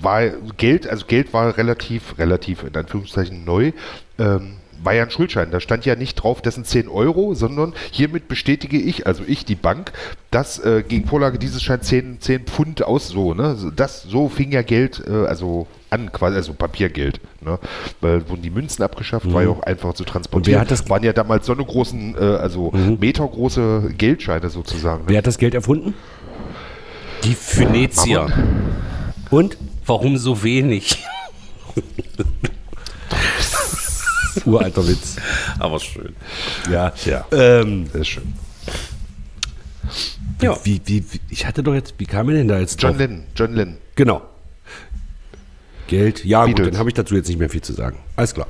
[0.01, 0.23] war
[0.57, 3.73] Geld, also Geld war relativ, relativ in Anführungszeichen neu.
[4.19, 4.55] Ähm,
[4.85, 5.51] war ja ein Schuldschein.
[5.51, 9.45] Da stand ja nicht drauf, das sind 10 Euro, sondern hiermit bestätige ich, also ich,
[9.45, 9.93] die Bank,
[10.31, 13.57] dass äh, gegen Vorlage dieses Scheins 10, 10 Pfund aus, so, ne?
[13.77, 17.59] Das, so fing ja Geld, äh, also an, quasi, also Papiergeld, ne?
[18.01, 20.59] Weil wurden die Münzen abgeschafft, war ja auch einfacher zu transportieren.
[20.59, 20.61] Mhm.
[20.63, 25.03] hat das- Waren ja damals so eine großen, äh, also metergroße Geldscheine sozusagen.
[25.05, 25.09] Ne?
[25.11, 25.95] Wer hat das Geld erfunden?
[27.25, 28.29] Die Phönizier.
[29.31, 29.57] Und?
[29.87, 30.99] Warum so wenig?
[34.47, 35.17] Uralter Witz.
[35.59, 36.15] Aber schön.
[36.71, 36.93] Ja.
[37.05, 37.25] Ja.
[37.33, 38.33] Ähm, Das ist schön.
[40.41, 40.59] Ja.
[40.65, 43.01] wie, wie, wie, ich hatte doch jetzt, wie kam mir denn da jetzt John drauf?
[43.01, 43.77] Lennon, John Lennon.
[43.95, 44.23] Genau.
[45.87, 46.25] Geld.
[46.25, 46.71] Ja, gut, Beatles.
[46.73, 47.99] dann habe ich dazu jetzt nicht mehr viel zu sagen.
[48.17, 48.47] Alles klar.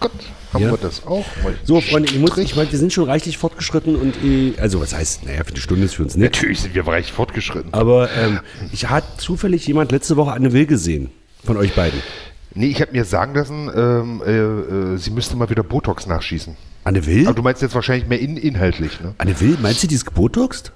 [0.00, 0.10] Gut,
[0.52, 0.70] haben Ja.
[0.70, 1.24] wir das auch.
[1.64, 4.94] So, Freunde, ich, muss, ich meine, wir sind schon reichlich fortgeschritten und, äh, also was
[4.94, 6.32] heißt, naja, für die Stunde ist für uns nett.
[6.32, 7.72] Natürlich sind wir reich fortgeschritten.
[7.74, 8.40] Aber ähm,
[8.72, 11.10] ich hat zufällig jemand letzte Woche Anne Will gesehen.
[11.44, 12.00] Von euch beiden.
[12.54, 16.56] Nee, ich habe mir sagen lassen, ähm, äh, äh, sie müsste mal wieder Botox nachschießen.
[16.84, 17.26] Anne Will?
[17.26, 19.14] Aber du meinst jetzt wahrscheinlich mehr in, inhaltlich, ne?
[19.18, 20.72] Anne Will, meinst du, die ist gebotoxt?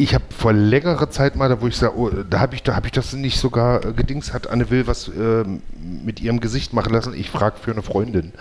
[0.00, 2.76] Ich habe vor längerer Zeit mal, da wo ich sage, oh, da habe ich, da
[2.76, 5.60] hab ich das nicht sogar äh, gedings, hat Anne Will was ähm,
[6.04, 7.14] mit ihrem Gesicht machen lassen.
[7.14, 8.32] Ich frage für eine Freundin.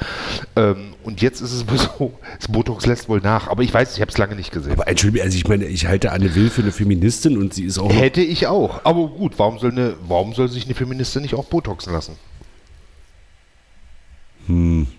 [0.56, 3.48] Ähm, und jetzt ist es wohl so, das Botox lässt wohl nach.
[3.48, 4.74] Aber ich weiß, ich habe es lange nicht gesehen.
[4.74, 7.80] Aber Entschuldigung, also ich meine, ich halte Anne Will für eine Feministin und sie ist
[7.80, 8.82] auch Hätte ich auch.
[8.86, 12.18] Aber gut, warum soll, eine, warum soll sich eine Feministin nicht auch Botoxen lassen?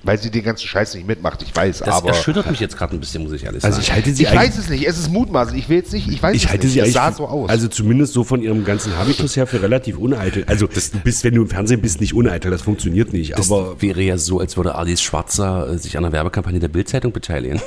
[0.03, 2.09] Weil sie den ganzen Scheiß nicht mitmacht, ich weiß, Das aber.
[2.09, 3.84] erschüttert mich jetzt gerade ein bisschen, muss ich ehrlich Also sagen.
[3.86, 5.57] ich halte sie Ich weiß es nicht, es ist mutmaßend.
[5.59, 6.74] Ich will jetzt nicht, ich weiß ich es halte nicht.
[6.74, 7.49] sie es sah so aus.
[7.49, 10.44] Also zumindest so von ihrem ganzen Habitus her für relativ uneitel.
[10.46, 13.38] Also du bist, wenn du im Fernsehen bist, nicht uneitel, das funktioniert nicht.
[13.38, 16.68] das aber wäre ja so, als würde Alice Schwarzer äh, sich an einer Werbekampagne der
[16.68, 17.61] Bildzeitung beteiligen.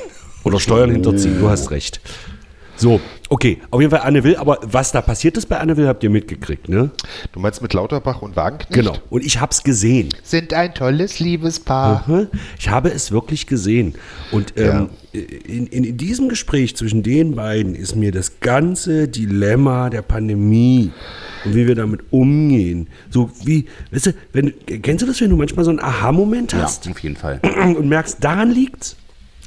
[0.44, 2.00] oder Steuern hinterziehen, du hast recht.
[2.82, 5.86] So, okay, auf jeden Fall Anne Will, aber was da passiert ist bei Anne Will,
[5.86, 6.90] habt ihr mitgekriegt, ne?
[7.30, 8.72] du meinst mit Lauterbach und Wagenknecht?
[8.72, 8.96] Genau.
[9.08, 10.08] Und ich hab's gesehen.
[10.24, 12.02] Sind ein tolles Liebespaar.
[12.08, 12.26] Aha.
[12.58, 13.94] Ich habe es wirklich gesehen.
[14.32, 19.88] Und ähm, in, in, in diesem Gespräch zwischen den beiden ist mir das ganze Dilemma
[19.88, 20.90] der Pandemie
[21.44, 22.88] und wie wir damit umgehen.
[23.10, 26.88] So wie, weißt du, wenn, kennst du das, wenn du manchmal so einen Aha-Moment hast
[26.90, 27.40] auf jeden Fall.
[27.76, 28.96] und merkst, daran liegt's?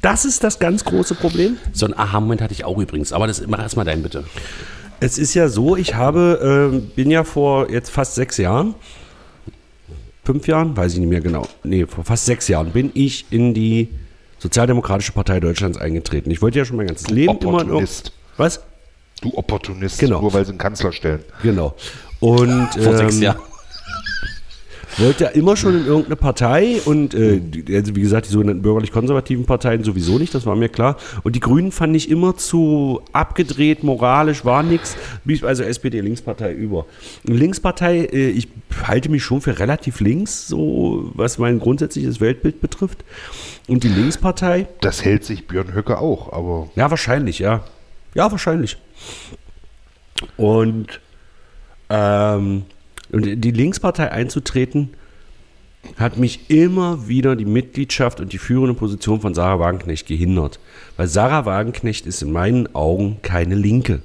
[0.06, 1.56] Das ist das ganz große Problem.
[1.72, 3.12] So einen Aha-Moment hatte ich auch übrigens.
[3.12, 4.22] Aber das mach erstmal dein bitte.
[5.00, 8.76] Es ist ja so, ich habe, ähm, bin ja vor jetzt fast sechs Jahren,
[10.22, 13.52] fünf Jahren, weiß ich nicht mehr genau, nee, vor fast sechs Jahren bin ich in
[13.52, 13.88] die
[14.38, 16.30] Sozialdemokratische Partei Deutschlands eingetreten.
[16.30, 17.88] Ich wollte ja schon mein ganzes Leben immer in
[18.36, 18.60] Was?
[19.22, 20.20] Du Opportunist, Genau.
[20.20, 21.24] nur weil sie einen Kanzler stellen.
[21.42, 21.74] Genau.
[22.20, 23.38] Und Vor sechs ähm, Jahren.
[24.98, 27.40] Wollte ja immer schon in irgendeine Partei und äh,
[27.74, 30.96] also wie gesagt, die sogenannten bürgerlich-konservativen Parteien sowieso nicht, das war mir klar.
[31.22, 34.96] Und die Grünen fand ich immer zu abgedreht, moralisch, war nix.
[35.24, 36.86] Blieb also SPD, Linkspartei über.
[37.24, 38.48] Linkspartei, äh, ich
[38.82, 43.04] halte mich schon für relativ links, so was mein grundsätzliches Weltbild betrifft.
[43.68, 47.64] Und die Linkspartei, Das hält sich Björn Höcke auch, aber ja, wahrscheinlich, ja.
[48.14, 48.76] Ja, wahrscheinlich.
[50.36, 51.00] Und,
[51.90, 52.62] ähm,
[53.10, 54.90] und in die Linkspartei einzutreten,
[55.96, 60.58] hat mich immer wieder die Mitgliedschaft und die führende Position von Sarah Wagenknecht gehindert.
[60.96, 64.02] Weil Sarah Wagenknecht ist in meinen Augen keine Linke.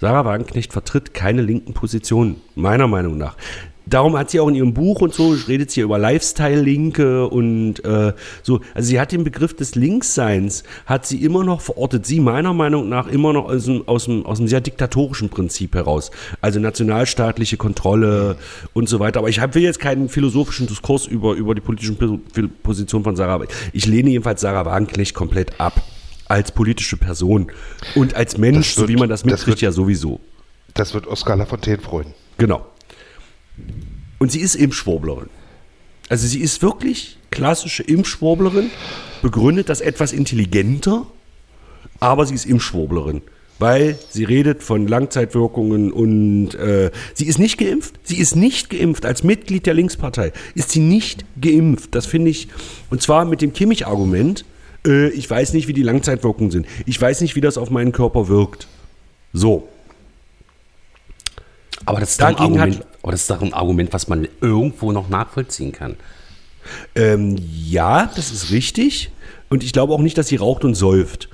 [0.00, 3.36] Sarah Wagenknecht vertritt keine linken Positionen, meiner Meinung nach.
[3.88, 8.12] Darum hat sie auch in ihrem Buch und so, redet sie über Lifestyle-Linke und äh,
[8.42, 8.60] so.
[8.74, 12.88] Also sie hat den Begriff des Linksseins, hat sie immer noch verortet, sie meiner Meinung
[12.88, 16.10] nach immer noch aus dem, aus dem, aus dem sehr diktatorischen Prinzip heraus.
[16.40, 18.36] Also nationalstaatliche Kontrolle
[18.72, 19.20] und so weiter.
[19.20, 22.22] Aber ich will jetzt keinen philosophischen Diskurs über, über die politischen
[22.62, 23.44] Positionen von Sarah.
[23.72, 25.82] Ich lehne jedenfalls Sarah Wagenknecht komplett ab.
[26.30, 27.50] Als politische Person
[27.94, 30.20] und als Mensch, wird, so wie man das mitkriegt, das wird, ja sowieso.
[30.74, 32.12] Das wird Oskar Lafontaine freuen.
[32.36, 32.66] Genau.
[34.18, 35.28] Und sie ist Impfschwurblerin.
[36.08, 38.70] Also sie ist wirklich klassische Impfschwurblerin,
[39.22, 41.06] begründet das etwas intelligenter,
[42.00, 43.22] aber sie ist Impfschwurblerin.
[43.60, 47.98] Weil sie redet von Langzeitwirkungen und äh, sie ist nicht geimpft.
[48.04, 49.04] Sie ist nicht geimpft.
[49.04, 51.92] Als Mitglied der Linkspartei ist sie nicht geimpft.
[51.96, 52.46] Das finde ich,
[52.88, 54.44] und zwar mit dem Kimmich-Argument,
[54.86, 56.66] äh, ich weiß nicht, wie die Langzeitwirkungen sind.
[56.86, 58.68] Ich weiß nicht, wie das auf meinen Körper wirkt.
[59.32, 59.68] So.
[61.84, 64.92] Aber das, ist Dagegen Argument, hat- aber das ist doch ein Argument, was man irgendwo
[64.92, 65.96] noch nachvollziehen kann.
[66.94, 69.10] Ähm, ja, das ist richtig.
[69.48, 71.30] Und ich glaube auch nicht, dass sie raucht und säuft.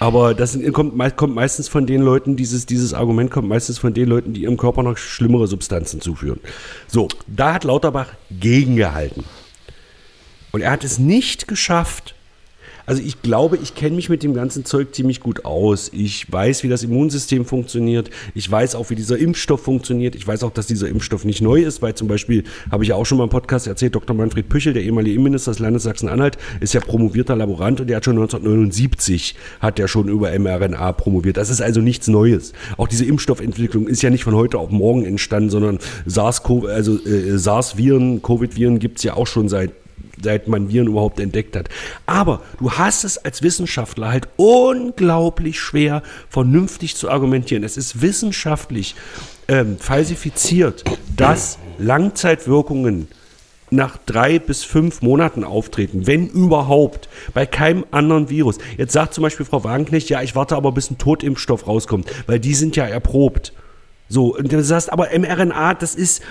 [0.00, 4.08] Aber das kommt, kommt meistens von den Leuten, dieses, dieses Argument kommt meistens von den
[4.08, 6.40] Leuten, die ihrem Körper noch schlimmere Substanzen zuführen.
[6.88, 9.22] So, da hat Lauterbach gegengehalten.
[10.50, 12.16] Und er hat es nicht geschafft.
[12.86, 15.90] Also ich glaube, ich kenne mich mit dem ganzen Zeug ziemlich gut aus.
[15.92, 18.10] Ich weiß, wie das Immunsystem funktioniert.
[18.34, 20.14] Ich weiß auch, wie dieser Impfstoff funktioniert.
[20.14, 22.96] Ich weiß auch, dass dieser Impfstoff nicht neu ist, weil zum Beispiel, habe ich ja
[22.96, 24.16] auch schon mal im Podcast erzählt, Dr.
[24.16, 28.04] Manfred Püchel, der ehemalige Innenminister des Landes Sachsen-Anhalt, ist ja promovierter Laborant und der hat
[28.04, 31.36] schon 1979 hat der schon über mRNA promoviert.
[31.36, 32.52] Das ist also nichts Neues.
[32.76, 37.38] Auch diese Impfstoffentwicklung ist ja nicht von heute auf morgen entstanden, sondern SARS-CoV, also äh,
[37.38, 39.72] SARS-Viren, Covid-Viren gibt es ja auch schon seit
[40.22, 41.68] seit man Viren überhaupt entdeckt hat.
[42.06, 47.64] Aber du hast es als Wissenschaftler halt unglaublich schwer, vernünftig zu argumentieren.
[47.64, 48.94] Es ist wissenschaftlich
[49.48, 50.84] ähm, falsifiziert,
[51.16, 53.08] dass Langzeitwirkungen
[53.72, 58.58] nach drei bis fünf Monaten auftreten, wenn überhaupt, bei keinem anderen Virus.
[58.76, 62.38] Jetzt sagt zum Beispiel Frau Wagenknecht, ja, ich warte aber, bis ein Totimpfstoff rauskommt, weil
[62.38, 63.54] die sind ja erprobt.
[64.08, 66.22] So, und du sagst, aber mRNA, das ist,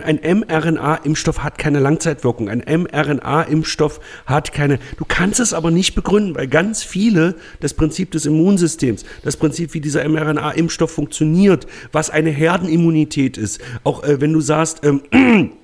[0.00, 2.48] ein mRNA-Impfstoff hat keine Langzeitwirkung.
[2.48, 4.78] Ein mRNA-Impfstoff hat keine.
[4.96, 9.74] Du kannst es aber nicht begründen, weil ganz viele das Prinzip des Immunsystems, das Prinzip,
[9.74, 15.02] wie dieser mRNA-Impfstoff funktioniert, was eine Herdenimmunität ist, auch äh, wenn du sagst, ähm,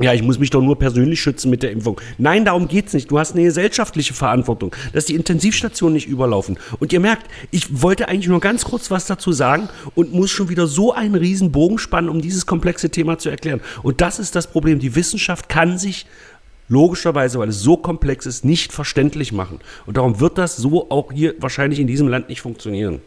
[0.00, 2.00] ja, ich muss mich doch nur persönlich schützen mit der Impfung.
[2.18, 3.10] Nein, darum geht's nicht.
[3.10, 6.58] Du hast eine gesellschaftliche Verantwortung, dass die Intensivstationen nicht überlaufen.
[6.78, 10.48] Und ihr merkt, ich wollte eigentlich nur ganz kurz was dazu sagen und muss schon
[10.48, 13.60] wieder so einen riesen Bogen spannen, um dieses komplexe Thema zu erklären.
[13.82, 14.78] Und das ist das Problem.
[14.78, 16.06] Die Wissenschaft kann sich
[16.68, 19.58] logischerweise, weil es so komplex ist, nicht verständlich machen.
[19.86, 23.00] Und darum wird das so auch hier wahrscheinlich in diesem Land nicht funktionieren.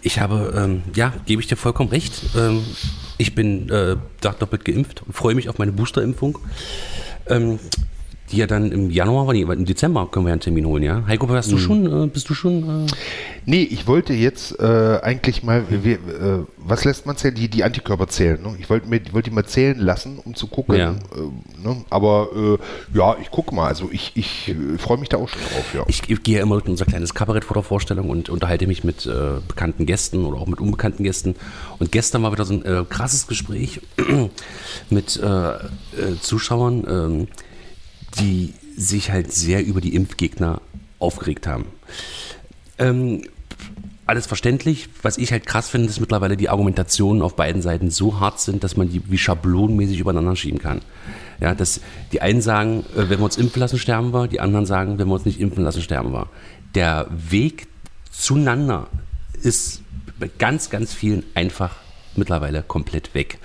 [0.00, 2.22] Ich habe, ähm, ja, gebe ich dir vollkommen recht.
[2.36, 2.64] Ähm,
[3.22, 6.38] ich bin äh, doppelt geimpft und freue mich auf meine Boosterimpfung.
[7.28, 7.58] Ähm,
[8.32, 11.04] die ja dann im Januar, nee, im Dezember können wir ja einen Termin holen, ja?
[11.06, 12.86] Heiko, hast du schon, äh, bist du schon?
[12.86, 12.92] Äh,
[13.44, 17.34] Nee, ich wollte jetzt äh, eigentlich mal, wir, äh, was lässt man zählen?
[17.34, 18.40] Die, die Antikörper zählen.
[18.40, 18.54] Ne?
[18.60, 20.76] Ich wollte mir, wollte die mal zählen lassen, um zu gucken.
[20.76, 20.90] Ja.
[20.90, 21.84] Äh, ne?
[21.90, 23.66] Aber äh, ja, ich gucke mal.
[23.66, 25.74] Also ich, ich freue mich da auch schon drauf.
[25.74, 25.84] Ja.
[25.88, 28.84] ich, ich gehe ja immer mit unser kleines Kabarett vor der Vorstellung und unterhalte mich
[28.84, 29.08] mit
[29.48, 31.34] bekannten Gästen oder auch mit unbekannten Gästen.
[31.78, 33.80] Und gestern war wieder so ein krasses Gespräch
[34.90, 35.20] mit
[36.20, 37.28] Zuschauern, ähm,
[38.18, 40.60] die sich halt sehr über die Impfgegner
[40.98, 41.66] aufgeregt haben.
[42.78, 43.22] Ähm,
[44.06, 44.88] alles verständlich.
[45.02, 48.64] Was ich halt krass finde, ist mittlerweile die Argumentationen auf beiden Seiten so hart sind,
[48.64, 50.80] dass man die wie schablonenmäßig übereinander schieben kann.
[51.40, 51.80] Ja, dass
[52.12, 55.08] die einen sagen, äh, wenn wir uns impfen lassen, sterben wir, die anderen sagen, wenn
[55.08, 56.28] wir uns nicht impfen lassen, sterben wir.
[56.74, 57.68] Der Weg
[58.10, 58.88] zueinander
[59.42, 59.82] ist
[60.18, 61.76] bei ganz, ganz vielen einfach
[62.16, 63.38] mittlerweile komplett weg.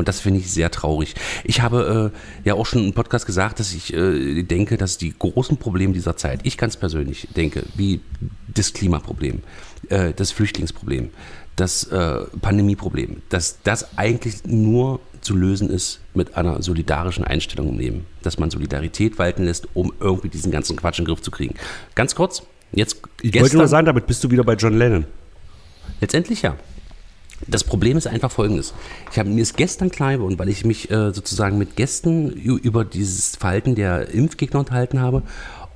[0.00, 1.14] Und das finde ich sehr traurig.
[1.44, 5.12] Ich habe äh, ja auch schon im Podcast gesagt, dass ich äh, denke, dass die
[5.16, 8.00] großen Probleme dieser Zeit, ich ganz persönlich denke, wie
[8.48, 9.42] das Klimaproblem,
[9.90, 11.10] äh, das Flüchtlingsproblem,
[11.54, 17.78] das äh, Pandemieproblem, dass das eigentlich nur zu lösen ist mit einer solidarischen Einstellung im
[17.78, 18.06] Leben.
[18.22, 21.56] Dass man Solidarität walten lässt, um irgendwie diesen ganzen Quatsch in den Griff zu kriegen.
[21.94, 22.42] Ganz kurz,
[22.72, 25.04] jetzt Ich wollte nur sagen, damit bist du wieder bei John Lennon.
[26.00, 26.56] Letztendlich ja.
[27.46, 28.74] Das Problem ist einfach folgendes.
[29.10, 32.84] Ich habe mir ist gestern klar geworden, weil ich mich äh, sozusagen mit Gästen über
[32.84, 35.22] dieses Verhalten der Impfgegner unterhalten habe,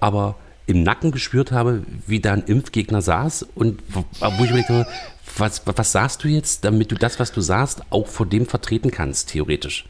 [0.01, 0.37] aber
[0.67, 4.87] im Nacken gespürt habe, wie da ein Impfgegner saß und wo ich überlegt habe,
[5.37, 8.91] was, was sagst du jetzt, damit du das, was du sagst, auch vor dem vertreten
[8.91, 9.87] kannst, theoretisch.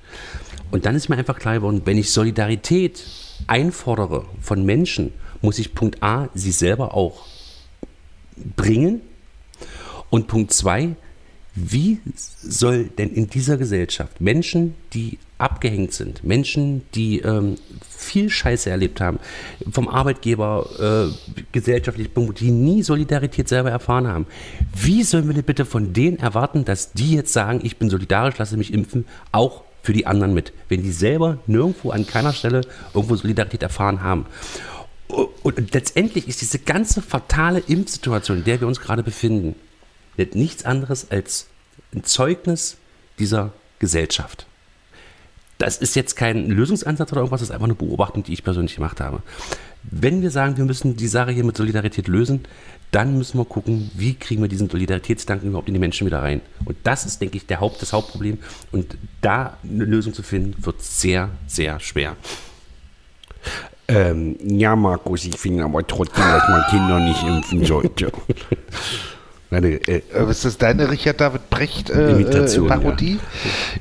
[0.71, 3.05] Und dann ist mir einfach klar geworden, wenn ich Solidarität
[3.47, 7.27] einfordere von Menschen, muss ich Punkt A, sie selber auch
[8.57, 9.03] bringen
[10.11, 10.97] und Punkt zwei,
[11.55, 17.57] wie soll denn in dieser Gesellschaft Menschen, die abgehängt sind, Menschen, die ähm,
[17.89, 19.19] viel Scheiße erlebt haben,
[19.71, 24.27] vom Arbeitgeber, äh, gesellschaftlich, die nie Solidarität selber erfahren haben.
[24.75, 28.39] Wie sollen wir denn bitte von denen erwarten, dass die jetzt sagen, ich bin solidarisch,
[28.39, 32.63] lasse mich impfen, auch für die anderen mit, wenn die selber nirgendwo an keiner Stelle
[32.95, 34.27] irgendwo Solidarität erfahren haben?
[35.43, 39.55] Und letztendlich ist diese ganze fatale Impfsituation, in der wir uns gerade befinden,
[40.17, 41.47] nichts anderes als
[41.95, 42.77] ein Zeugnis
[43.19, 44.47] dieser Gesellschaft.
[45.59, 48.75] Das ist jetzt kein Lösungsansatz oder irgendwas, das ist einfach eine Beobachtung, die ich persönlich
[48.75, 49.23] gemacht habe.
[49.85, 52.41] Wenn wir sagen, wir müssen die Sache hier mit Solidarität lösen,
[52.91, 56.41] dann müssen wir gucken, wie kriegen wir diesen Solidaritätsdanken überhaupt in die Menschen wieder rein.
[56.65, 58.39] Und das ist, denke ich, der Haupt, das Hauptproblem.
[58.73, 62.17] Und da eine Lösung zu finden, wird sehr, sehr schwer.
[63.89, 68.13] Ähm, ja, Markus, ich finde aber trotzdem, dass man Kinder nicht impfen sollte.
[69.55, 73.21] Meine, äh, äh, ist das deine Richard David Brecht äh, Imitation, äh, Parodie?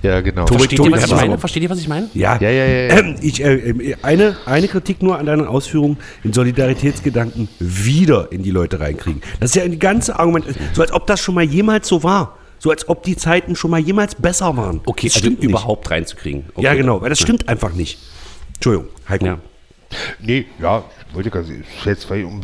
[0.03, 0.45] Ja, genau.
[0.45, 1.37] Versteht, ihr, Tobi, was ich Tobi, meine?
[1.39, 2.09] Versteht ihr, was ich meine?
[2.13, 2.99] Ja, Ja, ja, ja, ja.
[2.99, 8.51] Ähm, ich, äh, eine, eine Kritik nur an deinen Ausführungen, den Solidaritätsgedanken wieder in die
[8.51, 9.23] Leute reinkriegen.
[9.39, 12.37] Das ist ja ein ganze Argument, so als ob das schon mal jemals so war.
[12.59, 14.81] So als ob die Zeiten schon mal jemals besser waren.
[14.85, 16.45] Okay, das also stimmt überhaupt reinzukriegen.
[16.53, 16.65] Okay.
[16.65, 17.97] Ja, genau, weil das stimmt einfach nicht.
[18.53, 19.25] Entschuldigung, Heiko.
[19.25, 19.39] Ja.
[20.21, 20.83] Nee, ja,
[21.13, 21.47] ich wollte gerade
[21.85, 22.41] jetzt vielleicht um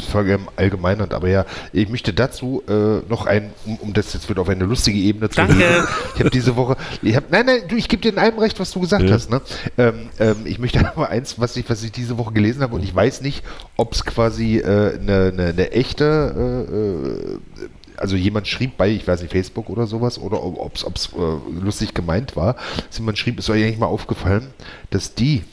[0.55, 4.49] allgemeinern, aber ja, ich möchte dazu äh, noch ein, um, um das jetzt wieder auf
[4.49, 5.55] eine lustige Ebene zu Danke.
[5.55, 5.87] heben.
[6.13, 8.59] Ich habe diese Woche, ich hab, nein, nein, du, ich gebe dir in allem recht,
[8.59, 9.31] was du gesagt hast.
[9.31, 9.41] Ne?
[9.79, 12.83] Ähm, ähm, ich möchte aber eins, was ich, was ich diese Woche gelesen habe und
[12.83, 13.43] ich weiß nicht,
[13.75, 17.69] ob es quasi eine äh, ne, ne, ne echte äh, äh,
[17.99, 21.93] also jemand schrieb bei, ich weiß nicht, Facebook oder sowas, oder ob es äh, lustig
[21.93, 22.55] gemeint war,
[22.87, 24.47] dass jemand schrieb, ist euch eigentlich mal aufgefallen,
[24.89, 25.43] dass die,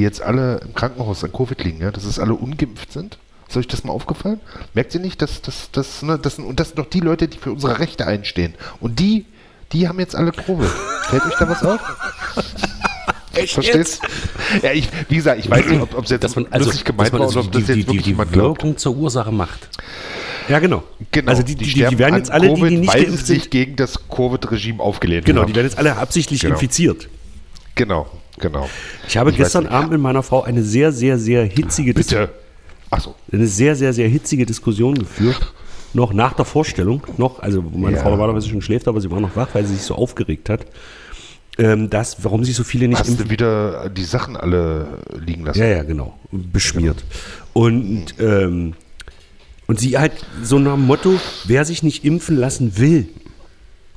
[0.00, 3.18] die jetzt alle im Krankenhaus an Covid liegen, ja, dass es alle ungeimpft sind?
[3.48, 4.40] Ist euch das mal aufgefallen?
[4.72, 7.28] Merkt ihr nicht, dass das, das, ne, das sind, und das sind doch die Leute,
[7.28, 8.54] die für unsere Rechte einstehen.
[8.80, 9.26] Und die,
[9.72, 10.70] die haben jetzt alle Covid.
[11.10, 11.80] Fällt euch da was auf?
[13.46, 14.00] Verstehst?
[14.62, 17.08] Ja, ich, wie gesagt, ich weiß nicht, ob es jetzt Dass man, also, lustig gemeint
[17.08, 18.62] dass war also oder ob die, das die, jetzt die, wirklich die jemand glaubt.
[18.62, 19.68] Wirkung zur Ursache macht.
[20.48, 20.82] Ja, genau.
[21.10, 23.26] Genau, Also die, die, die, sterben werden jetzt alle, die, die Covid, nicht weil geimpft
[23.26, 25.48] sie sich sind, gegen das Covid-Regime aufgelehnt genau, haben.
[25.48, 26.54] die werden jetzt alle absichtlich Genau.
[26.54, 27.08] infiziert.
[27.74, 28.06] Genau,
[28.40, 28.68] genau.
[29.08, 29.66] Ich habe Ich gestern.
[29.66, 32.30] Abend mit meiner Frau eine sehr, sehr, sehr hitzige Bitte.
[32.90, 33.14] Achso.
[33.32, 35.52] eine sehr, sehr, sehr hitzige Diskussion geführt.
[35.92, 38.02] Noch nach der Vorstellung, noch, also meine Ja.
[38.02, 40.66] Frau normalerweise schon schläft, aber sie war noch wach, weil sie sich so aufgeregt hat.
[41.58, 44.86] Ähm, das, warum sich so viele nicht Hast du wieder die Sachen alle
[45.18, 45.58] liegen lassen?
[45.58, 46.16] Ja, ja, genau.
[46.30, 47.04] Beschmiert.
[47.52, 48.74] Und, ähm,
[49.66, 50.12] und sie halt
[50.42, 53.08] so nach dem Motto, wer sich nicht impfen lassen will,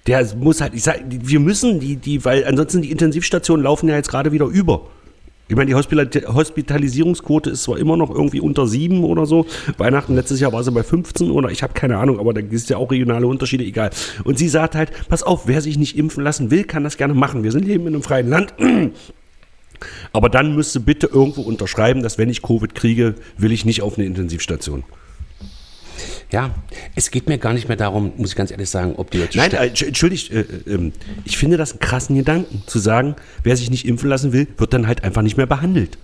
[0.07, 3.95] der muss halt, ich sag, wir müssen die, die, weil ansonsten die Intensivstationen laufen ja
[3.95, 4.87] jetzt gerade wieder über.
[5.49, 9.45] Ich meine, die Hospita- Hospitalisierungsquote ist zwar immer noch irgendwie unter sieben oder so.
[9.77, 12.53] Weihnachten letztes Jahr war sie bei 15 oder ich habe keine Ahnung, aber da gibt
[12.53, 13.91] es ja auch regionale Unterschiede, egal.
[14.23, 17.13] Und sie sagt halt, pass auf, wer sich nicht impfen lassen will, kann das gerne
[17.13, 17.43] machen.
[17.43, 18.53] Wir sind leben in einem freien Land.
[20.13, 23.97] Aber dann müsste bitte irgendwo unterschreiben, dass wenn ich Covid kriege, will ich nicht auf
[23.97, 24.83] eine Intensivstation.
[26.33, 26.49] Ja,
[26.95, 29.37] es geht mir gar nicht mehr darum, muss ich ganz ehrlich sagen, ob die Leute
[29.37, 30.91] Nein, äh, entsch- entschuldigt, äh, ähm,
[31.25, 34.73] ich finde das einen krassen Gedanken, zu sagen, wer sich nicht impfen lassen will, wird
[34.73, 35.99] dann halt einfach nicht mehr behandelt.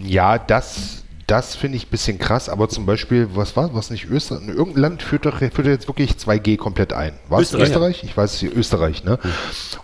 [0.00, 4.06] Ja, das, das finde ich ein bisschen krass, aber zum Beispiel, was war, was nicht
[4.06, 4.48] Österreich?
[4.48, 7.12] Irgendein Land führt doch, führt jetzt wirklich 2G komplett ein.
[7.28, 7.68] War es Österreich.
[7.68, 8.04] Österreich?
[8.04, 9.18] Ich weiß es hier, Österreich, ne?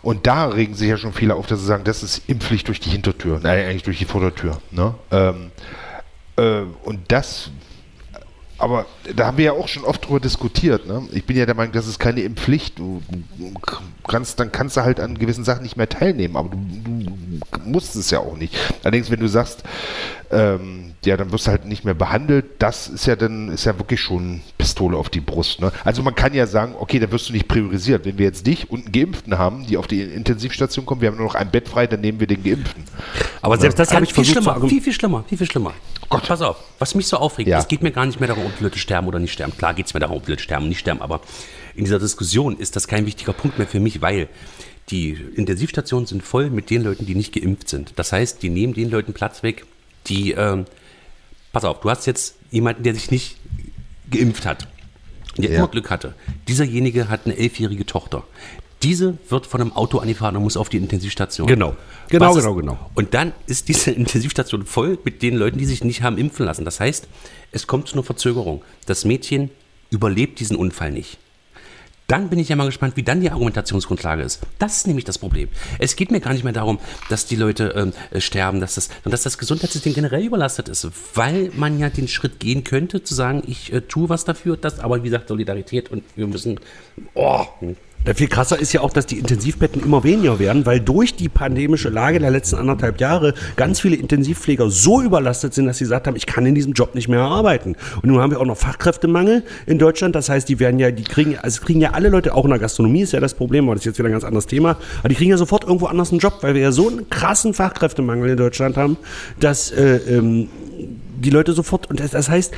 [0.03, 2.81] Und da regen sich ja schon viele auf, dass sie sagen, das ist Impfpflicht durch
[2.81, 3.39] die Hintertür.
[3.41, 4.95] Nein, eigentlich durch die Vordertür, ne?
[5.13, 5.51] Ähm,
[6.37, 7.51] äh, und das
[8.59, 10.87] aber da haben wir ja auch schon oft drüber diskutiert.
[10.87, 11.09] Ne?
[11.13, 12.79] Ich bin ja der Meinung, das ist keine Impfpflicht.
[12.79, 13.03] Du,
[14.07, 17.97] kannst, dann kannst du halt an gewissen Sachen nicht mehr teilnehmen, aber du, du musst
[17.97, 18.55] es ja auch nicht.
[18.83, 19.65] Allerdings, wenn du sagst,
[20.35, 23.79] ähm, ja, dann wirst du halt nicht mehr behandelt, das ist ja dann, ist ja
[23.79, 25.61] wirklich schon Pistole auf die Brust.
[25.61, 25.71] Ne?
[25.85, 28.05] Also man kann ja sagen, okay, dann wirst du nicht priorisiert.
[28.05, 31.17] Wenn wir jetzt dich und einen Geimpften haben, die auf die Intensivstation kommen, wir haben
[31.17, 32.85] nur noch ein Bett frei, dann nehmen wir den Geimpften.
[33.41, 35.73] Aber selbst das habe ich viel versucht schlimmer, viel, viel schlimmer, viel, viel schlimmer.
[36.09, 36.27] Gott.
[36.27, 37.59] Pass auf, was mich so aufregt, Ja.
[37.59, 39.57] es geht mir gar nicht mehr darum, ob die Leute sterben oder nicht sterben.
[39.57, 41.21] Klar geht es mir darum, ob Leute sterben und nicht sterben, aber
[41.75, 44.29] in dieser Diskussion ist das kein wichtiger Punkt mehr für mich, weil
[44.91, 47.93] die Intensivstationen sind voll mit den Leuten, die nicht geimpft sind.
[47.97, 49.65] Das heißt, die nehmen den Leuten Platz weg,
[50.07, 50.65] die, ähm,
[51.53, 53.37] pass auf, du hast jetzt jemanden, der sich nicht
[54.11, 54.69] geimpft hat,
[55.37, 55.59] der Ja.
[55.59, 56.15] immer Glück hatte.
[56.49, 58.25] Dieserjenige hat eine elfjährige Tochter.
[58.83, 61.47] Diese wird von einem Auto angefahren und muss auf die Intensivstation.
[61.47, 61.75] Genau.
[62.09, 62.91] Genau, Was ist- genau, genau.
[62.95, 66.65] Und dann ist diese Intensivstation voll mit den Leuten, die sich nicht haben impfen lassen.
[66.67, 67.09] Das heißt,
[67.51, 68.63] es kommt zu einer Verzögerung.
[68.87, 69.51] Das Mädchen
[69.91, 71.19] überlebt diesen Unfall nicht.
[72.07, 74.41] Dann bin ich ja mal gespannt, wie dann die Argumentationsgrundlage ist.
[74.59, 75.49] Das ist nämlich das Problem.
[75.79, 76.79] Es geht mir gar nicht mehr darum,
[77.09, 80.87] dass die Leute ähm, äh, sterben, dass das, und dass das Gesundheitssystem generell überlastet ist,
[81.15, 84.81] weil man ja den Schritt gehen könnte, zu sagen, ich äh, tue was dafür, das,
[84.81, 86.61] aber wie gesagt, Solidarität und wir müssen,
[87.15, 87.47] oh,
[88.07, 91.31] Der viel krasser ist ja auch, dass die Intensivbetten immer weniger werden, weil durch die
[91.31, 96.07] pandemische Lage der letzten anderthalb Jahre ganz viele Intensivpfleger so überlastet sind, dass sie gesagt
[96.07, 97.77] haben, ich kann in diesem Job nicht mehr arbeiten.
[98.03, 100.15] Und nun haben wir auch noch Fachkräftemangel in Deutschland.
[100.15, 102.59] Das heißt, die werden ja, die kriegen, also kriegen ja alle Leute, auch in der
[102.59, 104.77] Gastronomie ist ja das Problem, aber das ist jetzt wieder ein ganz anderes Thema.
[104.99, 107.55] Aber die kriegen ja sofort irgendwo anders einen Job, weil wir ja so einen krassen
[107.55, 108.99] Fachkräftemangel in Deutschland haben,
[109.41, 110.49] dass äh, ähm,
[111.17, 112.53] die Leute sofort, und das, das heißt,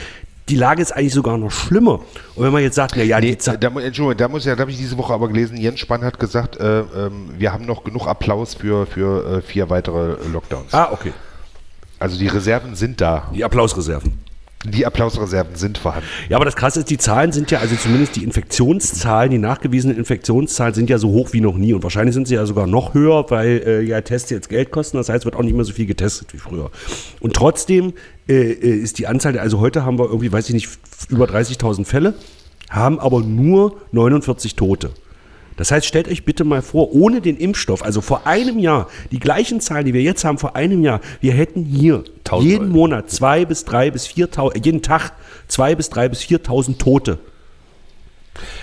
[0.48, 2.00] die Lage ist eigentlich sogar noch schlimmer.
[2.36, 3.62] Und wenn man jetzt sagt, na ja, Nee, die Zeit.
[3.62, 6.20] da, Entschuldigung, da muss ja, da habe ich diese Woche aber gelesen, Jens Spahn hat
[6.20, 10.72] gesagt, äh, ähm, wir haben noch genug Applaus für, für äh, vier weitere Lockdowns.
[10.72, 11.12] Ah, okay.
[11.98, 13.30] Also die Reserven sind da.
[13.34, 14.18] Die Applausreserven.
[14.64, 16.08] Die Applausreserven sind vorhanden.
[16.28, 19.96] Ja, aber das Krasse ist, die Zahlen sind ja, also zumindest die Infektionszahlen, die nachgewiesenen
[19.96, 21.72] Infektionszahlen sind ja so hoch wie noch nie.
[21.72, 24.96] Und wahrscheinlich sind sie ja sogar noch höher, weil äh, ja Tests jetzt Geld kosten.
[24.96, 26.70] Das heißt, es wird auch nicht mehr so viel getestet wie früher.
[27.20, 27.92] Und trotzdem
[28.28, 30.68] äh, äh, ist die Anzahl, der, also heute haben wir irgendwie, weiß ich nicht,
[31.08, 32.14] über 30.000 Fälle,
[32.70, 34.90] haben aber nur 49 Tote.
[35.56, 39.18] Das heißt, stellt euch bitte mal vor, ohne den Impfstoff, also vor einem Jahr, die
[39.18, 42.74] gleichen Zahlen, die wir jetzt haben, vor einem Jahr, wir hätten hier Tausend jeden Leute.
[42.76, 45.12] Monat zwei bis drei bis viertausend, jeden Tag
[45.48, 47.18] zwei bis drei bis viertausend Tote.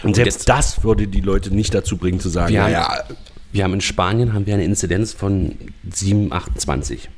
[0.03, 2.71] Und selbst jetzt- das würde die Leute nicht dazu bringen zu sagen, Wir, ja, haben,
[3.09, 3.15] ja,
[3.51, 5.55] wir haben in Spanien haben wir eine Inzidenz von
[5.89, 7.09] 7, 28.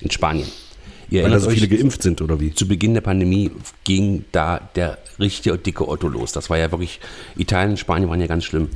[0.00, 0.48] In Spanien.
[1.10, 2.54] Ihr weil da so viele geimpft sind oder wie?
[2.54, 3.50] zu Beginn der Pandemie
[3.84, 6.32] ging da der richtige dicke Otto los.
[6.32, 7.00] Das war ja wirklich,
[7.36, 8.68] Italien und Spanien waren ja ganz schlimm.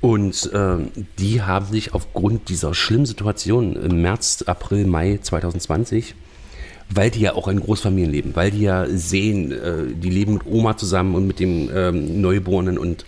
[0.00, 0.88] Und ähm,
[1.18, 6.16] die haben sich aufgrund dieser schlimmen Situation im März, April, Mai 2020,
[6.90, 10.46] weil die ja auch in Großfamilien leben, weil die ja sehen, äh, die leben mit
[10.46, 13.04] Oma zusammen und mit dem ähm, Neugeborenen und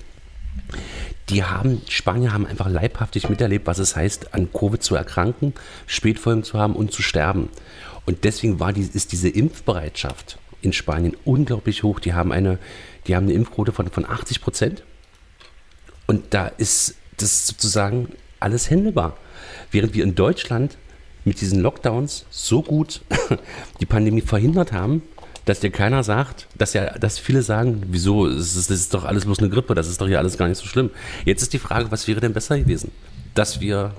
[1.31, 5.55] die haben, Spanier haben einfach leibhaftig miterlebt, was es heißt, an Covid zu erkranken,
[5.87, 7.49] Spätfolgen zu haben und zu sterben.
[8.07, 12.01] Und deswegen war die, ist diese Impfbereitschaft in Spanien unglaublich hoch.
[12.01, 12.59] Die haben eine,
[13.07, 14.85] die haben eine Impfquote von, von 80 Prozent.
[16.07, 18.09] Und da ist das sozusagen
[18.41, 19.17] alles händelbar.
[19.71, 20.77] Während wir in Deutschland
[21.25, 23.01] mit diesen Lockdowns so gut
[23.81, 25.03] die Pandemie verhindert haben,
[25.45, 29.05] dass dir keiner sagt, dass ja, dass viele sagen, wieso, das ist, das ist doch
[29.05, 30.91] alles bloß eine Grippe, das ist doch hier alles gar nicht so schlimm.
[31.25, 32.91] Jetzt ist die Frage, was wäre denn besser gewesen?
[33.35, 33.93] Dass wir,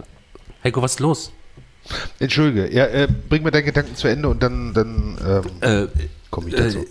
[0.63, 1.31] Heiko, was ist los?
[2.19, 5.87] Entschuldige, ja, äh, bring mir deinen Gedanken zu Ende und dann, dann ähm, Äh,
[6.31, 6.79] komme ich dazu.
[6.79, 6.85] äh,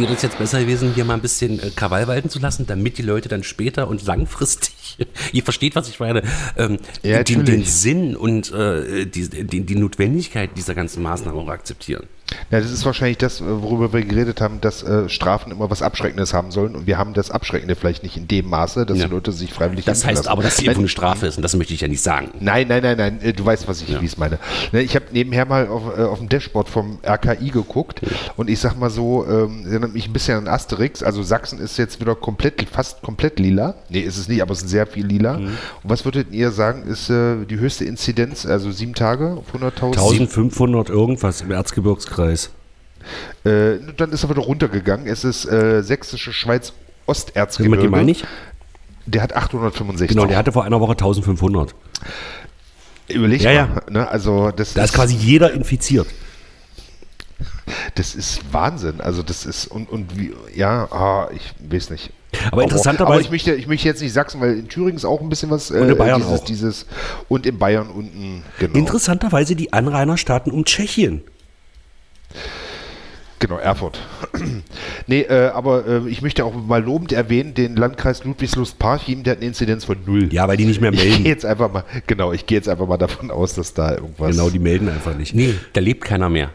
[0.00, 2.98] wäre es jetzt besser gewesen, hier mal ein bisschen äh, Krawall walten zu lassen, damit
[2.98, 4.74] die Leute dann später und langfristig,
[5.32, 6.22] ihr versteht, was ich meine,
[6.56, 7.64] ähm, Ja, den, den.
[7.64, 12.06] Sinn und äh, die, die, die Notwendigkeit dieser ganzen Maßnahmen auch akzeptieren.
[12.50, 16.34] Ja, das ist wahrscheinlich das, worüber wir geredet haben, dass äh, Strafen immer was Abschreckendes
[16.34, 19.04] haben sollen und wir haben das Abschreckende vielleicht nicht in dem Maße, dass Ja.
[19.06, 20.28] die Leute sich freiwillig Das heißt lassen.
[20.30, 22.30] aber, dass Nein, Impfung eine Strafe ist und das möchte ich ja nicht sagen.
[22.40, 24.40] Nein, nein, nein, nein, äh, du weißt, was ich, wie ich es meine.
[24.72, 28.00] Ne, Ich habe nebenher mal auf, äh, auf dem Dashboard vom RKI geguckt
[28.36, 31.04] und ich sag mal so, ähm, erinnert mich ein bisschen an Asterix.
[31.04, 33.76] Also Sachsen ist jetzt wieder komplett, fast komplett lila.
[33.88, 35.36] Nee, ist es nicht, aber es ist sehr viel lila.
[35.36, 39.84] Und was würdet ihr sagen, ist äh, die höchste Inzidenz, also sieben Tage auf 100.000?
[39.92, 42.50] 1500 irgendwas im Erzgebirgskreis.
[43.44, 45.06] Äh, dann ist er wieder runtergegangen.
[45.06, 47.82] Es ist äh, sächsische Schweiz Mit Osterzgebirge.
[47.82, 48.24] dem meine ich?
[49.06, 50.08] Der hat 865.
[50.08, 51.74] Genau, der hatte vor einer Woche 1500.
[53.08, 53.82] Überleg Ja, mal.
[53.86, 53.90] ja.
[53.90, 54.08] Ne?
[54.08, 56.08] Also das Da ist quasi jeder infiziert.
[57.94, 59.00] Das ist Wahnsinn.
[59.00, 62.10] Also das ist und, und wie, ja, ah, ich weiß nicht.
[62.50, 65.20] Aber interessanterweise- Aber ich möchte, ich möchte jetzt nicht Sachsen, weil in Thüringen ist auch
[65.20, 65.70] ein bisschen was.
[65.70, 66.44] äh, Und in Bayern dieses, auch.
[66.44, 66.86] dieses
[67.28, 68.74] und in Bayern unten, genau.
[68.78, 71.22] Interessanterweise die Anrainerstaaten um Tschechien.
[73.38, 73.98] Genau, Erfurt.
[75.06, 79.38] nee, äh, aber äh, ich möchte auch mal lobend erwähnen, den Landkreis Ludwigslust-Parchim, der hat
[79.40, 80.32] eine Inzidenz von null.
[80.32, 81.26] Ja, weil die nicht mehr Ich gehe melden.
[81.26, 84.30] jetzt einfach mal, genau, ich gehe jetzt einfach mal davon aus, dass da irgendwas.
[84.30, 85.34] Genau, die melden einfach nicht.
[85.34, 86.50] Nee, da lebt keiner mehr.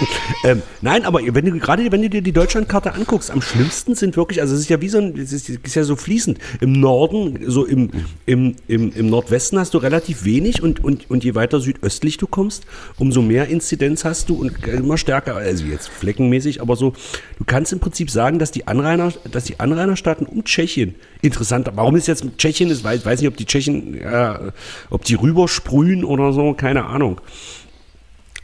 [0.44, 4.16] Ähm, nein, aber wenn du gerade wenn du dir die Deutschlandkarte anguckst, am schlimmsten sind
[4.16, 6.38] wirklich, also es ist ja wie so ein, es ist, ist ja so fließend.
[6.60, 7.90] Im Norden, so im,
[8.24, 12.28] im, im, im Nordwesten hast du relativ wenig und, und, und je weiter südöstlich du
[12.28, 12.66] kommst,
[12.98, 16.92] umso mehr Inzidenz hast du und immer stärker, also jetzt fleckenmäßig, aber so,
[17.38, 21.96] du kannst im Prinzip sagen, dass die Anrainer, dass die Anrainerstaaten um Tschechien interessant, warum
[21.96, 24.52] ist jetzt Tschechien, ist, weiß, weiß nicht, ob die Tschechen, äh,
[24.90, 27.20] ob die rübersprühen oder so, keine Ahnung.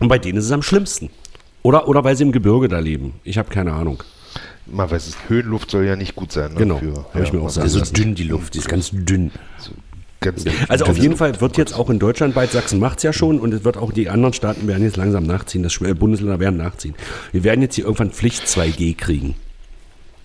[0.01, 1.11] Und bei denen ist es am schlimmsten.
[1.65, 3.15] Oder, oder weil sie im Gebirge da leben.
[3.25, 4.03] Ich habe keine Ahnung.
[4.67, 6.53] Man weiß es, Höhenluft soll ja nicht gut sein.
[6.53, 8.59] Ne, Genau, für- hab ich mir auch sagen weiß so es dünn, die Luft, die
[8.59, 9.31] ist ganz dünn.
[10.21, 13.13] Ganz Also auf jeden Fall wird jetzt auch in Deutschland bald, Sachsen macht es ja
[13.15, 16.57] schon und es wird auch die anderen Staaten werden jetzt langsam nachziehen, das Bundesländer werden
[16.59, 16.95] nachziehen.
[17.33, 19.35] Wir werden jetzt hier irgendwann Pflicht 2G kriegen.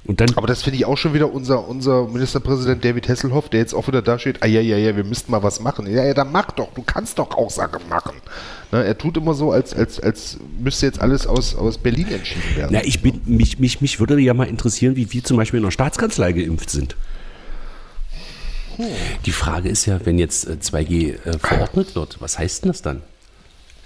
[0.09, 3.59] Und dann, Aber das finde ich auch schon wieder unser, unser Ministerpräsident David Hasselhoff, der
[3.59, 5.85] jetzt auch wieder da steht, ah ja, ja, ja, wir müssten mal was machen.
[5.85, 8.15] Ja, ja, dann mach doch, du kannst doch auch Sachen machen.
[8.71, 12.55] Ne, er tut immer so, als, als, als müsste jetzt alles aus, aus Berlin entschieden
[12.55, 12.69] werden.
[12.73, 15.63] na, ich bin, mich, mich, mich würde ja mal interessieren, wie wir zum Beispiel in
[15.65, 16.95] der Staatskanzlei geimpft sind.
[19.27, 22.81] Die Frage ist ja, wenn jetzt äh, 2G äh, verordnet wird, was heißt denn das
[22.81, 23.03] dann?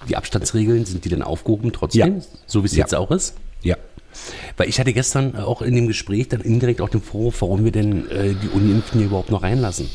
[0.08, 2.20] Die Abstandsregeln, sind die denn aufgehoben trotzdem?
[2.20, 2.24] Ja.
[2.48, 2.86] So wie es Ja.
[2.86, 3.36] jetzt auch ist?
[3.62, 3.76] Ja.
[4.58, 7.72] Weil ich hatte gestern auch in dem Gespräch dann indirekt auch den Vorwurf, warum wir
[7.72, 9.90] denn äh, die Ungeimpften hier überhaupt noch reinlassen.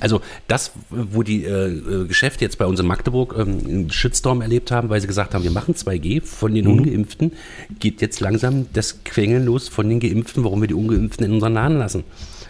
[0.00, 4.40] Also das, wo die äh, äh, Geschäfte jetzt bei uns in Magdeburg ähm, einen Shitstorm
[4.40, 7.32] erlebt haben, weil sie gesagt haben, wir machen 2G von den Ungeimpften,
[7.78, 11.54] geht jetzt langsam das Quengeln los von den Geimpften, warum wir die Ungeimpften in unseren
[11.54, 12.02] Laden lassen.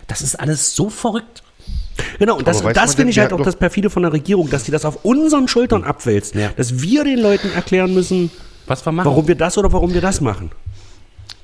[0.06, 1.42] Das ist alles so verrückt.
[2.18, 4.70] Genau, und das, das finde ich halt auch das perfide von der Regierung, dass die
[4.70, 6.34] das auf unseren Schultern abwälzt.
[6.34, 6.50] Ja.
[6.56, 8.30] Dass wir den Leuten erklären müssen,
[8.66, 9.06] Was wir machen.
[9.06, 10.50] warum wir das oder warum wir das machen.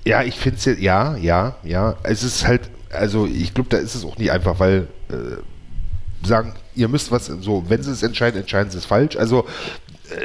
[0.04, 1.96] Ja, ich finde es ja, ja, ja, ja.
[2.02, 6.54] Es ist halt, also ich glaube, da ist es auch nicht einfach, weil äh, sagen,
[6.74, 9.16] ihr müsst was, so, wenn sie es entscheiden, entscheiden sie es falsch.
[9.16, 9.46] Also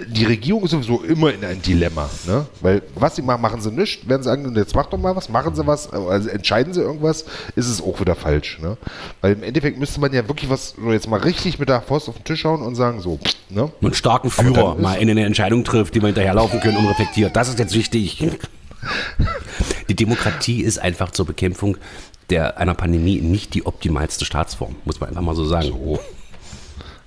[0.08, 2.46] die Regierung ist sowieso immer in einem Dilemma, ne?
[2.62, 4.08] Weil was sie machen, machen sie nicht.
[4.08, 7.26] Werden sie sagen, jetzt mach doch mal was, machen sie was, also entscheiden sie irgendwas,
[7.56, 8.78] ist es auch wieder falsch, ne?
[9.22, 12.08] Weil im Endeffekt müsste man ja wirklich was, so jetzt mal richtig mit der Faust
[12.08, 13.20] auf den Tisch hauen und sagen, so,
[13.50, 13.72] ne?
[13.82, 17.36] einen starken Führer mal in eine Entscheidung trifft, die wir hinterherlaufen können, unreflektiert.
[17.36, 18.24] Das ist jetzt wichtig.
[19.90, 21.78] Die Demokratie ist einfach zur Bekämpfung
[22.30, 25.68] der, einer Pandemie nicht die optimalste Staatsform, muss man einfach mal so sagen.
[25.68, 26.00] So.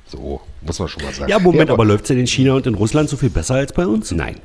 [0.08, 1.30] So, muss man schon mal sagen.
[1.30, 3.72] Ja, Moment, aber läuft es denn in China und in Russland so viel besser als
[3.72, 4.10] bei uns?
[4.12, 4.36] Nein.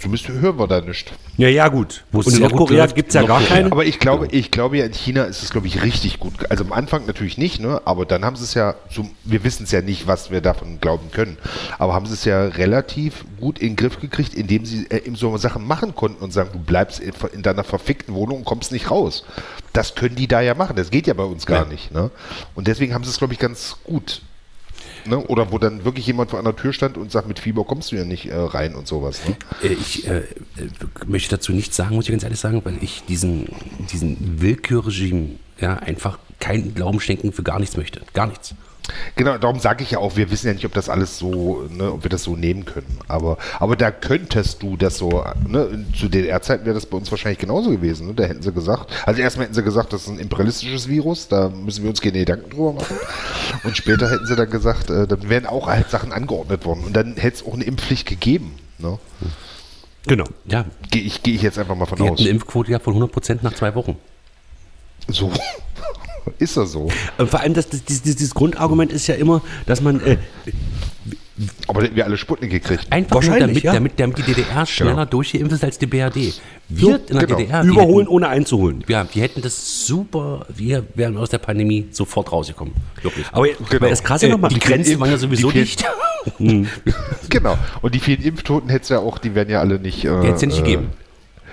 [0.00, 1.12] Zumindest hören wir da nicht.
[1.36, 2.04] Ja, ja, gut.
[2.10, 3.70] Wo es und in Nordkorea gibt es ja gar keine.
[3.70, 6.50] Aber ich glaube, ich glaube ja, in China ist es, glaube ich, richtig gut.
[6.50, 7.80] Also am Anfang natürlich nicht, ne?
[7.84, 10.80] Aber dann haben sie es ja, so, wir wissen es ja nicht, was wir davon
[10.80, 11.38] glauben können.
[11.78, 15.14] Aber haben sie es ja relativ gut in den Griff gekriegt, indem sie äh, eben
[15.14, 18.72] so Sachen machen konnten und sagen, du bleibst in, in deiner verfickten Wohnung und kommst
[18.72, 19.24] nicht raus.
[19.72, 20.74] Das können die da ja machen.
[20.74, 21.72] Das geht ja bei uns gar Ja.
[21.72, 22.10] nicht, ne?
[22.56, 24.22] Und deswegen haben sie es, glaube ich, ganz gut.
[25.06, 25.18] Ne?
[25.18, 27.96] Oder wo dann wirklich jemand vor einer Tür stand und sagt, mit Fieber kommst du
[27.96, 29.20] ja nicht äh, rein und sowas.
[29.26, 29.36] Ne?
[29.62, 30.24] Äh, Ich äh, äh,
[31.06, 33.48] möchte dazu nichts sagen, muss ich ganz ehrlich sagen, weil ich diesen,
[33.92, 38.00] diesen Willkürregime ja, einfach keinen Glauben schenken für gar nichts möchte.
[38.12, 38.54] Gar nichts.
[39.16, 41.92] Genau, darum sage ich ja auch, wir wissen ja nicht, ob das alles so, ne,
[41.92, 42.98] ob wir das so nehmen können.
[43.08, 47.38] Aber, aber da könntest du das so, ne, zu DDR-Zeiten wäre das bei uns wahrscheinlich
[47.38, 48.08] genauso gewesen.
[48.08, 48.14] Ne?
[48.14, 51.48] Da hätten sie gesagt, also erstmal hätten sie gesagt, das ist ein imperialistisches Virus, da
[51.48, 52.96] müssen wir uns keine Gedanken drüber machen.
[53.64, 56.84] Und später hätten sie dann gesagt, äh, dann wären auch halt Sachen angeordnet worden.
[56.84, 58.54] Und dann hätte es auch eine Impfpflicht gegeben.
[58.78, 58.98] Ne?
[60.06, 60.24] Genau.
[60.44, 62.20] Ja, Gehe ich, geh ich jetzt einfach mal von wir aus.
[62.20, 63.96] eine Impfquote gehabt von 100% nach zwei Wochen.
[65.08, 65.32] So.
[66.38, 66.88] Ist das so.
[67.18, 70.16] Äh, Vor allem, das, das, dieses, dieses Grundargument ist ja immer, dass man, äh,
[71.66, 72.86] Aber da hätten wir alle Sputnik gekriegt.
[72.90, 73.72] Einfach Wahrscheinlich, damit, ja.
[73.74, 75.04] damit, damit die DDR schneller Genau.
[75.04, 76.16] durchgeimpft ist als die BRD.
[76.16, 77.38] Wir So, in der genau.
[77.38, 78.84] DDR, wir überholen hätten, ohne einzuholen.
[78.88, 82.74] ja, wir hätten das super, wir wären aus der Pandemie sofort rausgekommen.
[83.02, 83.26] Wirklich.
[83.32, 83.88] Aber Genau.
[83.88, 85.84] das krasse Äh, nochmal, die Grenzen waren ja sowieso die- dicht.
[87.28, 87.56] Genau.
[87.82, 90.04] Und die vielen Impftoten hätte es ja auch, die werden ja alle nicht.
[90.04, 90.88] Äh, Die hätte es ja nicht äh, gegeben.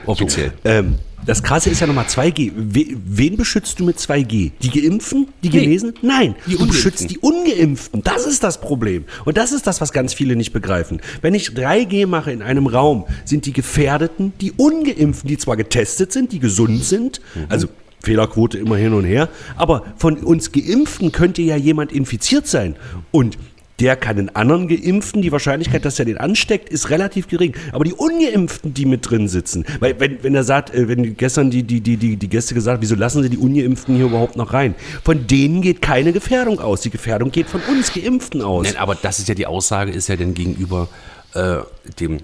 [0.05, 0.53] Offiziell.
[0.65, 0.95] Ähm,
[1.25, 2.51] das Krasse ist ja nochmal 2G.
[2.55, 4.51] We, wen beschützt du mit 2G?
[4.61, 5.27] Die Geimpften?
[5.43, 5.93] Die Nee, Genesen?
[6.01, 8.03] Nein, die du beschützt die Ungeimpften.
[8.03, 9.05] Das ist das Problem.
[9.25, 11.01] Und das ist das, was ganz viele nicht begreifen.
[11.21, 16.11] Wenn ich 3G mache in einem Raum, sind die Gefährdeten die Ungeimpften, die zwar getestet
[16.11, 17.67] sind, die gesund sind, also
[18.01, 22.75] Fehlerquote immer hin und her, aber von uns Geimpften könnte ja jemand infiziert sein.
[23.11, 23.37] Und
[23.79, 27.55] der kann den anderen Geimpften, die Wahrscheinlichkeit, dass er den ansteckt, ist relativ gering.
[27.71, 31.49] Aber die Ungeimpften, die mit drin sitzen, weil wenn, wenn er sagt, äh, wenn gestern
[31.51, 34.75] die, die, die, die, Gäste gesagt, wieso lassen sie die Ungeimpften hier überhaupt noch rein?
[35.03, 36.81] Von denen geht keine Gefährdung aus.
[36.81, 38.65] Die Gefährdung geht von uns Geimpften aus.
[38.65, 40.87] Nein, aber das ist ja die Aussage, ist ja denn gegenüber
[41.33, 41.57] äh,
[41.99, 42.19] dem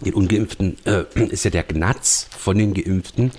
[0.00, 3.30] den Ungeimpften, äh, ist ja der Gnatz von den Geimpften,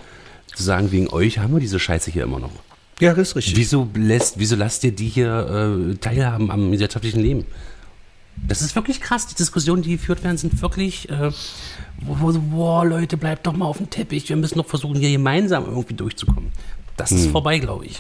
[0.56, 2.52] zu sagen, wegen euch haben wir diese Scheiße hier immer noch.
[3.00, 3.56] Ja, das ist richtig.
[3.58, 7.46] Wieso, lässt, wieso lasst ihr die hier äh, teilhaben am gesellschaftlichen Leben?
[8.48, 9.28] Das ist wirklich krass.
[9.28, 11.32] Die Diskussionen, die geführt werden, sind wirklich, äh,
[12.02, 14.30] wo, wo boah, Leute, bleibt doch mal auf dem Teppich.
[14.30, 16.52] Wir müssen doch versuchen, hier gemeinsam irgendwie durchzukommen.
[16.98, 17.98] Das ist vorbei, glaube ich.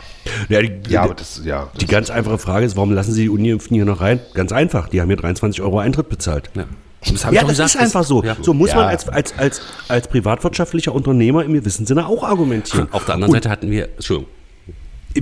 [0.49, 1.69] Ja, die, Ja, aber das, ja.
[1.79, 4.19] die ganz einfache Frage ist, warum lassen sie die Ungeimpften hier noch rein?
[4.33, 6.49] Ganz einfach, die haben hier 23 Euro Eintritt bezahlt.
[6.55, 6.65] Ja,
[7.01, 8.23] das, Ja, das gesagt, ist einfach so.
[8.23, 8.35] ja.
[8.41, 8.77] So muss Ja.
[8.77, 12.87] man als, als, als, als privatwirtschaftlicher Unternehmer im gewissen Sinne auch argumentieren.
[12.91, 14.31] Auf der anderen Seite hatten wir, Entschuldigung,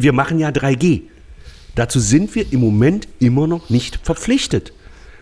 [0.02, 1.02] wir machen ja 3G.
[1.76, 4.72] Dazu sind wir im Moment immer noch nicht verpflichtet.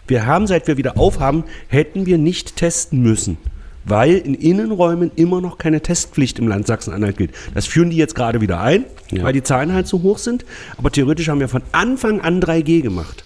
[0.07, 3.37] Wir haben, seit wir wieder aufhaben, hätten wir nicht testen müssen,
[3.85, 7.31] weil in Innenräumen immer noch keine Testpflicht im Land Sachsen-Anhalt gilt.
[7.53, 9.23] Das führen die jetzt gerade wieder ein, Ja.
[9.23, 10.45] weil die Zahlen halt so hoch sind.
[10.77, 13.23] Aber theoretisch haben wir von Anfang an 3G gemacht.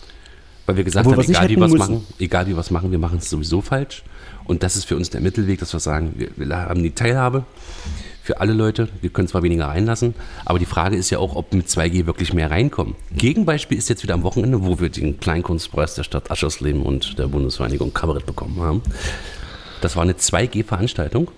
[0.67, 1.79] Weil wir gesagt Obwohl haben, nicht egal wie wir was müssen.
[1.95, 4.03] machen, egal wie wir was machen, wir machen es sowieso falsch.
[4.45, 7.43] Und das ist für uns der Mittelweg, dass wir sagen, wir, wir haben die Teilhabe
[8.27, 8.89] für alle Leute.
[9.01, 10.13] Wir können zwar weniger reinlassen,
[10.43, 12.95] aber die Frage ist ja auch, ob mit 2G wirklich mehr reinkommen.
[13.15, 17.27] Gegenbeispiel ist jetzt wieder am Wochenende, wo wir den Kleinkunstpreis der Stadt Aschersleben und der
[17.27, 18.81] Bundesvereinigung Kabarett bekommen haben.
[19.79, 21.31] Das war eine 2G-Veranstaltung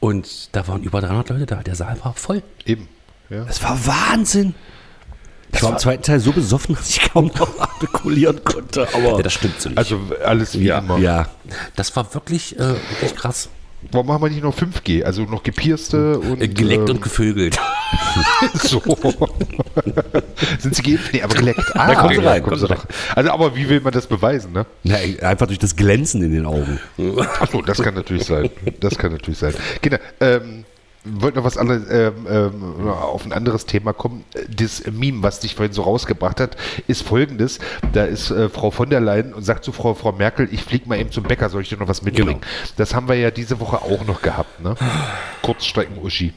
[0.00, 1.62] und da waren über 300 Leute da.
[1.62, 2.42] Der Saal war voll.
[2.66, 2.86] Eben.
[3.30, 3.44] Ja.
[3.44, 4.54] Das war Wahnsinn.
[5.50, 8.86] Ich war im zweiten Teil so besoffen, dass ich kaum noch artikulieren konnte.
[8.92, 9.78] Aber Ja, das stimmt so nicht.
[9.78, 10.98] Also alles wie immer.
[10.98, 11.28] ja,
[11.74, 13.48] das war wirklich, äh, wirklich krass.
[13.92, 15.02] Warum machen wir nicht noch 5G?
[15.04, 16.40] Also noch gepierste und.
[16.40, 17.58] Äh, geleckt ähm, und gevögelt.
[18.54, 18.80] So.
[20.58, 21.12] Sind sie geimpft?
[21.12, 21.60] Nee, aber geleckt.
[21.74, 22.84] Ah, Da kommen sie rein, kommen sie doch.
[23.14, 24.66] Also, aber wie will man das beweisen, ne?
[24.84, 24.96] Na,
[25.28, 26.78] einfach durch das Glänzen in den Augen.
[27.40, 28.50] Achso, das kann natürlich sein.
[28.80, 29.54] Das kann natürlich sein.
[29.80, 29.96] Genau.
[30.20, 30.64] Ähm,
[31.04, 34.24] wollte noch was anderes, ähm, ähm, auf ein anderes Thema kommen.
[34.48, 36.56] Das Meme, was dich vorhin so rausgebracht hat,
[36.86, 37.58] ist folgendes.
[37.92, 40.88] Da ist äh, Frau von der Leyen und sagt zu Frau, Frau Merkel, ich fliege
[40.88, 42.40] mal eben zum Bäcker, soll ich dir noch was mitbringen?
[42.40, 42.72] Genau.
[42.76, 44.74] Das haben wir ja diese Woche auch noch gehabt, ne?
[45.42, 46.32] Kurzstrecken-Uschi.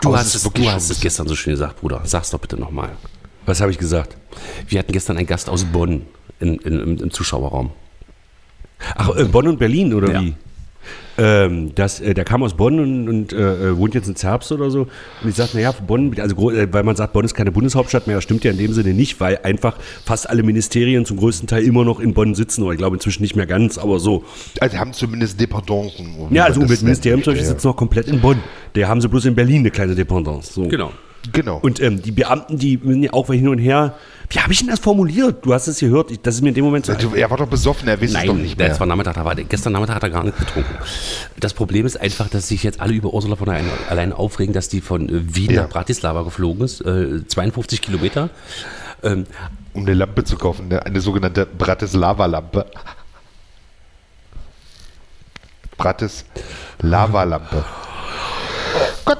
[0.00, 2.02] Du Aber hast, es, wirklich du hast es gestern so schön gesagt, Bruder.
[2.04, 2.90] Sag's doch bitte nochmal.
[3.46, 4.16] Was habe ich gesagt?
[4.68, 6.06] Wir hatten gestern einen Gast aus Bonn
[6.40, 7.70] in, in, im, im Zuschauerraum.
[8.94, 10.20] Ach, äh, Bonn und Berlin, oder Ja.
[10.20, 10.34] wie?
[11.18, 14.50] Ähm, das, äh, der kam aus Bonn und, und äh, äh, wohnt jetzt in Zerbst
[14.50, 14.82] oder so.
[15.22, 18.16] Und ich sagte, naja, Bonn, also äh, weil man sagt, Bonn ist keine Bundeshauptstadt mehr,
[18.16, 21.64] das stimmt ja in dem Sinne nicht, weil einfach fast alle Ministerien zum größten Teil
[21.64, 22.62] immer noch in Bonn sitzen.
[22.62, 24.24] Oder ich glaube inzwischen nicht mehr ganz, aber so.
[24.60, 26.06] Also haben zumindest Dependancen.
[26.30, 27.24] Ja, also das Umweltministerium nennt.
[27.24, 27.52] zum Beispiel Ja.
[27.52, 28.38] sitzt noch komplett in Bonn.
[28.74, 30.52] Der haben sie bloß in Berlin eine kleine Dependance.
[30.54, 30.66] So.
[30.68, 30.92] Genau.
[31.58, 33.94] Und ähm, die Beamten, die müssen ja auch hin und her.
[34.28, 35.44] Wie habe ich denn das formuliert?
[35.44, 36.10] Du hast es gehört.
[36.10, 36.92] Ich, das ist mir in dem Moment so.
[36.92, 38.78] Er war doch besoffen, er weiß es doch nicht mehr.
[38.80, 40.74] war Nachmittag, da war, gestern Nachmittag hat er gar nicht getrunken.
[41.38, 44.52] Das Problem ist einfach, dass sich jetzt alle über Ursula von der Leyen allein aufregen,
[44.54, 45.62] dass die von äh, Wien Ja.
[45.62, 48.30] nach Bratislava geflogen ist, äh, 52 Kilometer.
[49.02, 49.26] Ähm,
[49.74, 52.66] um eine Lampe zu kaufen, eine, eine sogenannte Bratislava-Lampe.
[55.76, 57.64] Bratislava-Lampe.
[59.04, 59.18] Gott.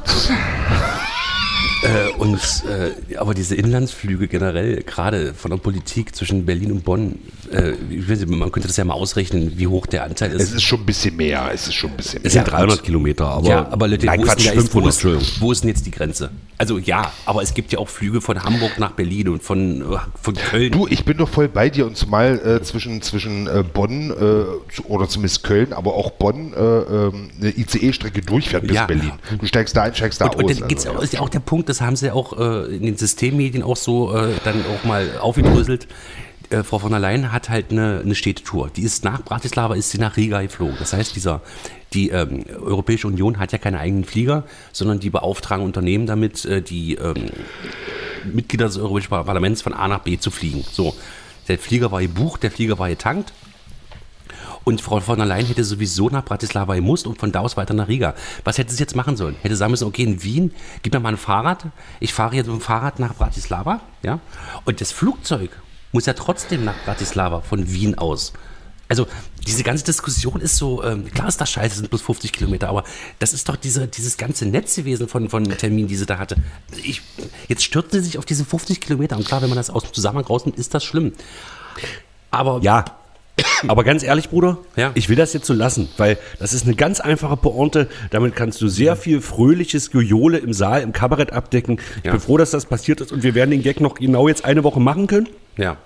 [1.82, 2.38] Äh, und,
[2.68, 7.18] äh, aber diese Inlandsflüge generell, gerade von der Politik zwischen Berlin und Bonn,
[7.54, 10.42] äh, ich weiß nicht, man könnte das ja mal ausrechnen, wie hoch der Anteil ist.
[10.42, 11.50] Es ist schon ein bisschen mehr.
[11.52, 12.44] Es ist schon ein bisschen Es mehr.
[12.44, 13.48] sind 300 Kilometer, aber.
[13.48, 15.62] ja, aber Leute, nein, wo, Quatsch, ist denn, da ist, wo, 500, ist, wo ist
[15.62, 16.30] denn jetzt die Grenze?
[16.58, 19.96] Also ja, aber es gibt ja auch Flüge von Hamburg nach Berlin und von, äh,
[20.20, 20.70] von Köln.
[20.72, 24.14] Du, ich bin doch voll bei dir und zumal äh, zwischen, zwischen äh, Bonn äh,
[24.72, 28.86] zu, oder zumindest Köln, aber auch Bonn äh, ähm, eine ICE-Strecke durchfährt bis Ja.
[28.86, 29.12] Berlin.
[29.40, 30.58] Du steigst da ein, steigst da Und, und aus.
[30.58, 32.76] dann gibt's also, auch, ist ja auch der Punkt, das haben sie ja auch äh,
[32.76, 35.88] in den Systemmedien auch so äh, dann auch mal aufgedröselt.
[36.52, 38.70] Äh, Frau von der Leyen hat halt eine, eine Städtetour.
[38.70, 40.76] Die ist nach Bratislava, ist sie nach Riga geflogen.
[40.78, 41.40] Das heißt, dieser,
[41.94, 46.60] die ähm, Europäische Union hat ja keine eigenen Flieger, sondern die beauftragen Unternehmen damit, äh,
[46.62, 47.30] die ähm,
[48.24, 50.64] Mitglieder des Europäischen Parlaments von A nach B zu fliegen.
[50.70, 50.94] So,
[51.48, 53.32] der Flieger war gebucht, der Flieger war getankt.
[54.64, 57.74] Und Frau von der Leyen hätte sowieso nach Bratislava gemusst und von da aus weiter
[57.74, 58.14] nach Riga.
[58.44, 59.34] Was hätte sie jetzt machen sollen?
[59.42, 60.52] Hätte sagen müssen, okay, in Wien,
[60.82, 61.66] gib mir mal ein Fahrrad.
[61.98, 63.80] Ich fahre jetzt mit dem Fahrrad nach Bratislava.
[64.04, 64.20] Ja?
[64.64, 65.50] Und das Flugzeug
[65.92, 68.32] muss ja trotzdem nach Bratislava von Wien aus.
[68.88, 69.06] Also
[69.46, 72.68] diese ganze Diskussion ist so, ähm, klar ist das scheiße, es sind bloß 50 Kilometer,
[72.68, 72.84] aber
[73.20, 76.36] das ist doch diese, dieses ganze Netz gewesen von, von Terminen, die sie da hatte.
[76.84, 77.00] Ich,
[77.48, 79.94] jetzt stürzen sie sich auf diese 50 Kilometer und klar, wenn man das aus dem
[79.94, 81.12] Zusammenhang rausnimmt, ist das schlimm.
[82.30, 82.84] Aber Ja.
[83.66, 84.90] Aber ganz ehrlich, Bruder, Ja.
[84.94, 87.88] ich will das jetzt so lassen, weil das ist eine ganz einfache Pointe.
[88.10, 91.80] Damit kannst du sehr viel fröhliches Gejohle im Saal, im Kabarett abdecken.
[92.00, 92.10] Ich Ja.
[92.12, 94.64] bin froh, dass das passiert ist und wir werden den Gag noch genau jetzt eine
[94.64, 95.28] Woche machen können.
[95.56, 95.76] Ja.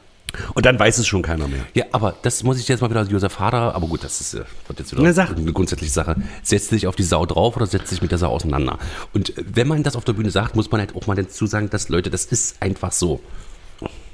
[0.54, 1.64] Und dann weiß es schon keiner mehr.
[1.74, 4.34] Ja, aber das muss ich jetzt mal wieder als Josef Hader, aber gut, das ist,
[4.34, 5.30] äh, wird jetzt wieder Na, sag.
[5.36, 6.16] eine grundsätzliche Sache.
[6.42, 8.78] Setzt sich auf die Sau drauf oder setzt sich mit der Sau auseinander?
[9.14, 11.46] Und äh, wenn man das auf der Bühne sagt, muss man halt auch mal dazu
[11.46, 13.20] sagen, dass Leute, das ist einfach so.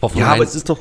[0.01, 0.79] Von Ja, aber es ist doch,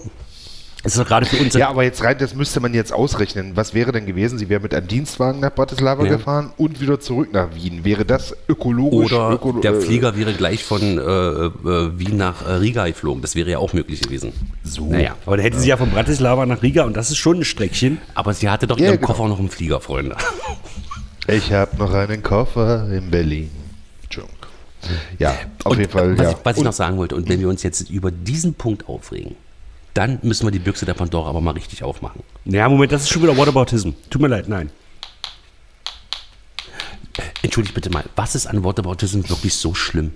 [0.84, 1.54] es ist doch gerade für uns.
[1.54, 3.52] Ja, aber jetzt rein, das müsste man jetzt ausrechnen.
[3.56, 4.40] Was wäre denn gewesen?
[4.40, 6.12] Sie wäre mit einem Dienstwagen nach Bratislava Ja.
[6.18, 7.84] gefahren und wieder zurück nach Wien.
[7.84, 9.12] Wäre das ökologisch?
[9.14, 13.22] oder öko- der äh, Flieger wäre gleich von äh, äh, Wien nach äh, Riga geflogen.
[13.22, 14.34] Das wäre ja auch möglich gewesen.
[14.64, 14.88] So.
[14.88, 17.46] Naja, aber da hätte sie ja von Bratislava nach Riga und das ist schon ein
[17.46, 18.00] Streckchen.
[18.16, 19.08] aber sie hatte doch in Ja, ihrem genau.
[19.08, 20.16] Koffer noch einen Flieger, Freunde.
[21.28, 23.50] Ich habe noch einen Koffer in Berlin.
[24.04, 24.38] Entschuldigung.
[25.20, 26.18] Ja, auf Und, jeden Fall.
[26.18, 26.32] Was, ja.
[26.32, 29.36] ich, was ich noch sagen wollte, und wenn wir uns jetzt über diesen Punkt aufregen,
[29.94, 32.24] dann müssen wir die Büchse der Pandora aber mal richtig aufmachen.
[32.46, 33.92] Ja, Moment, das ist schon wieder Whataboutism.
[34.10, 34.72] Tut mir leid, nein.
[37.42, 40.14] Entschuldigt bitte mal, was ist an Whataboutism wirklich so schlimm?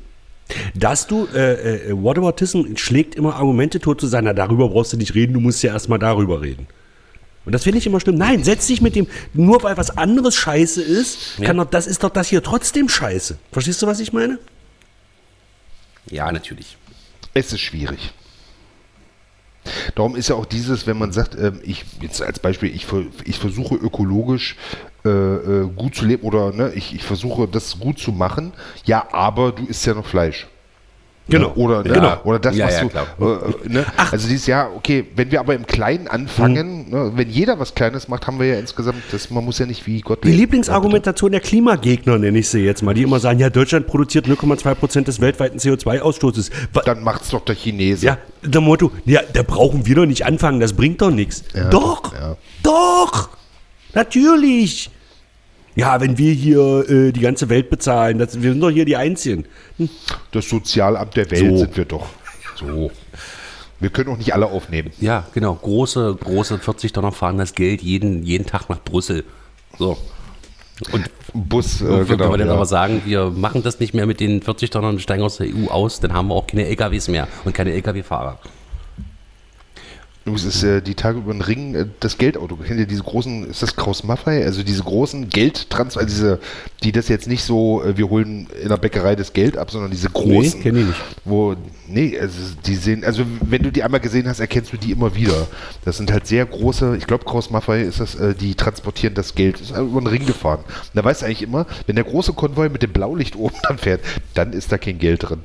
[0.75, 4.97] Dass du, äh, äh, Whataboutism schlägt immer Argumente tot zu sein, na, darüber brauchst du
[4.97, 6.67] nicht reden, du musst ja erstmal darüber reden.
[7.45, 8.15] Und das finde ich immer schlimm.
[8.15, 12.03] Nein, setz dich mit dem, nur weil was anderes scheiße ist, kann doch, das ist
[12.03, 13.37] doch das hier trotzdem scheiße.
[13.51, 14.39] Verstehst du, was ich meine?
[16.09, 16.77] Ja, natürlich.
[17.33, 18.13] Es ist schwierig.
[19.95, 22.87] Darum ist ja auch dieses, wenn man sagt, ähm, ich jetzt als Beispiel, ich,
[23.25, 24.55] ich versuche ökologisch
[25.05, 28.53] äh, äh, gut zu leben oder ne, ich, ich versuche das gut zu machen,
[28.85, 30.47] ja, aber du isst ja noch Fleisch.
[31.27, 31.51] Genau.
[31.55, 31.89] Oder, ne?
[31.93, 32.17] Genau.
[32.23, 32.89] oder das, Ja, was ja, du.
[32.89, 33.07] klar.
[33.19, 33.85] Äh, ne?
[34.11, 37.13] Also dieses Jahr, okay, wenn wir aber im Kleinen anfangen, ne?
[37.15, 40.01] wenn jeder was Kleines macht, haben wir ja insgesamt, das, man muss ja nicht wie
[40.01, 40.39] Gott Die leben.
[40.41, 44.75] Lieblingsargumentation der Klimagegner, nenne ich sie jetzt mal, die immer sagen, ja, Deutschland produziert 0,2
[44.75, 46.51] Prozent des weltweiten CO2-Ausstoßes.
[46.73, 48.05] Wa- Dann macht's doch der Chinese.
[48.05, 51.43] Ja, der Motto, ja, da brauchen wir doch nicht anfangen, das bringt doch nichts.
[51.55, 52.13] Ja, doch,
[52.61, 53.29] doch,
[53.95, 54.91] natürlich.
[55.75, 58.95] Ja, wenn wir hier äh, die ganze Welt bezahlen, das, wir sind doch hier die
[58.95, 59.45] Einzigen.
[60.31, 61.57] Das Sozialamt der Welt So.
[61.57, 62.07] sind wir doch.
[62.55, 62.91] So.
[63.79, 64.91] Wir können auch nicht alle aufnehmen.
[65.01, 65.53] Ja, genau.
[65.55, 69.25] Große, große 40 Dollar fahren das Geld jeden, jeden Tag nach Brüssel.
[69.77, 69.97] So.
[70.91, 72.31] Und Bus, äh, wenn genau.
[72.31, 72.53] wir dann ja.
[72.53, 75.47] aber sagen, wir machen das nicht mehr mit den 40 Dollar und steigen aus der
[75.47, 78.39] EU aus, dann haben wir auch keine LKWs mehr und keine LKW-Fahrer.
[80.25, 82.55] Jungs, ist äh, die Tage über den Ring äh, das Geldauto.
[82.55, 84.43] Kennt ihr diese großen, ist das Kraus Maffei?
[84.43, 86.39] Also diese großen Geldtransfer, also diese,
[86.83, 89.91] die das jetzt nicht so, äh, wir holen in der Bäckerei das Geld ab, sondern
[89.91, 90.63] diese großen.
[90.63, 91.01] kenn ich nicht.
[91.25, 91.55] Wo,
[91.87, 95.13] nee, also die sehen, also wenn du die einmal gesehen hast, erkennst du die immer
[95.15, 95.45] wieder.
[95.83, 99.35] Das sind halt sehr große, ich glaube Kraus Maffei ist das, äh, die transportieren das
[99.35, 99.61] Geld.
[99.61, 100.61] Ist halt über den Ring gefahren.
[100.61, 103.77] Und da weißt du eigentlich immer, wenn der große Konvoi mit dem Blaulicht oben dann
[103.77, 104.01] fährt,
[104.33, 105.43] dann ist da kein Geld drin.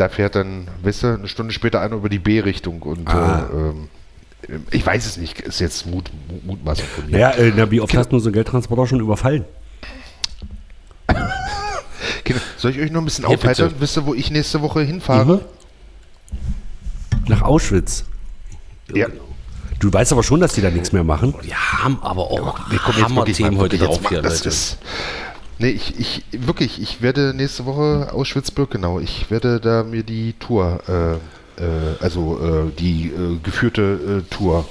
[0.00, 3.46] Da fährt dann, weißt du, eine Stunde später einer über die B-Richtung und Ah.
[3.52, 7.12] äh, ähm, ich weiß es nicht, ist jetzt Mut, Mut, Mutmaßung von mir.
[7.12, 9.44] Naja, äh, na, wie oft hast du so einen Geldtransporter schon überfallen?
[12.24, 13.68] Kinder, soll ich euch noch ein bisschen Ja, aufheitern?
[13.68, 13.80] bitte.
[13.82, 15.44] Wisst ihr, wo ich nächste Woche hinfahre?
[17.28, 18.04] Nach Auschwitz.
[18.94, 19.06] Ja.
[19.80, 21.34] Du weißt aber schon, dass die da nichts mehr machen.
[21.42, 24.22] Wir haben aber auch Wir kommen jetzt wirklich Hammer-Themen mal heute drauf jetzt hier, mal,
[24.22, 24.48] das Leute.
[24.48, 24.78] ist,
[25.60, 30.80] Nee, ich, ich, wirklich, ich werde nächste Woche Auschwitz-Birkenau, ich werde da mir die Tour,
[30.88, 31.12] äh,
[31.62, 34.64] äh, also äh, die äh, geführte äh, Tour.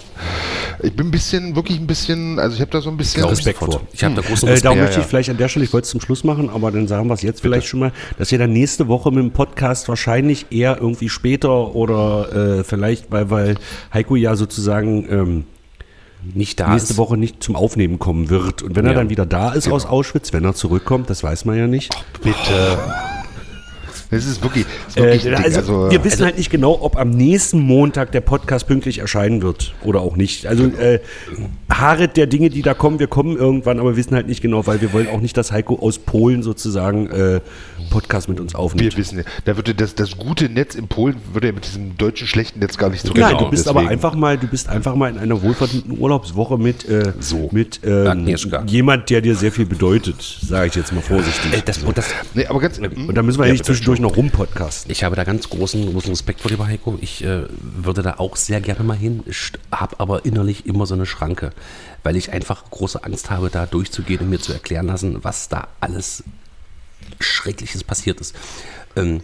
[0.81, 3.59] Ich bin ein bisschen, wirklich ein bisschen, also ich habe da so ein bisschen Respekt
[3.59, 3.81] vor.
[3.93, 4.65] Ich habe da großen Äh, Respekt.
[4.65, 5.03] darum Ja, möchte ja.
[5.03, 7.13] ich vielleicht an der Stelle, ich wollte es zum Schluss machen, aber dann sagen wir
[7.13, 10.77] es jetzt vielleicht schon mal, dass ihr dann nächste Woche mit dem Podcast wahrscheinlich eher
[10.81, 13.55] irgendwie später oder äh, vielleicht, weil, weil
[13.93, 15.43] Heiko ja sozusagen ähm,
[16.21, 16.97] nicht da nächste ist.
[16.97, 18.61] Woche nicht zum Aufnehmen kommen wird.
[18.61, 18.97] Und wenn er Ja.
[18.97, 21.93] dann wieder da ist aus Auschwitz, wenn er zurückkommt, das weiß man ja nicht.
[22.21, 22.77] bitte.
[24.11, 26.97] Das ist wirklich, das ist wirklich Äh, also, also, wir wissen halt nicht genau, ob
[26.97, 30.47] am nächsten Montag der Podcast pünktlich erscheinen wird oder auch nicht.
[30.47, 30.99] Also äh,
[31.69, 34.65] Haaret der Dinge, die da kommen, wir kommen irgendwann, aber wir wissen halt nicht genau,
[34.65, 37.39] weil wir wollen auch nicht, dass Heiko aus Polen sozusagen äh,
[37.91, 38.93] Podcast mit uns aufnimmt.
[38.93, 41.95] wir wissen, ja, da würde das, das gute Netz in Polen würde ja mit diesem
[41.97, 44.69] deutschen schlechten Netz gar nicht so Nein, Genau, du bist aber einfach mal, du bist
[44.69, 47.49] einfach mal in einer wohlverdienten Urlaubswoche mit, äh, So.
[47.51, 48.27] mit ähm,
[48.65, 51.53] jemand, der dir sehr viel bedeutet, sage ich jetzt mal vorsichtig.
[51.53, 54.01] Äh, das, und das, Nee, aber ganz, Und da müssen wir ja nicht bitte, zwischendurch
[54.01, 54.91] noch rumpodcasten.
[54.91, 56.97] ich habe da ganz großen, großen Respekt vor dir, Heiko.
[57.01, 59.23] Ich äh, würde da auch sehr gerne mal hin,
[59.71, 61.51] habe aber innerlich immer so eine Schranke,
[62.03, 65.67] weil ich einfach große Angst habe, da durchzugehen und mir zu erklären lassen, was da
[65.79, 66.23] alles
[67.19, 68.35] Schreckliches passiert ist.
[68.95, 69.21] Ähm,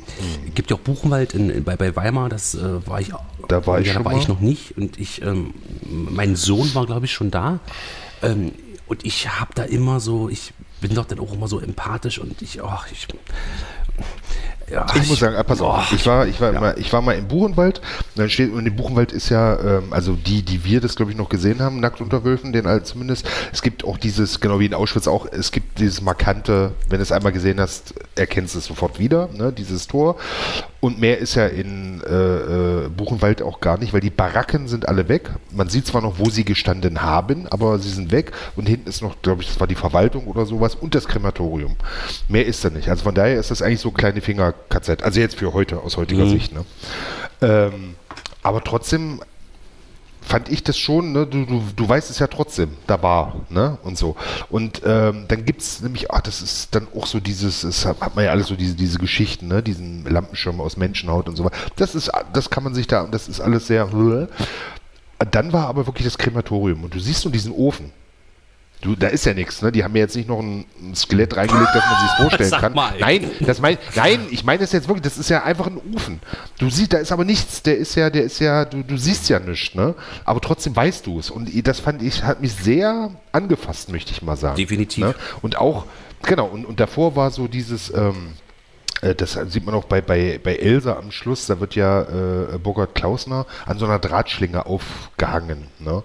[0.53, 3.11] Gibt ja auch Buchenwald in, in, bei, bei Weimar, das äh, war ich
[3.47, 4.19] Da war ich ja, da war mal.
[4.19, 5.53] ich noch nicht und ich, ähm,
[5.83, 7.59] mein Sohn war glaube ich schon da
[8.21, 8.51] ähm,
[8.87, 12.41] und ich habe da immer so, ich bin doch dann auch immer so empathisch und
[12.43, 13.07] ich, ach, ich,
[14.69, 17.01] ja, Ich muss sagen, ah, pass auf, oh, ich war, ich war, immer, ich war
[17.01, 17.79] mal im Buchenwald.
[17.79, 21.11] Und dann steht, und im Buchenwald ist ja, ähm, also die, die wir das glaube
[21.11, 23.27] ich noch gesehen haben, nackt unter Wölfen, den halt zumindest.
[23.53, 27.03] Es gibt auch dieses, genau wie in Auschwitz auch, es gibt dieses markante, wenn du
[27.03, 30.17] es einmal gesehen hast, erkennst du es sofort wieder, ne, dieses Tor.
[30.79, 34.87] Und mehr ist ja in äh, äh, Buchenwald auch gar nicht, weil die Baracken sind
[34.87, 35.31] alle weg.
[35.51, 38.31] Man sieht zwar noch, wo sie gestanden haben, aber sie sind weg.
[38.55, 41.75] Und hinten ist noch, glaube ich, das war die Verwaltung oder sowas und das Krematorium.
[42.27, 42.89] Mehr ist da nicht.
[42.89, 45.03] Also von daher ist das eigentlich so kleine Finger-KZ.
[45.03, 46.53] Also jetzt für heute, aus heutiger Sicht.
[46.53, 46.65] Ne?
[47.41, 47.95] Ähm,
[48.43, 49.21] aber trotzdem
[50.25, 51.27] fand ich das schon, ne?
[51.27, 53.77] du, du, du weißt es ja trotzdem, da war, ne?
[53.83, 54.15] Und so.
[54.49, 58.01] Und ähm, dann gibt es nämlich, ach, das ist dann auch so dieses, es hat,
[58.01, 59.61] hat man ja alles so diese, diese Geschichten, ne?
[59.61, 61.55] Diesen Lampenschirm aus Menschenhaut und so weiter.
[61.75, 63.87] Das ist, das kann man sich da, das ist alles sehr.
[65.31, 67.91] Dann war aber wirklich das Krematorium und du siehst nur diesen Ofen.
[68.85, 69.71] Du, da ist ja nichts, ne?
[69.71, 72.73] Die haben mir jetzt nicht noch ein, ein Skelett reingelegt, dass man sich vorstellen kann.
[72.73, 72.93] mal.
[72.99, 76.19] Nein, das mein, nein, ich meine das jetzt wirklich, das ist ja einfach ein Ofen.
[76.59, 79.27] Du siehst, da ist aber nichts, der ist ja, der ist ja, du, du siehst
[79.27, 79.95] ja nichts, ne?
[80.23, 81.31] Aber trotzdem weißt du es.
[81.31, 84.55] Und das fand ich, hat mich sehr angefasst, möchte ich mal sagen.
[84.55, 85.03] Definitiv.
[85.03, 85.15] Ne?
[85.41, 85.87] Und auch,
[86.21, 88.33] genau, und, und davor war so dieses, ähm,
[89.01, 92.57] äh, das sieht man auch bei, bei, bei Elsa am Schluss, da wird ja äh,
[92.59, 95.69] Burkhard Klausner an so einer Drahtschlinge aufgehangen.
[95.79, 96.03] Ne?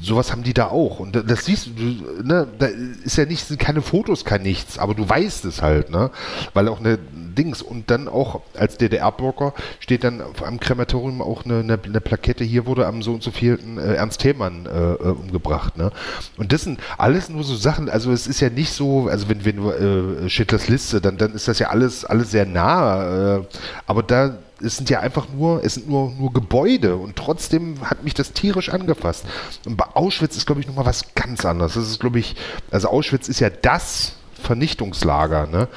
[0.00, 1.00] Sowas haben die da auch.
[1.00, 1.82] Und da- das siehst du,
[2.22, 2.66] ne, da
[3.04, 6.10] ist ja nicht, sind keine Fotos, kein nichts, aber du weißt es halt, ne?
[6.54, 11.58] Weil auch eine Dings und dann auch als DDR-Bürger steht dann am Krematorium auch eine,
[11.60, 15.08] eine, eine Plakette, hier wurde am so und so vielten äh, Ernst Thälmann äh, äh,
[15.10, 15.90] umgebracht, ne?
[16.36, 19.44] Und das sind alles nur so Sachen, also es ist ja nicht so, also wenn,
[19.44, 23.42] wenn du äh, Schindlers Liste, dann, dann ist das ja alles, alles sehr nah, äh,
[23.86, 28.02] aber da es sind ja einfach nur, es sind nur, nur Gebäude und trotzdem hat
[28.04, 29.24] mich das tierisch angefasst.
[29.66, 31.74] Und bei Auschwitz ist, glaube ich, nochmal was ganz anderes.
[31.74, 32.34] Das ist, glaube ich,
[32.70, 34.12] also Auschwitz ist ja das
[34.42, 35.68] Vernichtungslager, ne?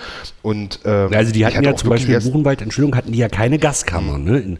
[0.41, 3.29] Und ähm, Also die hatten hatte ja zum Beispiel in Buchenwald, Entschuldigung, hatten die ja
[3.29, 4.17] keine Gaskammer.
[4.17, 4.37] Ne?
[4.39, 4.59] In-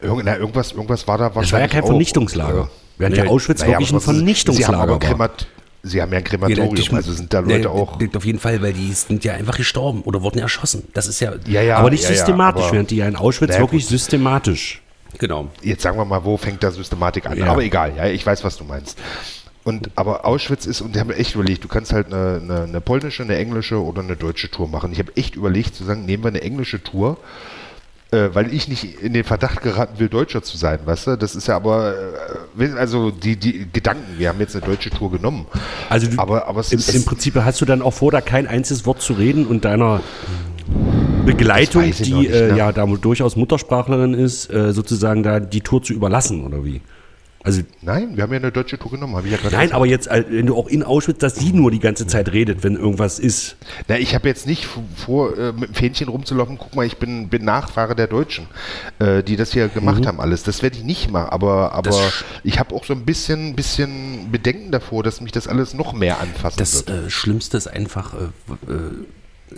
[0.00, 2.62] Irgend, na, irgendwas, irgendwas war da Das war ja wahrscheinlich kein auch, Vernichtungslager.
[2.62, 4.98] äh, Während ja Auschwitz naja, wirklich ein was ist- Sie haben Vernichtungslager aber war.
[4.98, 5.46] Kremat,
[5.86, 7.98] Sie haben ja ein Krematorium, ich- also sind da Leute auch.
[8.00, 10.84] Nee, Auf jeden Fall, weil die sind ja einfach gestorben oder wurden erschossen.
[10.94, 13.16] Das ist ja, Ja, ja, aber nicht ja, ja, systematisch, aber- während die ja in
[13.16, 13.90] Auschwitz Naja, wirklich gut.
[13.90, 14.80] systematisch.
[15.18, 15.48] genau.
[15.62, 17.36] jetzt sagen wir mal, wo fängt da Systematik an?
[17.38, 17.46] Ja.
[17.46, 18.98] Aber egal, ja, ich weiß, was du meinst.
[19.62, 22.80] Und aber Auschwitz ist, und ich habe echt überlegt, du kannst halt eine, eine, eine
[22.80, 24.92] polnische, eine englische oder eine deutsche Tour machen.
[24.92, 27.16] Ich habe echt überlegt zu sagen, nehmen wir eine englische Tour,
[28.32, 31.16] weil ich nicht in den Verdacht geraten will, Deutscher zu sein, weißt du?
[31.16, 31.94] Das ist ja aber,
[32.58, 35.46] äh, also die, die Gedanken, wir haben jetzt eine deutsche Tour genommen.
[35.88, 38.86] Also du, aber, aber im, im Prinzip hast du dann auch vor, da kein einziges
[38.86, 40.00] Wort zu reden und deiner
[41.24, 42.58] Begleitung, die nicht, äh, ne?
[42.58, 46.80] ja da durchaus Muttersprachlerin ist, äh, sozusagen da die Tour zu überlassen oder wie?
[47.46, 49.76] Also nein, wir haben ja eine deutsche Tour genommen, habe ich ja gerade nein, gesagt.
[49.76, 52.64] aber jetzt, äh, wenn du auch in Auschwitz, dass sie nur die ganze Zeit redet,
[52.64, 53.56] wenn irgendwas ist.
[53.86, 54.66] Na, ich habe jetzt nicht
[54.96, 58.46] vor, äh, mit dem Fähnchen rumzulaufen, guck mal, ich bin, bin Nachfahre der Deutschen,
[58.98, 60.06] äh, die das hier gemacht Mhm.
[60.06, 60.42] haben alles.
[60.42, 64.30] Das werde ich nicht machen, aber, aber Das- ich habe auch so ein bisschen, bisschen
[64.32, 67.06] Bedenken davor, dass mich das alles noch mehr anfassen Das wird.
[67.06, 68.14] äh, Schlimmste ist einfach,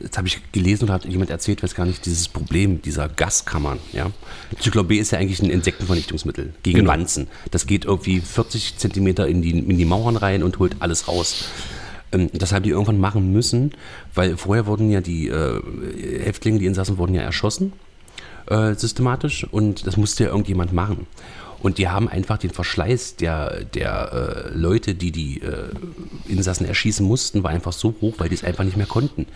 [0.03, 3.79] jetzt habe ich gelesen und hat jemand erzählt, weiß gar nicht, dieses Problem dieser Gaskammern.
[3.93, 4.11] Ja?
[4.59, 6.91] Zyklon B ist ja eigentlich ein Insektenvernichtungsmittel gegen Genau.
[6.93, 7.29] Wanzen.
[7.51, 11.47] Das geht irgendwie 40 Zentimeter in die, in die Mauern rein und holt alles raus.
[12.13, 13.73] Ähm, das haben die irgendwann machen müssen,
[14.15, 15.61] weil vorher wurden ja die äh,
[16.23, 17.73] Häftlinge, die Insassen, wurden ja erschossen,
[18.47, 21.07] äh, systematisch, und das musste ja irgendjemand machen.
[21.63, 24.13] Und die haben einfach den Verschleiß der, der
[24.53, 25.71] äh, Leute, die die äh,
[26.29, 29.27] Insassen erschießen mussten, war einfach so hoch, weil die es einfach nicht mehr konnten.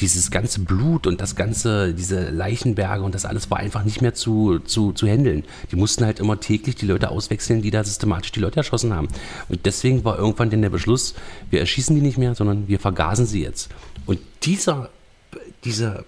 [0.00, 4.14] Dieses ganze Blut und das ganze, diese Leichenberge und das alles war einfach nicht mehr
[4.14, 5.44] zu, zu, zu handeln.
[5.70, 9.08] Die mussten halt immer täglich die Leute auswechseln, die da systematisch die Leute erschossen haben.
[9.48, 11.14] Und deswegen war irgendwann dann der Beschluss,
[11.50, 13.70] wir erschießen die nicht mehr, sondern wir vergasen sie jetzt.
[14.04, 14.90] Und dieser,
[15.64, 16.04] dieser,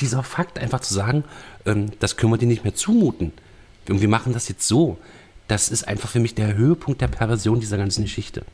[0.00, 1.24] dieser Fakt einfach zu sagen,
[1.66, 3.32] ähm, das können wir denen nicht mehr zumuten.
[3.88, 4.98] Und wir machen das jetzt so.
[5.48, 8.44] Das ist einfach für mich der Höhepunkt der Perversion dieser ganzen Geschichte.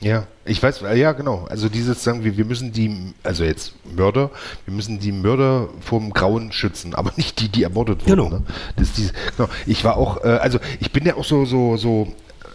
[0.00, 1.46] Ja, ich weiß, äh, ja genau.
[1.50, 4.30] Also dieses sagen wir, wir müssen die, also jetzt Mörder,
[4.64, 8.10] wir müssen die Mörder vom Grauen schützen, aber nicht die, die ermordet wurden.
[8.10, 8.28] Genau.
[8.28, 8.42] Ne?
[8.76, 9.48] Das ist diese, genau.
[9.66, 12.12] Ich war auch, äh, also ich bin ja auch so, so, so,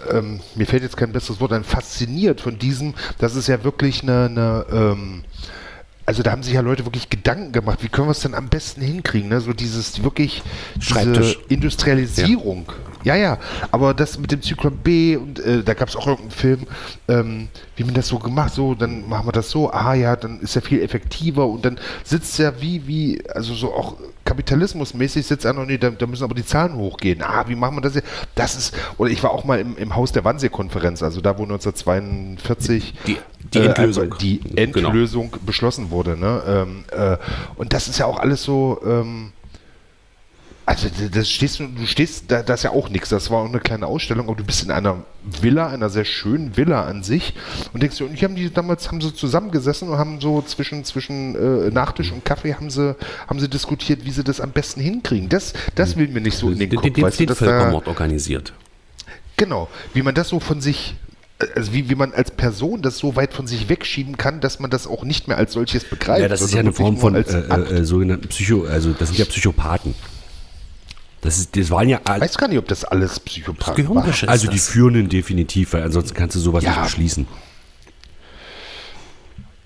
[0.09, 4.03] ähm, mir fällt jetzt kein besseres Wort ein, fasziniert von diesem, das ist ja wirklich
[4.03, 5.23] eine, eine ähm,
[6.05, 8.49] also da haben sich ja Leute wirklich Gedanken gemacht, wie können wir es denn am
[8.49, 9.39] besten hinkriegen, ne?
[9.39, 10.43] So dieses wirklich
[10.75, 11.37] diese.
[11.47, 12.65] Industrialisierung.
[12.67, 12.92] Ja.
[13.03, 13.37] Ja,
[13.71, 16.59] aber das mit dem Zyklon B und äh, da gab es auch irgendeinen Film,
[17.07, 20.39] ähm, wie man das so gemacht, so, dann machen wir das so, ah ja, dann
[20.39, 25.43] ist er viel effektiver und dann sitzt er wie, wie, also so auch kapitalismusmäßig sitzt
[25.45, 27.21] er noch, nee, da, da müssen aber die Zahlen hochgehen.
[27.21, 27.95] Ah, wie machen wir das?
[27.95, 28.07] jetzt?
[28.35, 31.43] Das ist, oder ich war auch mal im, im Haus der Wannsee-Konferenz, also da, wo
[31.43, 33.17] 1942 Die-
[33.53, 34.15] die äh, Endlösung.
[34.21, 34.87] die Genau.
[34.89, 36.17] Endlösung beschlossen wurde.
[36.17, 36.41] Ne?
[36.47, 37.17] Ähm, äh,
[37.57, 38.79] und das ist ja auch alles so.
[38.85, 39.31] Ähm,
[40.65, 43.09] also das stehst du, du stehst, da, da ist ja auch nichts.
[43.09, 46.55] Das war auch eine kleine Ausstellung, aber du bist in einer Villa, einer sehr schönen
[46.55, 47.33] Villa an sich
[47.73, 50.85] und denkst du, und die haben die damals haben sie zusammengesessen und haben so zwischen
[50.85, 52.95] zwischen äh, Nachtisch und Kaffee haben sie
[53.27, 55.27] haben sie diskutiert, wie sie das am besten hinkriegen.
[55.29, 57.27] Das das will mir nicht so in den Den, Kopf, den, den, weißt du, den
[57.27, 58.53] da- Völkermord organisiert.
[59.35, 60.95] Genau, wie man das so von sich,
[61.55, 64.69] also wie, wie man als Person das so weit von sich wegschieben kann, dass man
[64.69, 66.21] das auch nicht mehr als solches begreift.
[66.21, 69.17] Ja, das ist ja eine Form von äh, äh, äh, sogenannten Psycho, also das sind
[69.19, 69.95] ja Psychopathen.
[71.23, 73.95] Das, ist, das waren ja Ich alle, weiß gar nicht, ob das alles Psychopathen Das
[74.23, 74.29] waren.
[74.29, 74.67] Also die das.
[74.69, 76.71] führenden definitiv, weil ansonsten kannst du sowas Ja.
[76.71, 77.25] nicht beschließen.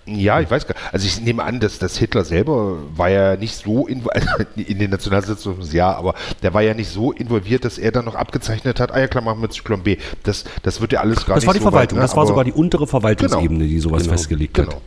[0.10, 0.94] Ja, ich weiß gar nicht.
[0.94, 4.80] Also ich nehme an, dass, dass Hitler selber war ja nicht so invo- also in
[4.80, 8.80] den Nationalsozialismus, ja, aber der war ja nicht so involviert, dass er dann noch abgezeichnet
[8.80, 9.98] hat, ah ja klar, machen wir Zyklon B.
[10.24, 12.02] Das, das wird ja alles gar Das nicht war die so weit, Verwaltung, ne?
[12.04, 14.14] das war Aber- sogar die untere Verwaltungsebene, die sowas Genau.
[14.14, 14.70] festgelegt hat.
[14.70, 14.82] Genau.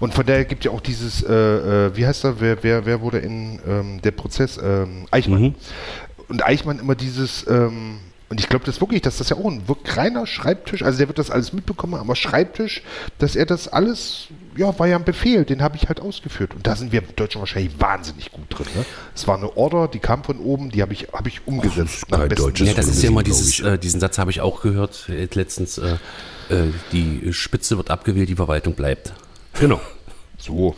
[0.00, 1.32] Und von daher gibt ja auch dieses, äh,
[1.86, 5.40] äh, wie heißt er, wer, wer, wer wurde in ähm, der Prozess, ähm, Eichmann.
[5.42, 5.54] Mhm.
[6.28, 8.00] Und Eichmann immer dieses, ähm,
[8.30, 11.08] Und ich glaube das wirklich, dass das ja auch ein wirklich reiner Schreibtisch, also der
[11.08, 12.82] wird das alles mitbekommen, aber Schreibtisch,
[13.18, 16.54] dass er das alles, ja, war ja ein Befehl, den habe ich halt ausgeführt.
[16.54, 18.66] Und da sind wir Deutschen wahrscheinlich wahnsinnig gut drin.
[18.76, 18.84] Ne?
[19.14, 22.10] Es war eine Order, die kam von oben, die habe ich, hab ich umgesetzt.
[22.10, 24.60] nach bestem deutsches Ja, das ist ja immer dieses, äh, diesen Satz habe ich auch
[24.60, 25.78] gehört äh, letztens.
[25.78, 25.96] Äh,
[26.50, 29.12] äh, die Spitze wird abgewählt, die Verwaltung bleibt.
[29.58, 29.80] Genau.
[30.38, 30.74] So.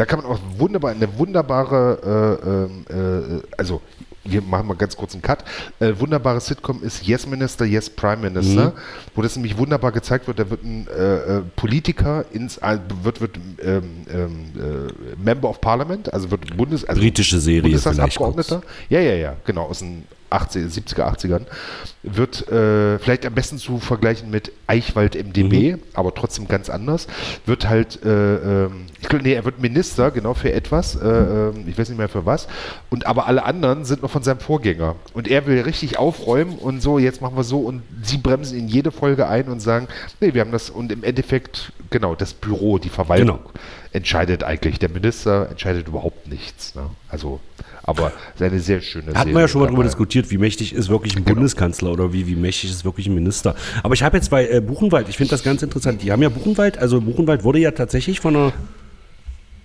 [0.00, 3.82] Da kann man auch wunderbar, eine wunderbare, äh, ähm, äh, also
[4.24, 5.44] wir machen mal ganz kurz einen Cut.
[5.78, 8.72] Äh, wunderbare Sitcom ist Yes Minister, Yes Prime Minister,
[9.14, 10.38] wo das nämlich wunderbar gezeigt wird.
[10.38, 15.60] Da wird ein äh, äh, Politiker ins, äh, wird, wird ähm, ähm, äh, Member of
[15.60, 18.62] Parliament, also wird Bundes, also Britische Serie Bundestagsabgeordneter.
[18.88, 21.42] Ja, ja, ja, genau, aus den 80, 70er, 80ern.
[22.02, 27.06] Wird äh, vielleicht am besten zu vergleichen mit Eichwald MDB, aber trotzdem ganz anders.
[27.44, 30.94] Wird halt, äh, ähm, ich glaube, nee, er wird Minister, genau, für etwas.
[30.96, 32.48] Äh, ähm, ich weiß nicht mehr für was.
[32.88, 34.96] Und aber alle anderen sind noch von seinem Vorgänger.
[35.12, 37.60] Und er will richtig aufräumen und so, jetzt machen wir so.
[37.60, 39.88] Und sie bremsen in jede Folge ein und sagen,
[40.20, 40.70] nee, wir haben das.
[40.70, 43.50] Und im Endeffekt, genau, das Büro, die Verwaltung Genau.
[43.92, 44.78] entscheidet eigentlich.
[44.78, 46.74] Der Minister entscheidet überhaupt nichts.
[46.74, 46.82] Ne?
[47.08, 47.40] Also,
[47.82, 50.72] aber es ist eine sehr schöne Hatten wir ja schon mal darüber diskutiert, wie mächtig
[50.74, 51.34] ist wirklich ein Genau.
[51.36, 53.54] Bundeskanzler oder wie, wie mächtig ist wirklich ein Minister.
[53.82, 56.02] Aber ich habe jetzt bei äh, Buchenwald, ich finde das ganz interessant.
[56.02, 58.52] Die haben ja Buchenwald, also Buchenwald wurde ja tatsächlich von einer.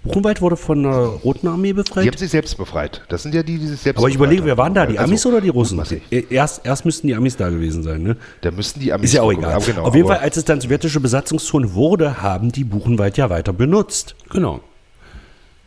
[0.04, 2.06] Buchenwald wurde von der Roten Armee Die befreit.
[2.06, 3.02] haben sich selbst befreit.
[3.10, 4.86] Das sind ja die, die sich selbst Aber ich überlege, wer waren da?
[4.86, 5.06] Die haben.
[5.06, 5.82] Amis Also, oder die Russen?
[6.12, 8.16] Äh, Erst, erst müssten die Amis da gewesen sein, ne?
[8.42, 9.60] Da müssten die Amis Ist ja auch egal.
[9.66, 13.52] Genau, Auf jeden Fall, als es dann sowjetische Besatzungszone wurde, haben die Buchenwald ja weiter
[13.52, 14.16] benutzt.
[14.30, 14.60] Genau.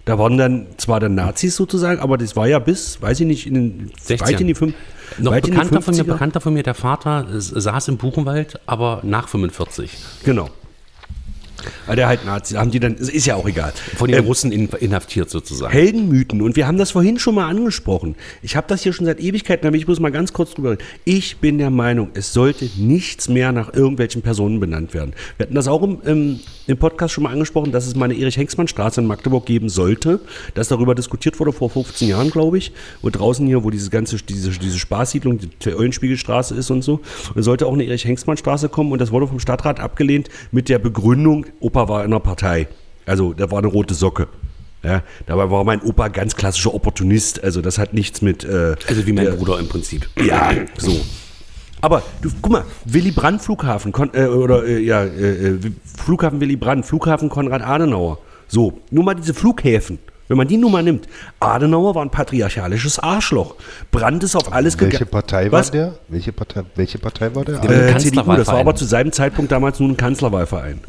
[0.09, 3.47] Da waren dann zwar dann Nazis sozusagen, aber das war ja bis, weiß ich nicht,
[3.47, 4.21] in den, 60er.
[4.23, 4.75] weit in die, fünf,
[5.19, 6.07] Noch bekannter von mir, 50er.
[6.07, 9.91] bekannter von mir, der Vater saß im Buchenwald, aber nach 45.
[10.25, 10.49] Genau.
[11.87, 13.73] Weil der halt Nazi, haben die dann, ist ja auch egal.
[13.97, 15.73] Von den Ähm, Russen in, inhaftiert sozusagen.
[15.73, 16.43] Heldenmythen.
[16.43, 18.15] Und wir haben das vorhin schon mal angesprochen.
[18.43, 20.83] Ich habe das hier schon seit Ewigkeiten, aber ich muss mal ganz kurz drüber reden.
[21.05, 25.13] Ich bin der Meinung, es sollte nichts mehr nach irgendwelchen Personen benannt werden.
[25.37, 28.15] Wir hatten das auch im, im, im Podcast schon mal angesprochen, dass es mal eine
[28.15, 30.21] Erich-Hengstmann-Straße in Magdeburg geben sollte.
[30.55, 32.73] Dass darüber diskutiert wurde vor 15 Jahren, glaube ich.
[33.03, 37.01] Wo draußen hier, wo diese ganze, diese, diese Spaßsiedlung, die Eulenspiegelstraße ist und so.
[37.35, 41.47] Und sollte auch eine Erich-Hengstmann-Straße kommen und das wurde vom Stadtrat abgelehnt mit der Begründung,
[41.61, 42.69] Opa war in der Partei.
[43.07, 44.29] Also, da war eine rote Socke.
[44.83, 47.43] Ja, dabei war mein Opa ganz klassischer Opportunist.
[47.43, 48.45] Also das hat nichts mit.
[48.45, 50.09] Äh, Also wie mein der- Bruder im Prinzip.
[50.25, 51.01] Ja, so.
[51.81, 55.59] Aber du, guck mal, Willy Brandt Flughafen Kon äh, oder äh, ja äh, äh,
[55.97, 58.19] Flughafen Willy Brandt, Flughafen Konrad Adenauer.
[58.47, 59.99] So, nur mal diese Flughäfen.
[60.29, 61.09] Wenn man die Nummer nimmt,
[61.41, 63.55] Adenauer war ein patriarchalisches Arschloch.
[63.91, 65.11] Brandt ist auf alles welche gegangen.
[65.11, 65.69] Partei Was?
[65.69, 65.95] war der?
[66.09, 67.59] Welche Partei, welche Partei war der?
[67.61, 70.81] Der- Äh, CDU, das war aber zu seinem Zeitpunkt damals nur ein Kanzlerwahlverein.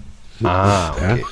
[0.43, 1.23] Ah, okay,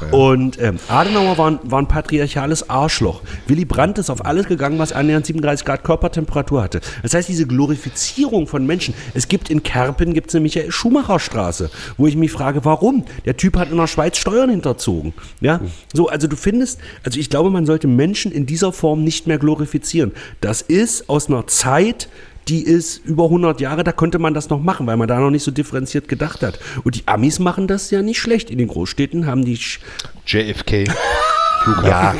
[0.00, 0.08] Ja.
[0.10, 3.22] Und ähm, Adenauer war ein, war ein patriarchales Arschloch.
[3.46, 6.80] Willy Brandt ist auf alles gegangen, was annähernd 37 Grad Körpertemperatur hatte.
[7.02, 8.94] Das heißt, diese Glorifizierung von Menschen.
[9.14, 13.04] Es gibt in Kerpen gibt's eine Michael Schumacher Straße, wo ich mich frage, warum?
[13.24, 15.14] Der Typ hat in der Schweiz Steuern hinterzogen.
[15.40, 15.60] Ja,
[15.92, 19.38] so also du findest, also ich glaube, man sollte Menschen in dieser Form nicht mehr
[19.38, 20.12] glorifizieren.
[20.40, 22.08] Das ist aus einer Zeit
[22.48, 25.30] die ist über 100 Jahre, da konnte man das noch machen, weil man da noch
[25.30, 26.58] nicht so differenziert gedacht hat.
[26.84, 28.50] Und die Amis machen das ja nicht schlecht.
[28.50, 29.56] In den Großstädten haben die.
[29.56, 29.80] Sch
[30.26, 30.84] JFK.
[31.84, 32.14] ja,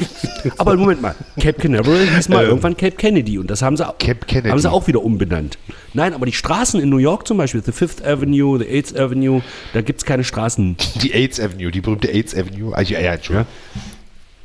[0.58, 4.58] aber Moment mal, Cape Canaveral hieß mal irgendwann Cape Kennedy und das haben sie, haben
[4.58, 5.58] sie auch wieder umbenannt.
[5.94, 9.42] Nein, aber die Straßen in New York zum Beispiel, the Fifth Avenue, the Eighth Avenue,
[9.72, 10.76] da gibt es keine Straßen.
[11.02, 12.74] Die AIDS Avenue, die berühmte AIDS Avenue.
[12.74, 13.46] Ah, ja, ja, Entschuldigung.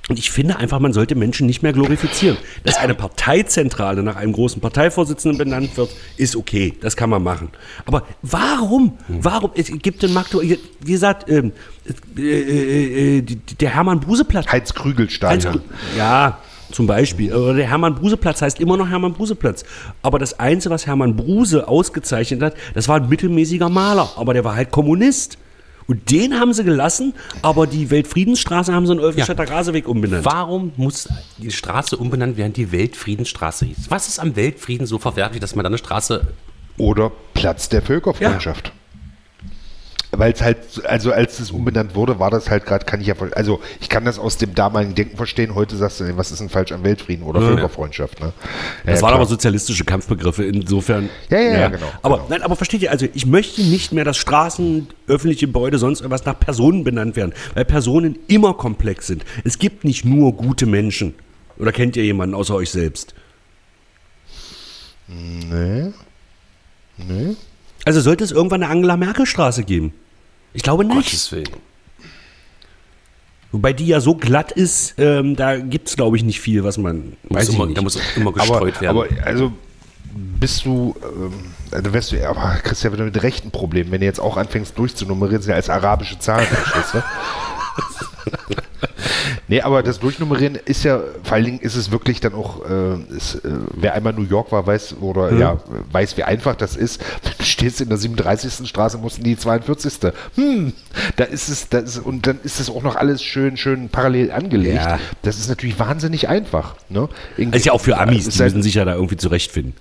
[0.10, 2.36] Und ich finde einfach, man sollte Menschen nicht mehr glorifizieren.
[2.66, 6.74] Dass eine Parteizentrale nach einem großen Parteivorsitzenden benannt wird, ist okay.
[6.82, 7.50] Das kann man machen.
[7.86, 8.98] Aber warum?
[9.08, 9.52] Warum?
[9.56, 11.54] Es gibt in Magdeburg, wie gesagt, ähm,
[12.18, 14.48] äh, äh, äh, der Hermann Bruseplatz.
[14.52, 15.42] Heinz Krügelstein.
[15.42, 15.48] Heinz-
[15.98, 16.40] Ja,
[16.72, 17.34] zum Beispiel.
[17.34, 19.64] Oder der Hermann Bruse-Platz heißt immer noch Hermann Bruse-Platz.
[20.02, 24.10] Aber das Einzige, was Hermann Bruse ausgezeichnet hat, das war ein mittelmäßiger Maler.
[24.18, 25.38] Aber der war halt Kommunist.
[25.88, 30.26] Und den haben sie gelassen, aber die Weltfriedensstraße haben sie in Olfenstädter Graseweg umbenannt.
[30.26, 33.90] Warum muss die Straße umbenannt werden, die Weltfriedensstraße hieß?
[33.90, 36.28] Was ist am Weltfrieden so verwerflich, dass man da eine Straße
[36.78, 38.72] Oder Platz der Völkerfreundschaft.
[40.16, 43.16] Weil es halt, also als es umbenannt wurde, war das halt gerade, kann ich ja,
[43.32, 45.56] also ich kann das aus dem damaligen Denken verstehen.
[45.56, 48.20] Heute sagst du, was ist denn falsch am Weltfrieden oder Völkerfreundschaft?
[48.20, 48.32] Ne?
[48.86, 51.10] Das ja, waren aber sozialistische Kampfbegriffe, insofern.
[51.30, 52.30] Ja, ja, ja, genau, Aber, genau.
[52.30, 56.26] Nein, aber versteht ihr, also ich möchte nicht mehr, dass Straßen, öffentliche Gebäude, sonst irgendwas
[56.26, 59.26] nach Personen benannt werden, weil Personen immer komplex sind.
[59.44, 61.16] Es gibt nicht nur gute Menschen.
[61.58, 63.16] Oder kennt ihr jemanden außer euch selbst?
[65.08, 65.92] Nee.
[66.98, 67.36] Nee.
[67.86, 69.94] Also sollte es irgendwann eine Angela Merkel Straße geben?
[70.54, 70.96] Ich glaube nicht.
[70.96, 71.50] Gottes Willen.
[73.52, 76.78] Wobei die ja so glatt ist, ähm, da gibt es, glaube ich, nicht viel, was
[76.80, 77.16] man.
[77.30, 77.78] Muss Weiß ich immer, nicht.
[77.78, 78.98] da muss immer Aber, gestreut werden.
[78.98, 79.52] aber also
[80.40, 81.34] bist du, ähm,
[81.70, 84.38] dann wärst du, aber kriegst ja wieder mit Recht ein Problem, wenn du jetzt auch
[84.38, 87.04] anfängst durchzunummerieren, sind ja als arabische Zahlen, verstehst du?
[89.54, 92.96] Nee, aber das Durchnummerieren ist ja, vor allen Dingen ist es wirklich dann auch, äh,
[93.16, 95.40] ist, äh, wer einmal New York war, weiß, oder Mhm.
[95.40, 95.60] ja,
[95.92, 97.00] weiß, wie einfach das ist.
[97.38, 98.68] Du stehst in der 37.
[98.68, 100.12] Straße, musst in die 42.
[100.36, 100.74] Hm,
[101.18, 104.32] da ist es, da ist, und dann ist es auch noch alles schön, schön parallel
[104.32, 104.76] angelegt.
[104.84, 104.98] Ja.
[105.22, 106.76] Das ist natürlich wahnsinnig einfach.
[106.90, 107.08] Ne?
[107.38, 109.74] Irgendwie- ist ja auch für Amis, Es die müssen sich ja da irgendwie zurechtfinden.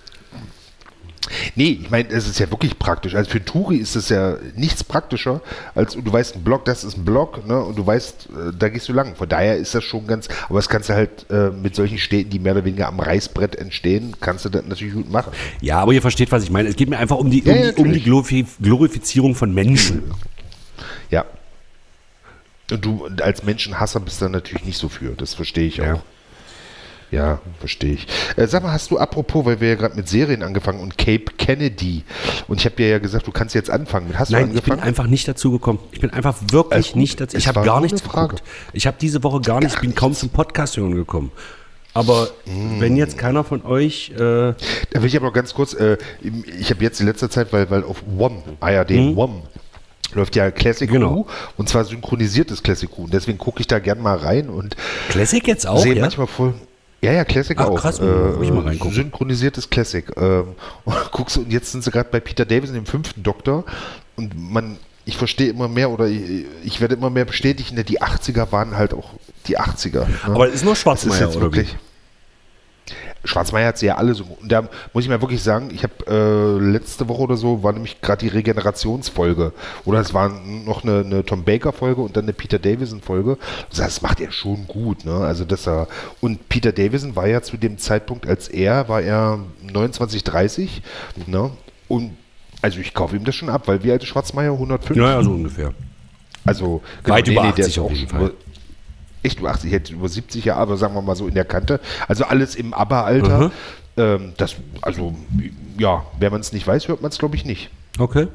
[1.54, 3.14] Nee, ich meine, es ist ja wirklich praktisch.
[3.14, 5.40] Also für einen Touri ist es ja nichts praktischer,
[5.74, 7.60] als du weißt, ein Blog, das ist ein Blog, ne?
[7.60, 9.14] Und du weißt, äh, da gehst du lang.
[9.16, 12.30] Von daher ist das schon ganz, aber das kannst du halt äh, mit solchen Städten,
[12.30, 15.32] die mehr oder weniger am Reißbrett entstehen, kannst du das natürlich gut machen.
[15.60, 16.68] Ja, aber ihr versteht, was ich meine.
[16.68, 18.00] Es geht mir einfach um die, um ja, die, um die.
[18.00, 20.02] Glorifi Glorifizierung von Menschen.
[21.10, 21.24] Ja.
[22.70, 25.10] Und du als Menschenhasser bist da natürlich nicht so für.
[25.10, 25.94] Das verstehe ich Ja.
[25.94, 26.02] auch.
[27.12, 28.06] Ja, verstehe ich.
[28.36, 31.26] Äh, sag mal, hast du apropos, weil wir ja gerade mit Serien angefangen und Cape
[31.36, 32.04] Kennedy
[32.48, 34.18] und ich habe dir ja gesagt, du kannst jetzt anfangen.
[34.18, 35.78] Hast Nein, ich bin einfach nicht dazu gekommen.
[35.92, 36.96] Ich bin einfach wirklich gut.
[36.96, 37.36] nicht dazu.
[37.36, 38.36] Ich habe gar nichts Frage.
[38.36, 38.48] geguckt.
[38.72, 41.30] Ich habe diese Woche gar nichts, ich bin kaum zum Podcast hören gekommen.
[41.94, 42.30] Aber
[42.78, 44.54] wenn jetzt keiner von euch, äh, Da
[44.94, 45.98] will ich aber noch ganz kurz, äh,
[46.58, 49.42] ich habe jetzt in letzter Zeit, weil, weil auf One, ARD One,
[50.14, 50.94] läuft ja Classic Mhm.
[50.94, 51.26] Genau.
[51.58, 53.02] Und zwar synchronisiertes Classic Who.
[53.02, 54.76] Und deswegen gucke ich da gern mal rein und
[55.10, 56.00] Classic jetzt auch, sehe ja?
[56.00, 56.54] manchmal voll.
[57.02, 57.80] Ja, ja, Classic Ach, auch.
[57.80, 58.94] krass, muss ich mal reingucken.
[58.94, 60.04] Synchronisiertes Classic.
[60.16, 60.54] Ähm,
[60.84, 63.64] und guckst du, und jetzt sind sie gerade bei Peter Davison, dem fünften Doktor.
[64.16, 68.00] Und man, ich verstehe immer mehr oder ich, ich werde immer mehr bestätigen, ne, die
[68.00, 69.10] 80er waren halt auch
[69.46, 70.06] die 80er.
[70.06, 70.18] Ne?
[70.22, 71.76] Aber es ist noch Das ist jetzt wirklich.
[73.24, 74.24] Schwarzmeier hat sie ja alle so.
[74.40, 74.62] Und da
[74.92, 78.20] muss ich mal wirklich sagen, ich habe äh, letzte Woche oder so war nämlich gerade
[78.26, 79.52] die Regenerationsfolge.
[79.84, 83.38] Oder es war noch eine, eine Tom Baker-Folge und dann eine Peter Davison-Folge.
[83.76, 85.14] Das macht er schon gut, ne?
[85.14, 85.88] Also dass er.
[86.20, 89.38] Und Peter Davison war ja zu dem Zeitpunkt, als er, war er
[89.72, 90.82] 29, 30,
[91.26, 91.50] ne?
[91.88, 92.16] Und
[92.60, 94.52] also ich kaufe ihm das schon ab, weil wie alt ist Schwarzmeier?
[94.52, 94.96] 105?
[94.96, 95.72] Ja, ja, so ungefähr.
[96.44, 98.20] Also Weit über der 80 ist auf jeden Fall.
[98.26, 98.32] über-
[99.22, 101.44] Echt über 80, ich hätte über 70 Jahre, aber sagen wir mal so in der
[101.44, 101.80] Kante.
[102.08, 103.38] Also alles im ABBA-Alter.
[103.40, 103.50] Mhm.
[103.96, 105.14] Ähm, das, also,
[105.78, 107.70] ja, wenn man es nicht weiß, hört man es, glaube ich, nicht.
[107.98, 108.26] Okay.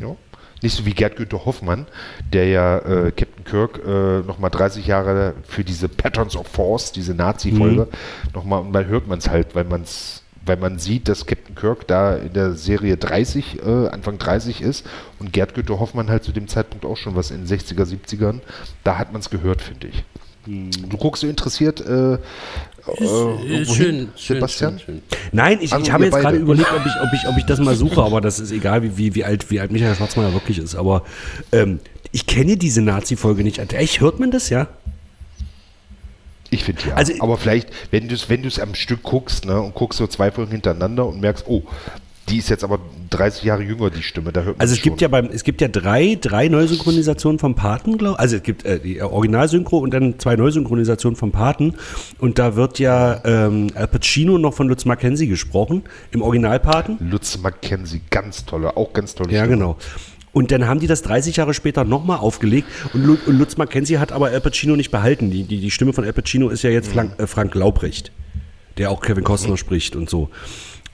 [0.00, 0.14] Ja.
[0.62, 1.86] Nicht so wie Gerd Günther Hoffmann,
[2.32, 7.14] der ja äh, Captain Kirk äh, nochmal 30 Jahre für diese Patterns of Force, diese
[7.14, 8.30] Nazi-Folge, Mhm.
[8.34, 11.54] nochmal, und dann hört man es halt, weil man es weil man sieht, dass Captain
[11.54, 14.86] Kirk da in der Serie 30, äh, Anfang 30 ist
[15.18, 18.40] und Gerd Günther Hoffmann halt zu dem Zeitpunkt auch schon was in den 60er, 70ern.
[18.84, 20.04] Da hat man es gehört, finde ich.
[20.46, 22.18] Du guckst so interessiert äh, äh,
[22.86, 24.78] irgendwo hin, Sebastian?
[24.78, 25.02] schön.
[25.30, 27.58] Nein, ich, Also ich habe jetzt gerade überlegt, ob ich, ob, ich, ob ich das
[27.58, 30.58] mal suche, aber das ist egal, wie, wie, wie, alt, wie alt Michael Schwarzmeier wirklich
[30.58, 30.74] ist.
[30.74, 31.02] Aber
[31.52, 31.80] ähm,
[32.12, 33.58] ich kenne diese Nazi-Folge nicht.
[33.58, 34.68] Echt, hört man das, ja?
[36.50, 36.94] Ich finde ja.
[36.94, 40.06] Also- aber vielleicht, wenn du es wenn du's am Stück guckst ne, und guckst so
[40.06, 41.62] zwei Folgen hintereinander und merkst, oh,
[42.30, 44.84] die ist jetzt aber 30 Jahre jünger, die Stimme, da hört man Also es schon.
[44.90, 48.66] gibt ja beim, es gibt ja drei, drei Neusynchronisationen vom Paten, glaube Also es gibt
[48.66, 51.74] äh, die Originalsynchro und dann zwei Neusynchronisationen vom Paten.
[52.18, 56.98] Und da wird ja ähm, Al Pacino noch von Lutz Mackenzie gesprochen, im Originalpaten.
[57.00, 59.56] Lutz Mackenzie, ganz tolle, auch ganz tolle Ja, Stimme.
[59.56, 59.76] genau.
[60.32, 63.98] Und dann haben die das 30 Jahre später nochmal aufgelegt und, Lu und Lutz Mackenzie
[63.98, 65.30] hat aber Al Pacino nicht behalten.
[65.30, 68.12] Die, die, die Stimme von Al Pacino ist ja jetzt Frank, äh, Frank Laubrecht,
[68.76, 70.30] der auch Kevin Costner spricht und so.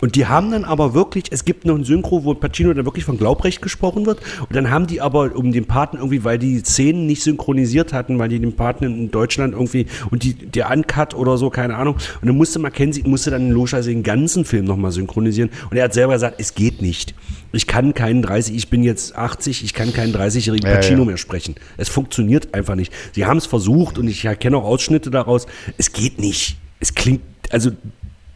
[0.05, 3.07] Und die haben dann aber wirklich, es gibt noch ein Synchro, wo Pacino dann wirklich
[3.07, 4.21] von Glaubrecht gesprochen wird.
[4.41, 8.19] Und dann haben die aber um den Paten irgendwie, weil die Szenen nicht synchronisiert hatten,
[8.19, 11.95] weil die den Paten in Deutschland irgendwie und die, der Uncut oder so, keine Ahnung.
[12.21, 15.49] Und dann musste Mackenzie, musste dann logischerweise den ganzen Film nochmal synchronisieren.
[15.71, 17.15] Und er hat selber gesagt, es geht nicht.
[17.53, 21.07] Ich kann keinen 30, ich bin jetzt 80, ich kann keinen 30-jährigen Ja, Pacino ja.
[21.07, 21.55] mehr sprechen.
[21.79, 22.93] Es funktioniert einfach nicht.
[23.13, 25.47] Sie haben es versucht und ich erkenne auch Ausschnitte daraus.
[25.79, 26.59] Es geht nicht.
[26.79, 27.71] Es klingt, also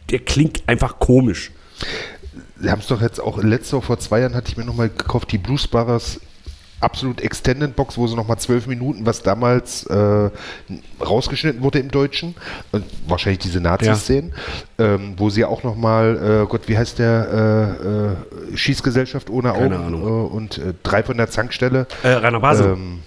[0.09, 1.51] der klingt einfach komisch.
[2.61, 4.89] Sie haben es doch jetzt auch, letzte Woche vor zwei Jahren hatte ich mir nochmal
[4.89, 6.19] gekauft, die Blues Brothers
[6.81, 10.29] absolut Extended Box, wo sie nochmal zwölf Minuten, was damals äh,
[11.01, 12.35] rausgeschnitten wurde im Deutschen,
[12.71, 14.33] und wahrscheinlich diese Nazi-Szenen,
[14.77, 18.15] ähm, wo sie auch nochmal, äh, Gott, wie heißt der,
[18.53, 20.03] äh, äh, Schießgesellschaft ohne Augen Keine Ahnung.
[20.03, 21.87] Äh, und äh, drei von der Zankstelle.
[22.03, 22.73] Äh, Rainer Basel.
[22.73, 22.99] Ähm,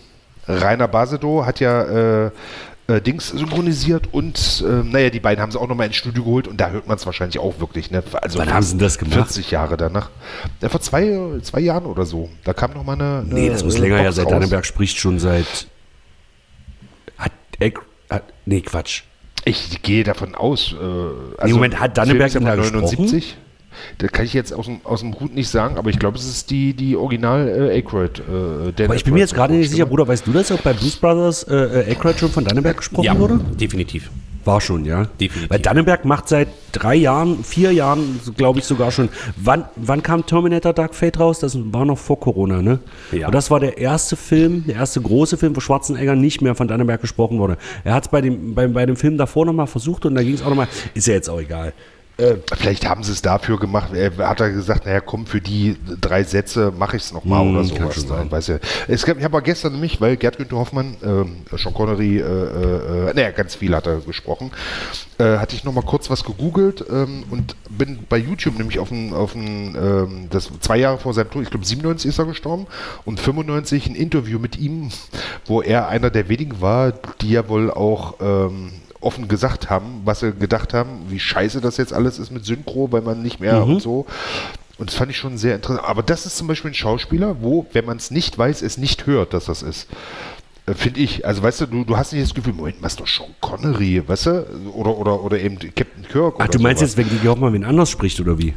[0.49, 2.31] Rainer Basedow hat ja
[2.93, 6.47] äh, Dings synchronisiert und äh, naja, die beiden haben sie auch nochmal ins Studio geholt
[6.47, 7.91] und da hört man es wahrscheinlich auch wirklich.
[7.91, 8.03] Ne?
[8.13, 9.15] Also Wann haben sie das gemacht?
[9.15, 10.11] 40 Jahre danach.
[10.61, 12.29] Ja, vor zwei, zwei Jahren oder so.
[12.45, 13.35] Da kam nochmal eine, eine.
[13.35, 14.13] nee, das muss länger Box ja.
[14.13, 14.33] Seit raus.
[14.33, 15.67] Dannenberg spricht schon seit.
[17.19, 17.79] Hat, Eck,
[18.11, 19.03] hat Nee, Quatsch.
[19.45, 20.73] Ich gehe davon aus.
[20.73, 20.77] Äh,
[21.39, 22.49] also Moment, hat Dannenberg ist ja denn
[23.99, 23.99] da von gesprochen?
[23.99, 23.99] 79.
[23.99, 26.27] Das kann ich jetzt aus dem, aus dem Hut nicht sagen, aber ich glaube, es
[26.27, 28.21] ist die, die Original äh, Aykroyd.
[28.21, 29.91] Äh, Aber ich bin mir jetzt gerade nicht sicher, Stimme.
[29.91, 33.05] Bruder, weißt du das, ob bei Blues Brothers äh, äh, Aykroyd schon von Dannenberg gesprochen
[33.05, 33.41] Ja, wurde?
[33.61, 34.11] definitiv.
[34.45, 35.05] War schon, ja.
[35.21, 35.51] Definitiv.
[35.51, 39.09] Weil Dannenberg macht seit drei Jahren, vier Jahren, glaube ich sogar schon.
[39.37, 41.39] Wann, wann kam Terminator Dark Fate raus?
[41.39, 42.81] Das war noch vor Corona, ne?
[43.13, 43.27] Ja.
[43.29, 46.67] Und das war der erste Film, der erste große Film, wo Schwarzenegger nicht mehr von
[46.67, 47.57] Dannenberg gesprochen wurde.
[47.85, 50.35] Er hat es bei dem, bei, bei dem Film davor nochmal versucht und da ging
[50.35, 51.73] es auch nochmal, ist ja jetzt auch egal.
[52.57, 53.93] Vielleicht haben sie es dafür gemacht.
[53.95, 57.55] Er hat er gesagt, naja, komm, für die drei Sätze mache ich es nochmal Hm,
[57.55, 57.95] oder sowas.
[58.07, 58.31] sein.
[58.31, 58.59] Weiß ja.
[58.87, 62.23] Es gab, ich habe aber gestern nämlich, weil Gerd Günther Hoffmann, ähm, Sean Connery, äh,
[62.23, 64.51] äh, äh, naja, ganz viel hat er gesprochen,
[65.19, 69.13] äh, hatte ich nochmal kurz was gegoogelt ähm, und bin bei YouTube nämlich auf ein,
[69.15, 72.67] auf ein ähm, das zwei Jahre vor seinem Tod, ich glaube 97 ist er gestorben
[73.05, 74.91] und 95 ein Interview mit ihm,
[75.47, 78.71] wo er einer der wenigen war, die ja wohl auch ähm,
[79.03, 82.91] offen gesagt haben, was sie gedacht haben, wie scheiße das jetzt alles ist mit Synchro,
[82.93, 84.07] weil man nicht mehr und so.
[84.79, 85.87] Und das fand ich schon sehr interessant.
[85.87, 89.07] Aber das ist zum Beispiel ein Schauspieler, wo, wenn man es nicht weiß, es nicht
[89.07, 89.87] hört, dass das ist.
[90.67, 91.27] Äh, Finde ich.
[91.27, 94.27] Also weißt du, du, du hast nicht das Gefühl, Moment, was doch Sean Connery, weißt
[94.27, 94.47] du?
[94.75, 96.37] Oder, oder, oder eben Captain Kirk.
[96.39, 96.97] Ach, du meinst sowas.
[96.97, 98.55] jetzt, wenn Gigi Hoffmann wen anders spricht oder wie?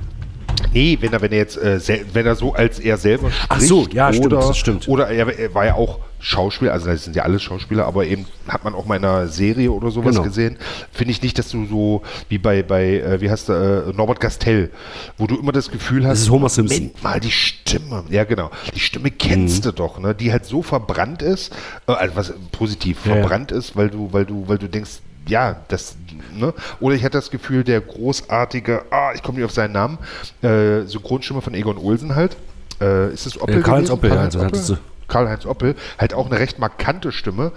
[0.73, 1.79] Nee, wenn er, wenn er jetzt, äh,
[2.13, 3.45] wenn er so als er selber spricht.
[3.49, 4.87] Ach so, ja, stimmt, oder, das stimmt.
[4.87, 8.25] Oder er, er war ja auch Schauspieler, also das sind ja alles Schauspieler, aber eben
[8.47, 10.23] hat man auch mal in einer Serie oder sowas Genau.
[10.27, 10.57] gesehen.
[10.91, 14.19] Finde ich nicht, dass du so wie bei, bei äh, wie heißt der, äh, Norbert
[14.19, 14.71] Gastel,
[15.17, 16.77] wo du immer das Gefühl hast, ist Homer Simpson.
[16.79, 19.69] Moment mal, die Stimme, ja genau, die Stimme kennst Mhm.
[19.69, 20.15] du doch, ne?
[20.15, 21.53] die halt so verbrannt ist,
[21.87, 23.19] äh, also was positiv Ja, ja.
[23.21, 25.95] verbrannt ist, weil du, weil du, weil du denkst, ja, das,
[26.33, 26.53] ne?
[26.79, 29.97] Oder ich hatte das Gefühl, der großartige, ah, ich komme nicht auf seinen Namen,
[30.41, 32.37] äh, Synchronstimme von Egon Olsen halt.
[32.81, 33.59] Äh, ist es Oppel?
[33.59, 33.89] Äh, Karl-Heinz?
[33.89, 34.83] Oppel, ja, das hattest Oppel?
[35.07, 37.51] Karl-Heinz Oppel, halt auch eine recht markante Stimme.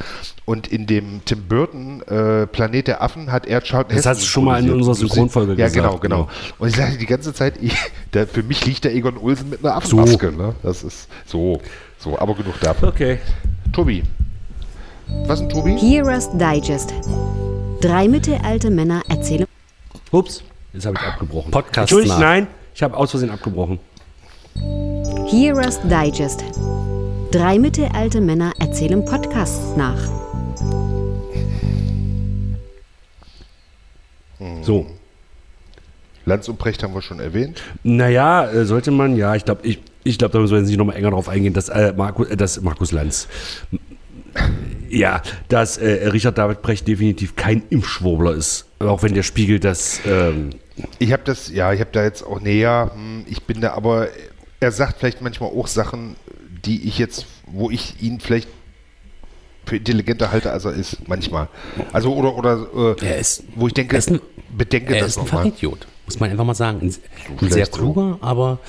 [0.44, 4.26] Und in dem Tim Burton äh, Planet der Affen hat er Charlton Das hast du
[4.26, 6.30] schon mal in unserer Synchronfolge ja, gesagt, genau, genau, genau.
[6.58, 7.74] Und ich sage die ganze Zeit, ich,
[8.12, 10.32] der, für mich liegt der Egon Olsen mit einer Affenmaske.
[10.32, 10.54] Ne?
[10.62, 11.60] Das ist so,
[11.98, 12.88] so, aber genug davon.
[12.88, 13.18] Okay.
[13.72, 14.02] Tobi.
[15.26, 15.76] Was ist ein Tobi?
[15.76, 16.92] Heroes Digest.
[17.80, 19.46] Drei mittelalte Männer erzählen.
[20.10, 21.50] Ups, jetzt habe ich abgebrochen.
[21.50, 22.26] Podcast Entschuldigung, nach.
[22.26, 23.78] nein, ich habe aus Versehen abgebrochen.
[25.26, 26.44] Heroes Digest.
[27.30, 29.98] Drei mittelalte Männer erzählen Podcasts nach.
[34.62, 34.86] So.
[36.24, 37.62] Lanz und Precht haben wir schon erwähnt.
[37.82, 40.76] Naja, äh, sollte man, ja, ich glaube, ich, ich glaub, da müssen wir jetzt nicht
[40.76, 43.28] nochmal enger drauf eingehen, dass, äh, Markus, äh, dass Markus Lanz,
[44.90, 48.66] ja, dass äh, Richard David Brecht definitiv kein Impfschwurbler ist.
[48.78, 50.50] Auch wenn der Spiegel das, ähm,
[50.98, 54.08] Ich habe das, ja, ich habe da jetzt auch näher, hm, ich bin da aber,
[54.60, 56.14] er sagt vielleicht manchmal auch Sachen,
[56.64, 58.48] die ich jetzt, wo ich ihn vielleicht
[59.66, 61.48] für intelligenter halte, als er ist, manchmal.
[61.92, 64.20] Also, oder, oder, äh, Er ist- wo ich denke, er ist ein-
[64.56, 65.44] bedenke Er das ist ein nochmal.
[65.44, 66.80] Fachidiot, muss man einfach mal sagen.
[66.80, 66.94] Ein,
[67.42, 68.60] ein sehr kluger, aber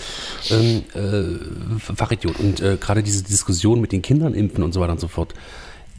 [0.52, 2.38] ähm, äh, Fachidiot.
[2.38, 5.34] Und äh, gerade diese Diskussion mit den Kindern impfen und so weiter und so fort,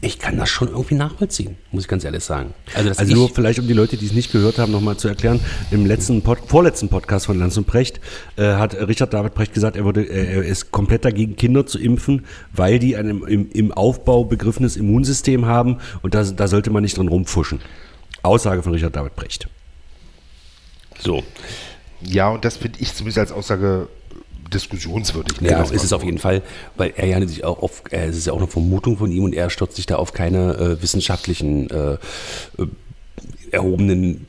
[0.01, 2.53] ich kann das schon irgendwie nachvollziehen, muss ich ganz ehrlich sagen.
[2.75, 5.39] Also, also nur vielleicht, um die Leute, die es nicht gehört haben, nochmal zu erklären,
[5.71, 7.99] im letzten Pod, vorletzten Podcast von Lanz und Brecht
[8.35, 11.79] äh, hat Richard David Brecht gesagt, er, würde, äh, er ist komplett dagegen, Kinder zu
[11.79, 16.83] impfen, weil die ein im, im Aufbau begriffenes Immunsystem haben und da, da sollte man
[16.83, 17.61] nicht drin rumfuschen.
[18.21, 19.49] Aussage von Richard David Brecht.
[21.01, 21.23] So.
[22.01, 23.87] Ja, und das finde ich zumindest als Aussage
[24.53, 25.39] diskussionswürdig.
[25.41, 26.41] Ja, Das ist es auf jeden Fall,
[26.75, 29.23] weil er ja sich auch auf, äh, es ist ja auch eine Vermutung von ihm
[29.23, 31.97] und er stürzt sich da auf keine äh, wissenschaftlichen äh, äh,
[33.51, 34.27] erhobenen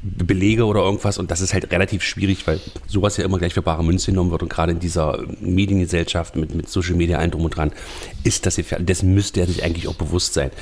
[0.00, 3.62] Belege oder irgendwas und das ist halt relativ schwierig, weil sowas ja immer gleich für
[3.62, 7.44] bare Münze genommen wird und gerade in dieser Mediengesellschaft mit, mit Social Media allen drum
[7.44, 7.72] und dran
[8.22, 8.86] ist das gefährlich.
[8.86, 10.52] Dessen müsste er sich eigentlich auch bewusst sein.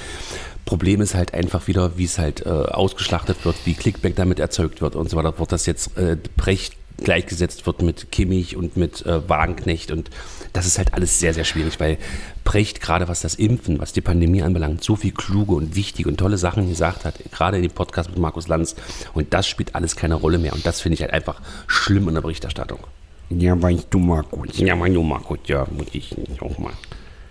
[0.67, 4.83] Problem ist halt einfach wieder, wie es halt äh, ausgeschlachtet wird, wie Clickback damit erzeugt
[4.83, 5.39] wird und so weiter.
[5.39, 10.11] Wird das jetzt äh, Brecht gleichgesetzt wird mit Kimmich und mit äh, Wagenknecht und
[10.53, 11.99] das ist halt alles sehr, sehr schwierig, weil
[12.45, 16.17] Brecht gerade was das Impfen, was die Pandemie anbelangt, so viel kluge und wichtige und
[16.17, 18.77] tolle Sachen gesagt hat, gerade in dem Podcast mit Markus Lanz
[19.15, 22.15] und das spielt alles keine Rolle mehr und das finde ich halt einfach schlimm in
[22.15, 22.81] der Berichterstattung.
[23.29, 24.59] Ja, weißt du, Markus.
[24.59, 26.73] Ja, mein Junge, gut, ja, muss ich auch mal.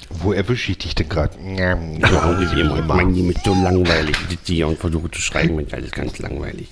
[0.10, 1.34] Wo erwische ich dich denn gerade?
[1.58, 2.82] Ja, wie immer.
[2.84, 4.16] Mein Leben ist so langweilig.
[4.24, 6.68] Ich sitze hier und versuche zu schreiben, ist alles ganz langweilig.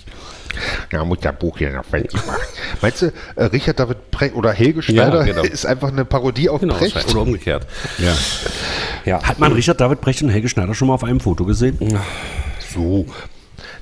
[0.91, 2.41] Ja, muss das Buch hier noch fertig machen.
[2.81, 5.41] Meinst du, äh, Richard David Precht oder Helge Schneider genau.
[5.41, 7.09] ist einfach eine Parodie auf Genau, Precht?
[7.09, 7.65] oder umgekehrt.
[7.97, 8.15] Ja.
[9.05, 9.23] Ja.
[9.23, 11.99] Hat man Richard David Brecht und Helge Schneider schon mal auf einem Foto gesehen?
[12.73, 13.07] So.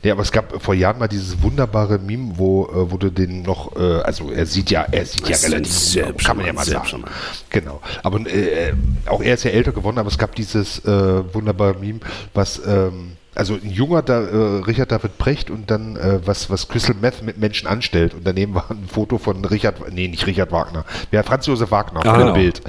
[0.03, 3.43] Nee, aber es gab vor Jahren mal dieses wunderbare Meme, wo, äh, wo du den
[3.43, 6.45] noch, äh, also er sieht ja, er sieht ja Das ist relativ, selbst kann man
[6.47, 7.01] ja mal sagen.
[7.01, 7.11] mal.
[7.49, 7.81] Genau.
[8.03, 8.73] Aber äh,
[9.05, 11.99] auch er ist ja älter geworden, aber es gab dieses äh, wunderbare Meme,
[12.33, 16.67] was, ähm, also ein junger da, äh, Richard David Precht und dann äh, was, was
[16.67, 18.13] Crystal Meth mit Menschen anstellt.
[18.13, 22.01] Und daneben war ein Foto von Richard, nee, nicht Richard Wagner, ja, Franz Josef Wagner,
[22.05, 22.33] Ah, genau.
[22.33, 22.61] Bild.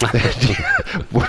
[0.42, 0.56] Die,
[1.10, 1.22] wo,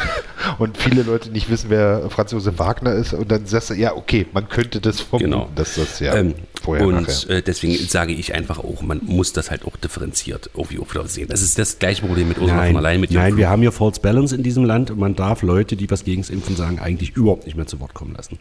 [0.60, 3.96] und viele Leute nicht wissen, wer Franz Josef Wagner ist und dann sagst du, ja,
[3.96, 5.50] okay, man könnte das vermuten, Genau.
[5.56, 7.30] dass das ja Ähm, vorher und nachher.
[7.30, 11.08] äh, deswegen sage ich einfach auch, man muss das halt auch differenziert irgendwie auch wieder
[11.08, 11.28] sehen.
[11.30, 14.00] Das ist das gleiche Problem mit Ursula von allein mit nein wir haben hier False
[14.02, 17.12] Balance in diesem Land und man darf Leute, die was gegen das Impfen sagen, eigentlich
[17.16, 18.38] überhaupt nicht mehr zu Wort kommen lassen.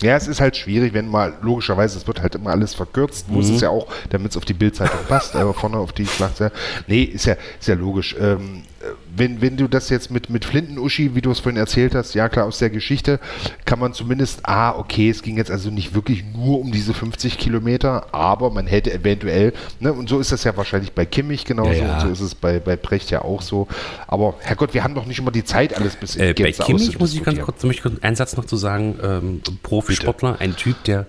[0.00, 3.48] Ja, es ist halt schwierig, wenn mal, logischerweise, es wird halt immer alles verkürzt, muss
[3.48, 3.54] Mhm.
[3.56, 6.40] es ja auch, damit es auf die Bildzeitung passt, aber vorne auf die Schlacht.
[6.86, 8.14] Nee, ist ja, ist ja logisch.
[8.18, 8.73] Ähm, äh,
[9.16, 12.28] wenn, wenn du das jetzt mit, mit Flinten-Uschi, wie du es vorhin erzählt hast, ja
[12.28, 13.20] klar, aus der Geschichte,
[13.64, 17.38] kann man zumindest, ah, okay, es ging jetzt also nicht wirklich nur um diese 50
[17.38, 21.72] Kilometer, aber man hätte eventuell, ne, und so ist das ja wahrscheinlich bei Kimmich genauso,
[21.72, 21.94] Ja, ja.
[21.94, 23.68] und so ist es bei, bei Precht ja auch so.
[24.06, 26.62] Aber Herrgott, wir haben doch nicht immer die Zeit, alles bis in Äh, bei Gänze
[26.62, 30.36] Kimmich muss ich ganz kurz, möchte ich kurz einen Satz noch zu sagen, ähm, Profisportler,
[30.40, 31.06] ein Typ, der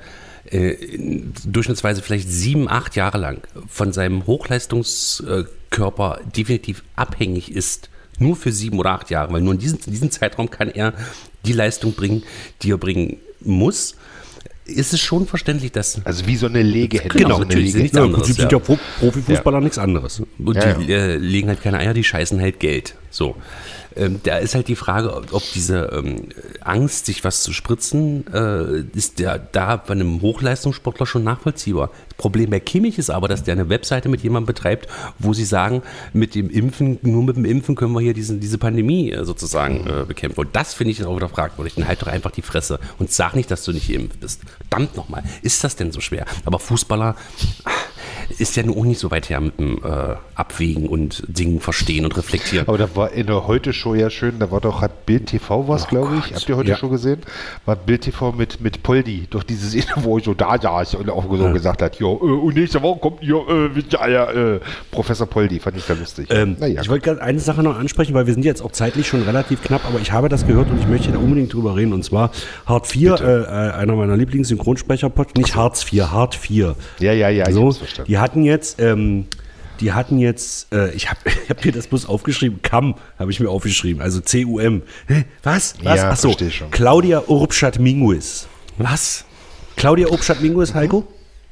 [0.50, 0.76] äh,
[1.46, 7.90] durchschnittsweise vielleicht sieben, acht Jahre lang von seinem Hochleistungskörper definitiv abhängig ist.
[8.18, 10.94] Nur für sieben oder acht Jahre, weil nur in diesem, in diesem Zeitraum kann er
[11.46, 12.24] die Leistung bringen,
[12.62, 13.96] die er bringen muss.
[14.68, 17.16] Ist es schon verständlich, dass Also wie so eine Legehände.
[17.18, 18.50] Genau, so eine natürlich, Lege- nichts Ja, anderes, sind ja.
[18.50, 20.22] ja Pro Profifußballer nichts anderes.
[20.40, 22.96] Und Ja, die Äh, legen halt keine Eier, die scheißen halt Geld.
[23.12, 23.36] So.
[23.96, 26.30] Ähm, da ist halt die Frage, ob, diese ähm,
[26.62, 31.92] Angst, sich was zu spritzen, äh, ist der da bei einem Hochleistungssportler schon nachvollziehbar.
[32.18, 34.88] Problem bei Kimmich ist aber, dass der eine Webseite mit jemandem betreibt,
[35.20, 35.82] wo sie sagen,
[36.14, 39.86] mit dem Impfen, nur mit dem Impfen können wir hier diesen, diese Pandemie äh, sozusagen
[39.88, 40.40] äh, bekämpfen.
[40.40, 41.76] Und das finde ich dann auch wieder fragwürdig.
[41.76, 44.42] Dann halt doch einfach die Fresse und sag nicht, dass du nicht geimpft bist.
[44.70, 46.26] Verdammt nochmal, ist das denn so schwer?
[46.46, 47.16] Aber Fußballer
[48.40, 52.06] ist ja nun auch nicht so weit her mit dem äh, Abwägen und Dingen verstehen
[52.06, 52.68] und reflektieren.
[52.68, 55.88] Aber da war in der Heute-Show ja schön, da war doch, hat Bild TV was,
[55.88, 56.34] glaube ich.
[56.34, 56.78] Habt ihr heute Ja.
[56.78, 57.22] schon gesehen?
[57.66, 61.10] War Bild TV mit, mit Poldi, durch diese Szene, wo ich so da saß und
[61.10, 64.60] auch so gesagt hat, ja, äh, und nächste Woche kommt hier, äh, ja, ja, äh,
[64.92, 66.28] Professor Poldi, fand ich sehr lustig.
[66.30, 69.08] Ähm, naja, Ich wollte gerade eine Sache noch ansprechen, weil wir sind jetzt auch zeitlich
[69.08, 71.94] schon relativ knapp, aber ich habe das gehört und ich möchte da unbedingt drüber reden.
[71.94, 72.32] Und zwar
[72.66, 76.76] Hart 4, äh, einer meiner Lieblings-Synchronsprecher, nicht Hartz 4, Hart 4.
[77.00, 78.08] ja, ja, ja, ich so, hab's verstanden.
[78.12, 79.26] die hatten jetzt, ähm,
[79.80, 83.40] die hatten jetzt, äh, ich habe ich hab mir das bloß aufgeschrieben, CAM habe ich
[83.40, 84.84] mir aufgeschrieben, also C-U-M.
[85.44, 85.76] Was?
[85.84, 85.98] Was?
[85.98, 86.36] Ja, Achso.
[86.72, 88.48] Claudia Urbstadt-Minguis.
[88.78, 89.26] Was?
[89.76, 91.06] Claudia Urbstadt-Minguis, Heiko?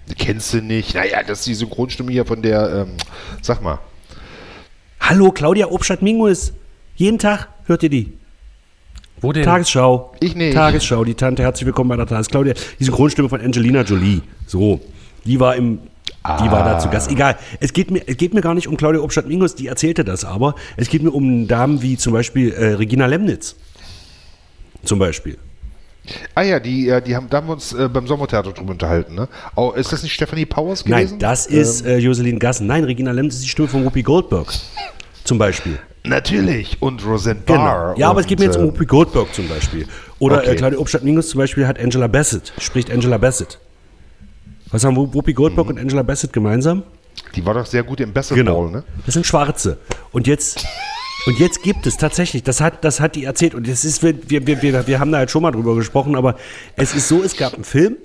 [0.09, 0.95] Die kennst du nicht.
[0.95, 2.97] Naja, das ist die Synchronstimme hier von der, ähm,
[3.41, 3.79] sag mal.
[4.99, 6.53] Hallo, Claudia Urbstadt-Minguis.
[6.95, 8.13] Jeden Tag hört ihr die.
[9.21, 9.43] Wo denn?
[9.43, 10.13] Tagesschau.
[10.19, 10.53] Ich nicht.
[10.53, 12.27] Tagesschau, die Tante, herzlich willkommen bei der Tages.
[12.27, 14.21] Claudia, die Synchronstimme von Angelina Jolie.
[14.45, 14.81] So,
[15.23, 17.09] die war im, die war da zu Gast.
[17.09, 20.25] Egal, es geht mir, es geht mir gar nicht um Claudia Obstadt-Mingus, die erzählte das
[20.25, 20.55] aber.
[20.75, 23.55] Es geht mir um Damen wie zum Beispiel äh, Regina Lemnitz.
[24.83, 25.37] Zum Beispiel.
[26.35, 29.15] Ah ja, die, äh, die haben, da haben wir uns äh, beim Sommertheater drüber unterhalten,
[29.15, 29.29] ne?
[29.55, 31.11] Oh, ist das nicht Stephanie Powers gewesen?
[31.11, 32.67] Nein, das ist äh, Jocelyn Gassen.
[32.67, 34.51] Nein, Regina Lemnitz ist die Stimme von Whoopi Goldberg.
[35.23, 35.79] Zum Beispiel.
[36.03, 36.81] Natürlich.
[36.81, 37.59] Und Roseanne Genau.
[37.59, 37.97] Barr.
[37.97, 39.87] Ja, aber es geht mir jetzt um und, Whoopi Goldberg zum Beispiel.
[40.19, 40.51] Oder Okay.
[40.51, 43.57] äh, Claudia Obstadt-Mingus zum Beispiel hat Angela Bassett, spricht Angela Bassett.
[44.71, 46.79] Was haben Whoopi Goldberg und Angela Bassett gemeinsam?
[46.79, 48.67] äh, Die war doch sehr gut im Basketball, Genau.
[48.67, 48.83] ne?
[49.05, 49.77] Das sind Schwarze.
[50.11, 50.65] Und jetzt,
[51.25, 53.55] und jetzt gibt es tatsächlich, das hat, das hat die erzählt.
[53.55, 56.35] Und es ist, wir, wir, wir, wir haben da halt schon mal drüber gesprochen, aber
[56.75, 57.97] es ist so, es gab einen Film.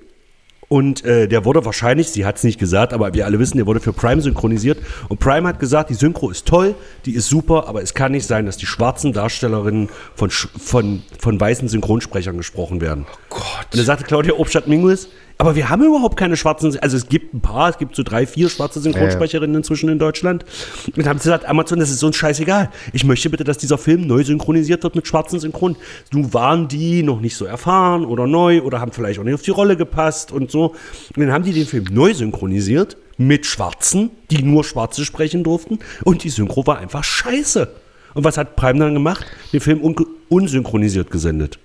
[0.69, 3.67] Und äh, der wurde wahrscheinlich, sie hat es nicht gesagt, aber wir alle wissen, der
[3.67, 4.79] wurde für Prime synchronisiert.
[5.09, 6.75] Und Prime hat gesagt, die Synchro ist toll,
[7.07, 11.41] die ist super, aber es kann nicht sein, dass die schwarzen Darstellerinnen von, von, von
[11.41, 13.07] weißen Synchronsprechern gesprochen werden.
[13.31, 13.43] Gott.
[13.73, 15.09] Und da sagte Claudia Obstadt-Mingus,
[15.41, 18.27] aber wir haben überhaupt keine schwarzen, also es gibt ein paar, es gibt so drei,
[18.27, 20.45] vier schwarze Synchronsprecherinnen inzwischen in Deutschland.
[20.87, 22.71] Und dann haben sie gesagt, Amazon, das ist uns scheißegal.
[22.93, 25.77] Ich möchte bitte, dass dieser Film neu synchronisiert wird mit schwarzen Synchron.
[26.13, 29.43] Nun waren die noch nicht so erfahren oder neu oder haben vielleicht auch nicht auf
[29.43, 30.75] die Rolle gepasst und so.
[31.15, 35.79] Und dann haben die den Film neu synchronisiert mit Schwarzen, die nur Schwarze sprechen durften.
[36.03, 37.73] Und die Synchro war einfach scheiße.
[38.15, 39.25] Und was hat Prime dann gemacht?
[39.53, 39.95] Den Film un
[40.29, 41.61] unsynchronisiert gesendet.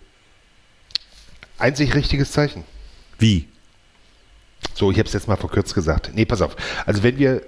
[1.57, 2.63] Einzig richtiges Zeichen.
[3.17, 3.47] Wie?
[4.73, 6.11] So, ich habe es jetzt mal verkürzt gesagt.
[6.13, 6.55] Nee, pass auf.
[6.85, 7.41] Also wenn wir,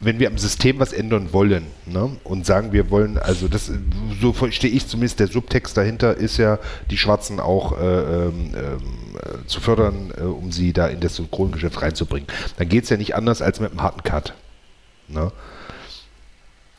[0.00, 3.70] wenn wir am System was ändern wollen ne, und sagen, wir wollen, also das,
[4.20, 6.58] so verstehe ich zumindest, der Subtext dahinter ist ja,
[6.90, 8.30] die Schwarzen auch äh, äh,
[9.46, 12.28] zu fördern, äh, um sie da in das Synchrongeschäft reinzubringen.
[12.56, 14.34] Dann geht es ja nicht anders als mit einem harten Cut.
[15.08, 15.32] Ne?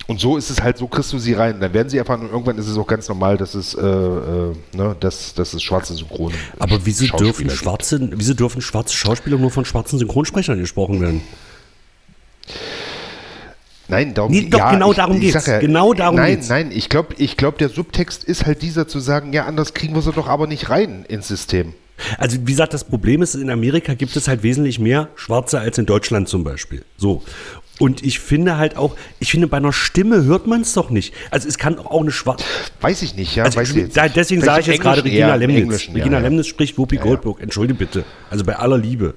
[0.08, 1.60] Und so ist es halt, so kriegst du sie rein.
[1.60, 4.54] Dann werden sie erfahren und irgendwann ist es auch ganz normal, dass es, äh, äh,
[4.74, 7.58] ne, dass, dass es schwarze Synchron Aber wieso dürfen, gibt.
[7.58, 11.22] schwarze, wieso dürfen schwarze Schauspieler nur von schwarzen Synchronsprechern gesprochen werden?
[13.88, 15.46] Nein, darum, Nee, doch, genau darum geht's.
[15.46, 16.50] sag Genau darum nein, geht's.
[16.50, 19.94] Nein, ich glaube, ich glaub, der Subtext ist halt dieser zu sagen, ja, anders kriegen
[19.96, 21.74] wir sie doch aber nicht rein ins System.
[22.18, 25.78] Also wie gesagt, das Problem ist, in Amerika gibt es halt wesentlich mehr Schwarze als
[25.78, 26.84] in Deutschland zum Beispiel.
[26.98, 27.22] So.
[27.82, 31.16] Und ich finde halt auch, ich finde, bei einer Stimme hört man es doch nicht.
[31.32, 32.46] Also es kann auch eine schwarze.
[32.80, 33.44] Weiß ich nicht, ja.
[33.44, 35.88] Also weiß ich da, deswegen sage ich jetzt gerade Regina Lemnitz.
[35.88, 36.20] Regina ja.
[36.20, 36.98] Lemnitz spricht Whoopi.
[36.98, 37.42] Goldberg.
[37.42, 38.06] Entschuldige bitte.
[38.30, 39.16] Also bei aller Liebe.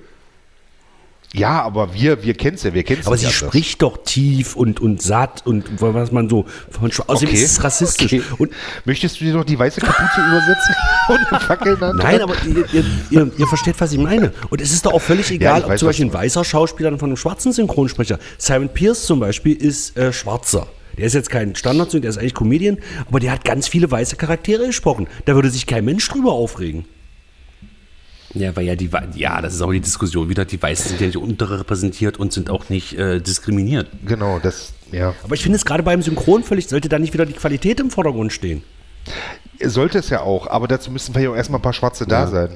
[1.35, 4.55] Ja, aber wir, wir kennen es ja, wir kennen es Aber sie spricht doch tief
[4.55, 8.13] und, und satt und was man so von Außerdem ist es rassistisch.
[8.13, 8.23] Okay.
[8.39, 8.53] Und
[8.85, 10.75] Möchtest du dir noch die weiße Kapuze übersetzen?
[11.09, 14.33] Und eine Fackel Nein, aber ihr, ihr, ihr, ihr versteht, was ich meine.
[14.49, 16.97] Und es ist doch auch völlig egal, ob weiß, zum was Beispiel ein weißer Schauspieler
[16.99, 18.19] von einem schwarzen Synchronsprecher.
[18.39, 20.69] Simon Pierce zum Beispiel ist äh, schwarzer.
[20.97, 22.79] Der ist jetzt kein Standard, der ist eigentlich Comedian,
[23.09, 25.09] aber der hat ganz viele weiße Charaktere gesprochen.
[25.25, 26.85] Da würde sich kein Mensch drüber aufregen.
[28.35, 30.45] Ja, weil ja die, ja, das ist auch die Diskussion wieder.
[30.45, 33.89] Die Weißen sind ja nicht unterrepräsentiert und sind auch nicht äh, diskriminiert.
[34.05, 35.15] Genau, das, ja.
[35.23, 37.91] Aber ich finde es gerade beim Synchron völlig, sollte da nicht wieder die Qualität im
[37.91, 38.63] Vordergrund stehen.
[39.63, 42.49] Sollte es ja auch, aber dazu müssen vielleicht auch erstmal ein paar Schwarze da sein.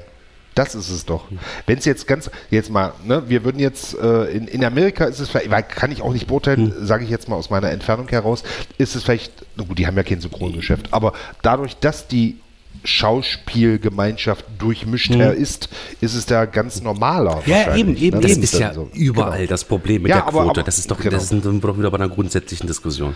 [0.54, 1.26] Das ist es doch.
[1.66, 5.20] Wenn es jetzt ganz, jetzt mal, ne, wir würden jetzt, äh, in, in Amerika ist
[5.20, 8.08] es vielleicht, weil kann ich auch nicht beurteilen, sage ich jetzt mal aus meiner Entfernung
[8.08, 8.42] heraus,
[8.76, 12.40] ist es vielleicht, na gut, die haben ja kein Synchrongeschäft, aber dadurch, dass die
[12.84, 15.68] Schauspielgemeinschaft durchmischter ist,
[16.00, 17.42] ist es da ganz normaler.
[17.46, 18.22] Ja, eben, eben, ne?
[18.22, 18.42] Das eben.
[18.42, 18.90] ist ja so.
[18.94, 19.48] überall Genau.
[19.50, 20.60] das Problem mit Ja, der aber- Quote.
[20.60, 21.10] aber- das ist doch, genau.
[21.12, 23.14] das sind wir doch wieder bei einer grundsätzlichen Diskussion.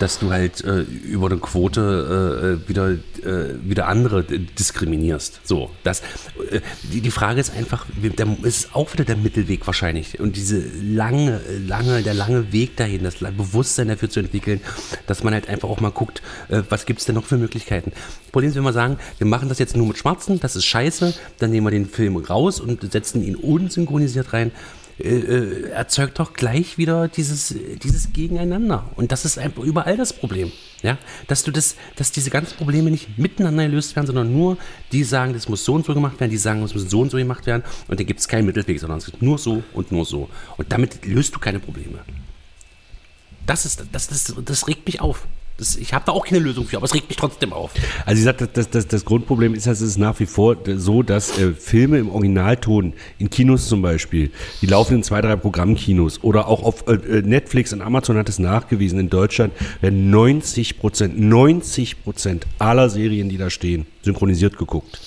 [0.00, 5.38] Dass du halt äh, über eine Quote äh, wieder, äh, wieder andere äh, diskriminierst.
[5.44, 6.00] So, das,
[6.50, 6.60] äh,
[6.92, 7.86] die, die Frage ist einfach,
[8.16, 10.18] da ist auch wieder der Mittelweg wahrscheinlich.
[10.18, 14.60] Und diese lange, lange, der lange Weg dahin, das Bewusstsein dafür zu entwickeln,
[15.06, 17.92] dass man halt einfach auch mal guckt, äh, was gibt es denn noch für Möglichkeiten.
[18.32, 21.14] Problem ist, wenn wir sagen, wir machen das jetzt nur mit Schwarzen, das ist scheiße,
[21.38, 24.52] dann nehmen wir den Film raus und setzen ihn unsynchronisiert rein
[24.98, 27.52] äh, äh, erzeugt doch gleich wieder dieses,
[27.82, 28.88] dieses Gegeneinander.
[28.94, 30.52] Und das ist einfach überall das Problem.
[30.82, 30.98] Ja?
[31.26, 34.56] Dass du das, dass diese ganzen Probleme nicht miteinander gelöst werden, sondern nur
[34.92, 37.10] die sagen, das muss so und so gemacht werden, die sagen, das muss so und
[37.10, 39.90] so gemacht werden und da gibt es keinen Mittelweg, sondern es gibt nur so und
[39.90, 40.28] nur so.
[40.58, 41.98] Und damit löst du keine Probleme.
[43.46, 45.26] Das ist, das, das, das regt mich auf.
[45.56, 47.70] Das, ich habe da auch keine Lösung für, aber es regt mich trotzdem auf.
[48.04, 51.04] Also ich sage, das, das, das Grundproblem ist, dass es ist nach wie vor so,
[51.04, 54.32] dass äh, Filme im Originalton, in Kinos zum Beispiel,
[54.62, 58.28] die laufen in zwei, drei Programmkinos oder auch auf äh, äh, Netflix und Amazon hat
[58.28, 64.58] es nachgewiesen, in Deutschland werden 90 Prozent, 90 Prozent aller Serien, die da stehen, synchronisiert
[64.58, 65.00] geguckt.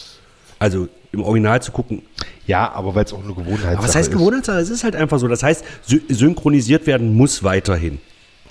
[0.59, 2.03] Also im Original zu gucken.
[2.45, 4.59] Ja, aber weil es auch eine Gewohnheit Aber was heißt Gewohnheitssache?
[4.59, 5.27] Es ist halt einfach so.
[5.27, 7.99] Das heißt, sy synchronisiert werden muss weiterhin.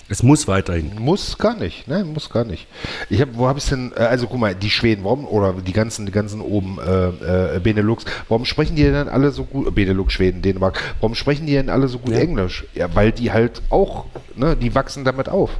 [0.09, 0.93] Es muss weiterhin.
[0.99, 2.67] Muss gar nicht, nein, muss gar nicht.
[3.09, 5.73] Ich hab, wo habe ich denn, äh, also guck mal, die Schweden, warum, oder die
[5.73, 10.13] ganzen, die ganzen oben, äh, äh, Benelux, warum sprechen die denn alle so gut, Benelux,
[10.13, 12.19] Schweden, Dänemark, warum sprechen die denn alle so gut Ja.
[12.19, 12.65] Englisch?
[12.73, 14.05] Ja, weil die halt auch,
[14.35, 15.51] ne, die wachsen damit auf.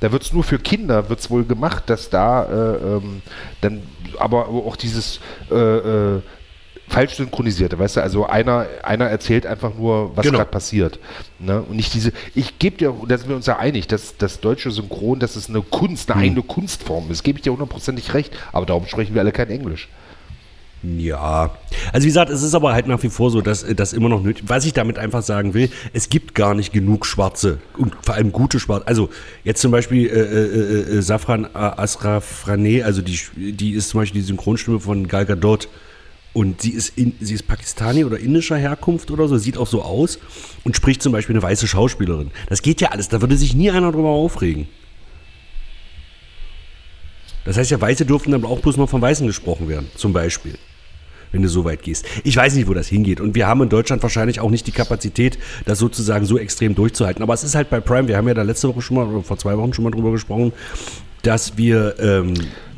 [0.00, 3.22] Da wird es nur für Kinder, wird es wohl gemacht, dass da äh, ähm,
[3.60, 3.82] dann,
[4.18, 5.20] aber auch dieses
[5.52, 6.20] äh, äh,
[6.88, 10.38] falsch synchronisierte, weißt du, also einer, einer erzählt einfach nur, was Genau.
[10.38, 10.98] gerade passiert.
[11.38, 11.62] Ne?
[11.62, 14.70] Und nicht diese, ich gebe dir, da sind wir uns ja einig, dass das deutsche
[14.70, 18.66] Synchron, das ist eine Kunst, eine eigene Kunstform ist, gebe ich dir hundertprozentig recht, aber
[18.66, 19.88] darum sprechen wir alle kein Englisch.
[20.82, 21.50] Ja,
[21.92, 24.08] also wie gesagt, es ist aber halt nach wie vor so, dass äh, das immer
[24.08, 27.96] noch nötig Was ich damit einfach sagen will, es gibt gar nicht genug Schwarze und
[28.02, 28.86] vor allem gute Schwarze.
[28.86, 29.08] Also
[29.42, 34.26] jetzt zum Beispiel äh, äh, äh, Safran Asrafrane, also die, die ist zum Beispiel die
[34.28, 35.68] Synchronstimme von Gal Gadot
[36.38, 39.82] und sie ist, in, sie ist Pakistani oder indischer Herkunft oder so, sieht auch so
[39.82, 40.20] aus
[40.62, 42.30] und spricht zum Beispiel eine weiße Schauspielerin.
[42.48, 44.68] Das geht ja alles, da würde sich nie einer drüber aufregen.
[47.44, 50.54] Das heißt ja, Weiße dürften dann auch bloß noch von Weißen gesprochen werden, zum Beispiel
[51.32, 52.06] wenn du so weit gehst.
[52.24, 53.20] Ich weiß nicht, wo das hingeht.
[53.20, 57.22] Und wir haben in Deutschland wahrscheinlich auch nicht die Kapazität, das sozusagen so extrem durchzuhalten.
[57.22, 59.22] Aber es ist halt bei Prime, wir haben ja da letzte Woche schon mal, oder
[59.22, 60.52] vor zwei Wochen schon mal drüber gesprochen,
[61.20, 62.32] dass wir ähm,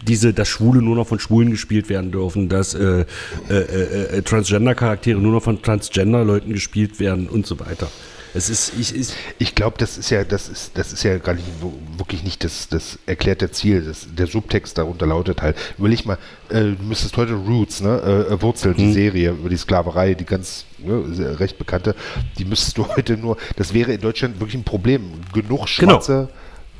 [0.06, 3.04] diese, dass Schwule nur noch von Schwulen gespielt werden dürfen, dass äh,
[3.48, 7.88] äh, äh, äh, Transgender-Charaktere nur noch von Transgender-Leuten gespielt werden und so weiter.
[8.32, 9.08] Es ist, ich, ich,
[9.38, 11.46] Ich glaube, das ist ja, das ist, das ist ja gar nicht,
[11.96, 13.82] wirklich nicht das, das erklärte Ziel.
[13.82, 16.18] Das, der Subtext darunter lautet halt, überleg mal,
[16.48, 20.64] äh, du müsstest heute Roots, ne, äh, Wurzel, die Serie über die Sklaverei, die ganz
[20.78, 21.96] ne, recht bekannte,
[22.38, 25.10] die müsstest du heute nur, das wäre in Deutschland wirklich ein Problem.
[25.32, 26.28] Genug Schwarze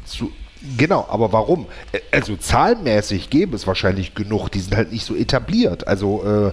[0.04, 0.30] zu.
[0.76, 1.66] Genau, aber warum?
[2.12, 5.86] Also zahlenmäßig gäbe es wahrscheinlich genug, die sind halt nicht so etabliert.
[5.86, 6.52] Also äh,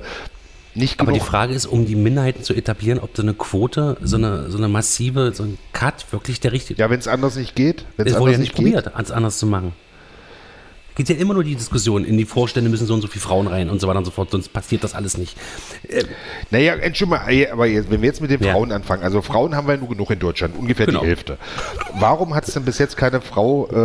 [0.75, 1.23] nicht Aber genug.
[1.23, 4.57] die Frage ist, um die Minderheiten zu etablieren, ob so eine Quote, so eine, so
[4.57, 8.05] eine massive, so ein Cut wirklich der richtige ja, wenn es anders nicht geht, wenn
[8.07, 8.75] es Es wurde anders ja nicht nicht geht.
[8.83, 9.73] probiert, als anders zu machen.
[10.97, 13.45] Geht ja immer nur die Diskussion, in die Vorstände müssen so und so viele Frauen
[13.45, 15.37] rein und so weiter und so fort, sonst passiert das alles nicht.
[16.49, 18.51] Naja, Entschuldigung, mal, ey, aber jetzt, wenn wir jetzt mit den Ja.
[18.53, 21.01] Frauen anfangen, also Frauen haben wir ja nur genug in Deutschland, ungefähr Genau.
[21.01, 21.37] die Hälfte.
[21.99, 23.75] Warum hat es denn bis jetzt keine Frau äh,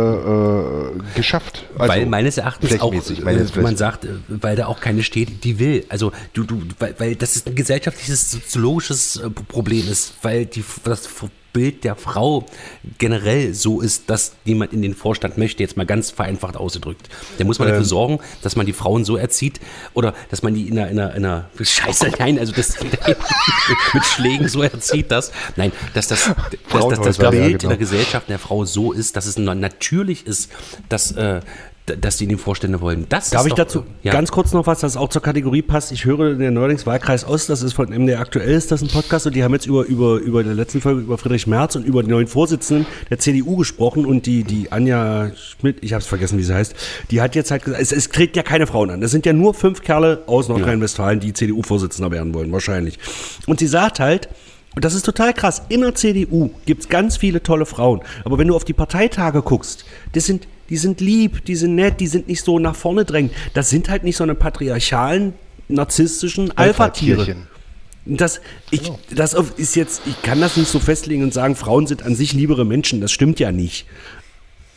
[0.97, 1.65] äh, geschafft?
[1.77, 5.43] Also, weil meines Erachtens auch, flächenmäßig, äh, man sagt, äh, weil da auch keine steht,
[5.43, 5.85] die will.
[5.89, 10.63] Also du, du, weil, weil das ist ein gesellschaftliches, soziologisches äh, Problem ist, weil die,
[10.83, 11.07] das
[11.53, 12.45] Bild der Frau
[12.97, 17.09] generell so ist, dass jemand in den Vorstand möchte, jetzt mal ganz vereinfacht ausgedrückt.
[17.37, 19.59] Da muss man dafür sorgen, dass man die Frauen so erzieht
[19.93, 22.75] oder dass man die in einer, in einer, in einer Scheiße, nein, also das
[23.93, 26.31] mit Schlägen so erzieht, dass, nein, dass das,
[26.71, 27.69] dass, dass das Bild ja, in genau.
[27.69, 30.51] der Gesellschaft der Frau so ist, dass es na- natürlich ist,
[30.89, 31.41] dass, äh,
[31.85, 33.05] dass die in die Vorstände wollen.
[33.09, 34.13] Das Darf ich doch, dazu ja.
[34.13, 35.91] ganz kurz noch was, das auch zur Kategorie passt?
[35.91, 39.27] Ich höre den neuerdings Wahlkreis Ost, das ist von MDR aktuell, ist das ein Podcast
[39.27, 42.01] und die haben jetzt über, über, über der letzten Folge über Friedrich Merz und über
[42.01, 46.37] den neuen Vorsitzenden der CDU gesprochen und die, die Anja Schmidt, ich habe es vergessen,
[46.37, 46.73] wie sie heißt,
[47.11, 49.01] die hat jetzt halt gesagt, es, es treten ja keine Frauen an.
[49.01, 52.97] Das sind ja nur fünf Kerle aus Nordrhein-Westfalen, die CDU-Vorsitzender werden wollen, wahrscheinlich.
[53.45, 54.29] Und sie sagt halt,
[54.75, 55.61] und das ist total krass.
[55.69, 58.01] In der CDU gibt es ganz viele tolle Frauen.
[58.25, 61.99] Aber wenn du auf die Parteitage guckst, das sind, die sind lieb, die sind nett,
[61.99, 63.31] die sind nicht so nach vorne drängend.
[63.53, 65.33] Das sind halt nicht so eine patriarchalen,
[65.67, 67.35] narzisstischen Alpha-Tiere.
[68.07, 68.41] Das,
[68.71, 72.01] ich, das auf- ist jetzt, ich kann das nicht so festlegen und sagen, Frauen sind
[72.01, 73.01] an sich liebere Menschen.
[73.01, 73.85] Das stimmt ja nicht.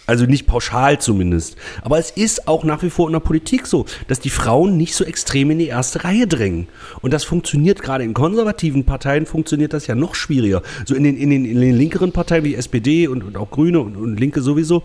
[0.05, 1.57] Also nicht pauschal zumindest.
[1.81, 4.95] Aber es ist auch nach wie vor in der Politik so, dass die Frauen nicht
[4.95, 6.69] so extrem in die erste Reihe drängen.
[7.01, 10.63] Und das funktioniert gerade in konservativen Parteien, funktioniert das ja noch schwieriger.
[10.85, 13.81] So in den, in den, in den linkeren Parteien wie SPD und, und auch Grüne
[13.81, 14.83] und, und Linke sowieso.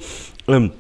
[0.47, 0.71] Ähm,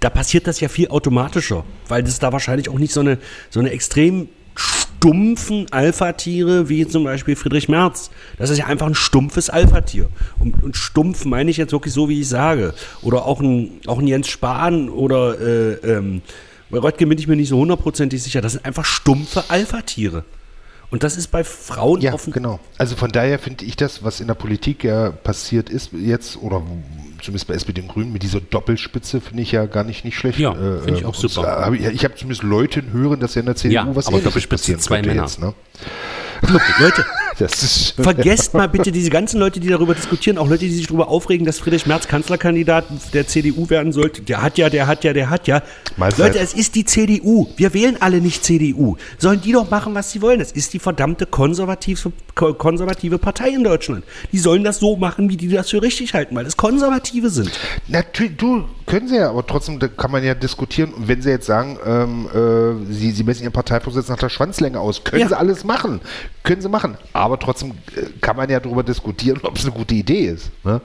[0.00, 3.18] da passiert das ja viel automatischer, weil es da wahrscheinlich auch nicht so eine,
[3.50, 8.10] so eine extrem stumpfen Alpha-Tiere wie zum Beispiel Friedrich Merz.
[8.36, 10.08] Das ist ja einfach ein stumpfes Alpha-Tier.
[10.38, 12.74] Und, und stumpf meine ich jetzt wirklich so, wie ich sage.
[13.00, 16.22] Oder auch ein, auch ein Jens Spahn oder äh, ähm,
[16.68, 18.40] bei Röttgen bin ich mir nicht so hundertprozentig sicher.
[18.40, 20.24] Das sind einfach stumpfe Alpha-Tiere.
[20.90, 22.32] Und das ist bei Frauen Ja, offen.
[22.32, 22.60] genau.
[22.76, 26.62] Also von daher finde ich das, was in der Politik ja passiert ist jetzt, oder
[27.22, 30.38] zumindest bei SPD und Grünen mit dieser Doppelspitze, finde ich ja gar nicht, nicht schlecht.
[30.38, 31.64] Ja, finde ich auch super.
[31.64, 34.20] hab Ich, ich habe zumindest Leute hören, dass ja in der CDU Ja, was aber
[34.20, 35.22] Doppelspitze, zwei Männer.
[35.22, 35.54] Jetzt, ne?
[36.80, 37.04] Leute,
[37.40, 41.08] Ist Vergesst mal bitte diese ganzen Leute, die darüber diskutieren, auch Leute, die sich darüber
[41.08, 44.22] aufregen, dass Friedrich Merz Kanzlerkandidat der CDU werden sollte.
[44.22, 45.62] Der hat ja, der hat ja, der hat ja.
[45.96, 46.34] Mahlzeit.
[46.34, 47.48] Leute, es ist die CDU.
[47.56, 48.96] Wir wählen alle nicht CDU.
[49.18, 50.40] Sollen die doch machen, was sie wollen.
[50.40, 54.04] Es ist die verdammte konservative, ko- konservative Partei in Deutschland.
[54.32, 57.50] Die sollen das so machen, wie die das für richtig halten, weil es Konservative sind.
[57.88, 60.92] Natürlich, du, können sie ja, aber trotzdem kann man ja diskutieren.
[60.92, 62.26] Und wenn sie jetzt sagen, ähm,
[62.88, 65.28] äh, sie, sie messen ihren Parteivorsitzenden nach der Schwanzlänge aus, können Ja.
[65.28, 66.00] sie alles machen.
[66.42, 66.96] Können sie machen.
[67.12, 70.50] Aber trotzdem äh, kann man ja darüber diskutieren, ob es eine gute Idee ist.
[70.64, 70.80] Ne?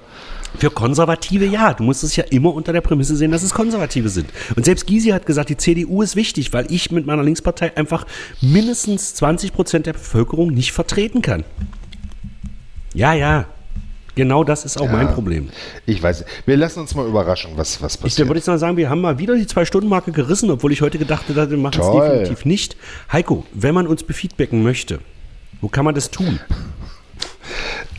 [0.57, 1.73] Für Konservative ja.
[1.73, 4.30] Du musst es ja immer unter der Prämisse sehen, dass es Konservative sind.
[4.56, 8.06] Und selbst Gysi hat gesagt, die CDU ist wichtig, weil ich mit meiner Linkspartei einfach
[8.41, 11.44] mindestens 20 Prozent der Bevölkerung nicht vertreten kann.
[12.94, 13.45] Ja, ja.
[14.15, 15.49] Genau das ist auch mein Problem.
[15.86, 16.23] Ich weiß.
[16.45, 18.19] Wir lassen uns mal überraschen, was, was Ich, passiert.
[18.22, 20.98] dann würde ich mal sagen, wir haben mal wieder die Zwei-Stunden-Marke gerissen, obwohl ich heute
[20.98, 22.77] gedacht hätte, wir machen es definitiv nicht.
[23.11, 24.99] Heiko, wenn man uns befeedbacken möchte,
[25.66, 26.40] wo kann man das tun?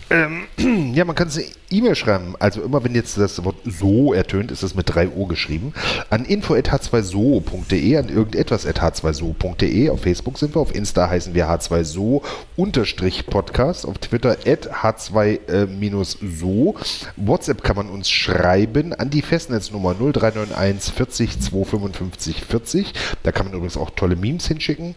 [0.95, 2.35] Ja, man kann es eine E-Mail schreiben.
[2.39, 5.75] Also immer wenn jetzt das Wort so ertönt, ist es mit 3 O geschrieben.
[6.11, 9.91] An info.h2so.de, an irgendetwas.h2so.de.
[9.91, 12.23] Auf Facebook sind wir, auf Insta heißen wir h2so
[12.57, 16.77] unterstrich Podcast, auf Twitter at h2-so.
[17.17, 22.93] WhatsApp kann man uns schreiben an die Festnetznummer 0391 40 255 40.
[23.25, 24.95] Da kann man übrigens auch tolle Memes hinschicken.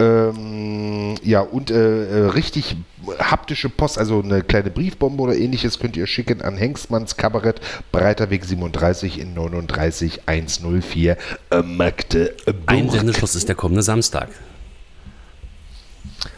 [0.00, 2.76] Ähm, ja, und äh, äh, richtig
[3.18, 7.60] haptische Post, also eine kleine Briefbombe oder ähnliches könnt ihr schicken an Hengstmanns Kabarett,
[7.92, 11.16] Breiterweg 37 in 39104
[11.50, 12.54] äh, Magdeburg.
[12.66, 14.28] Ein Sendeschluss ist der kommende Samstag.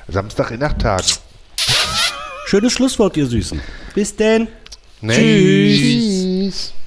[0.09, 1.07] Samstag in acht Tagen.
[2.47, 3.61] Schönes Schlusswort, ihr Süßen.
[3.95, 4.49] Bis denn.
[5.01, 5.15] Ne?
[5.15, 5.81] Tschüss.
[5.81, 6.80] Tschüss.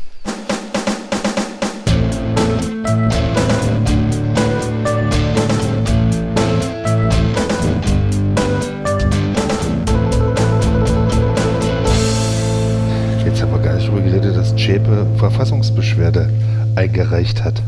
[15.24, 16.30] Verfassungsbeschwerde
[16.76, 17.62] eingereicht hat.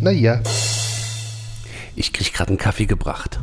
[0.00, 0.40] Naja.
[1.94, 3.38] Ich krieg gerade einen Kaffee gebracht.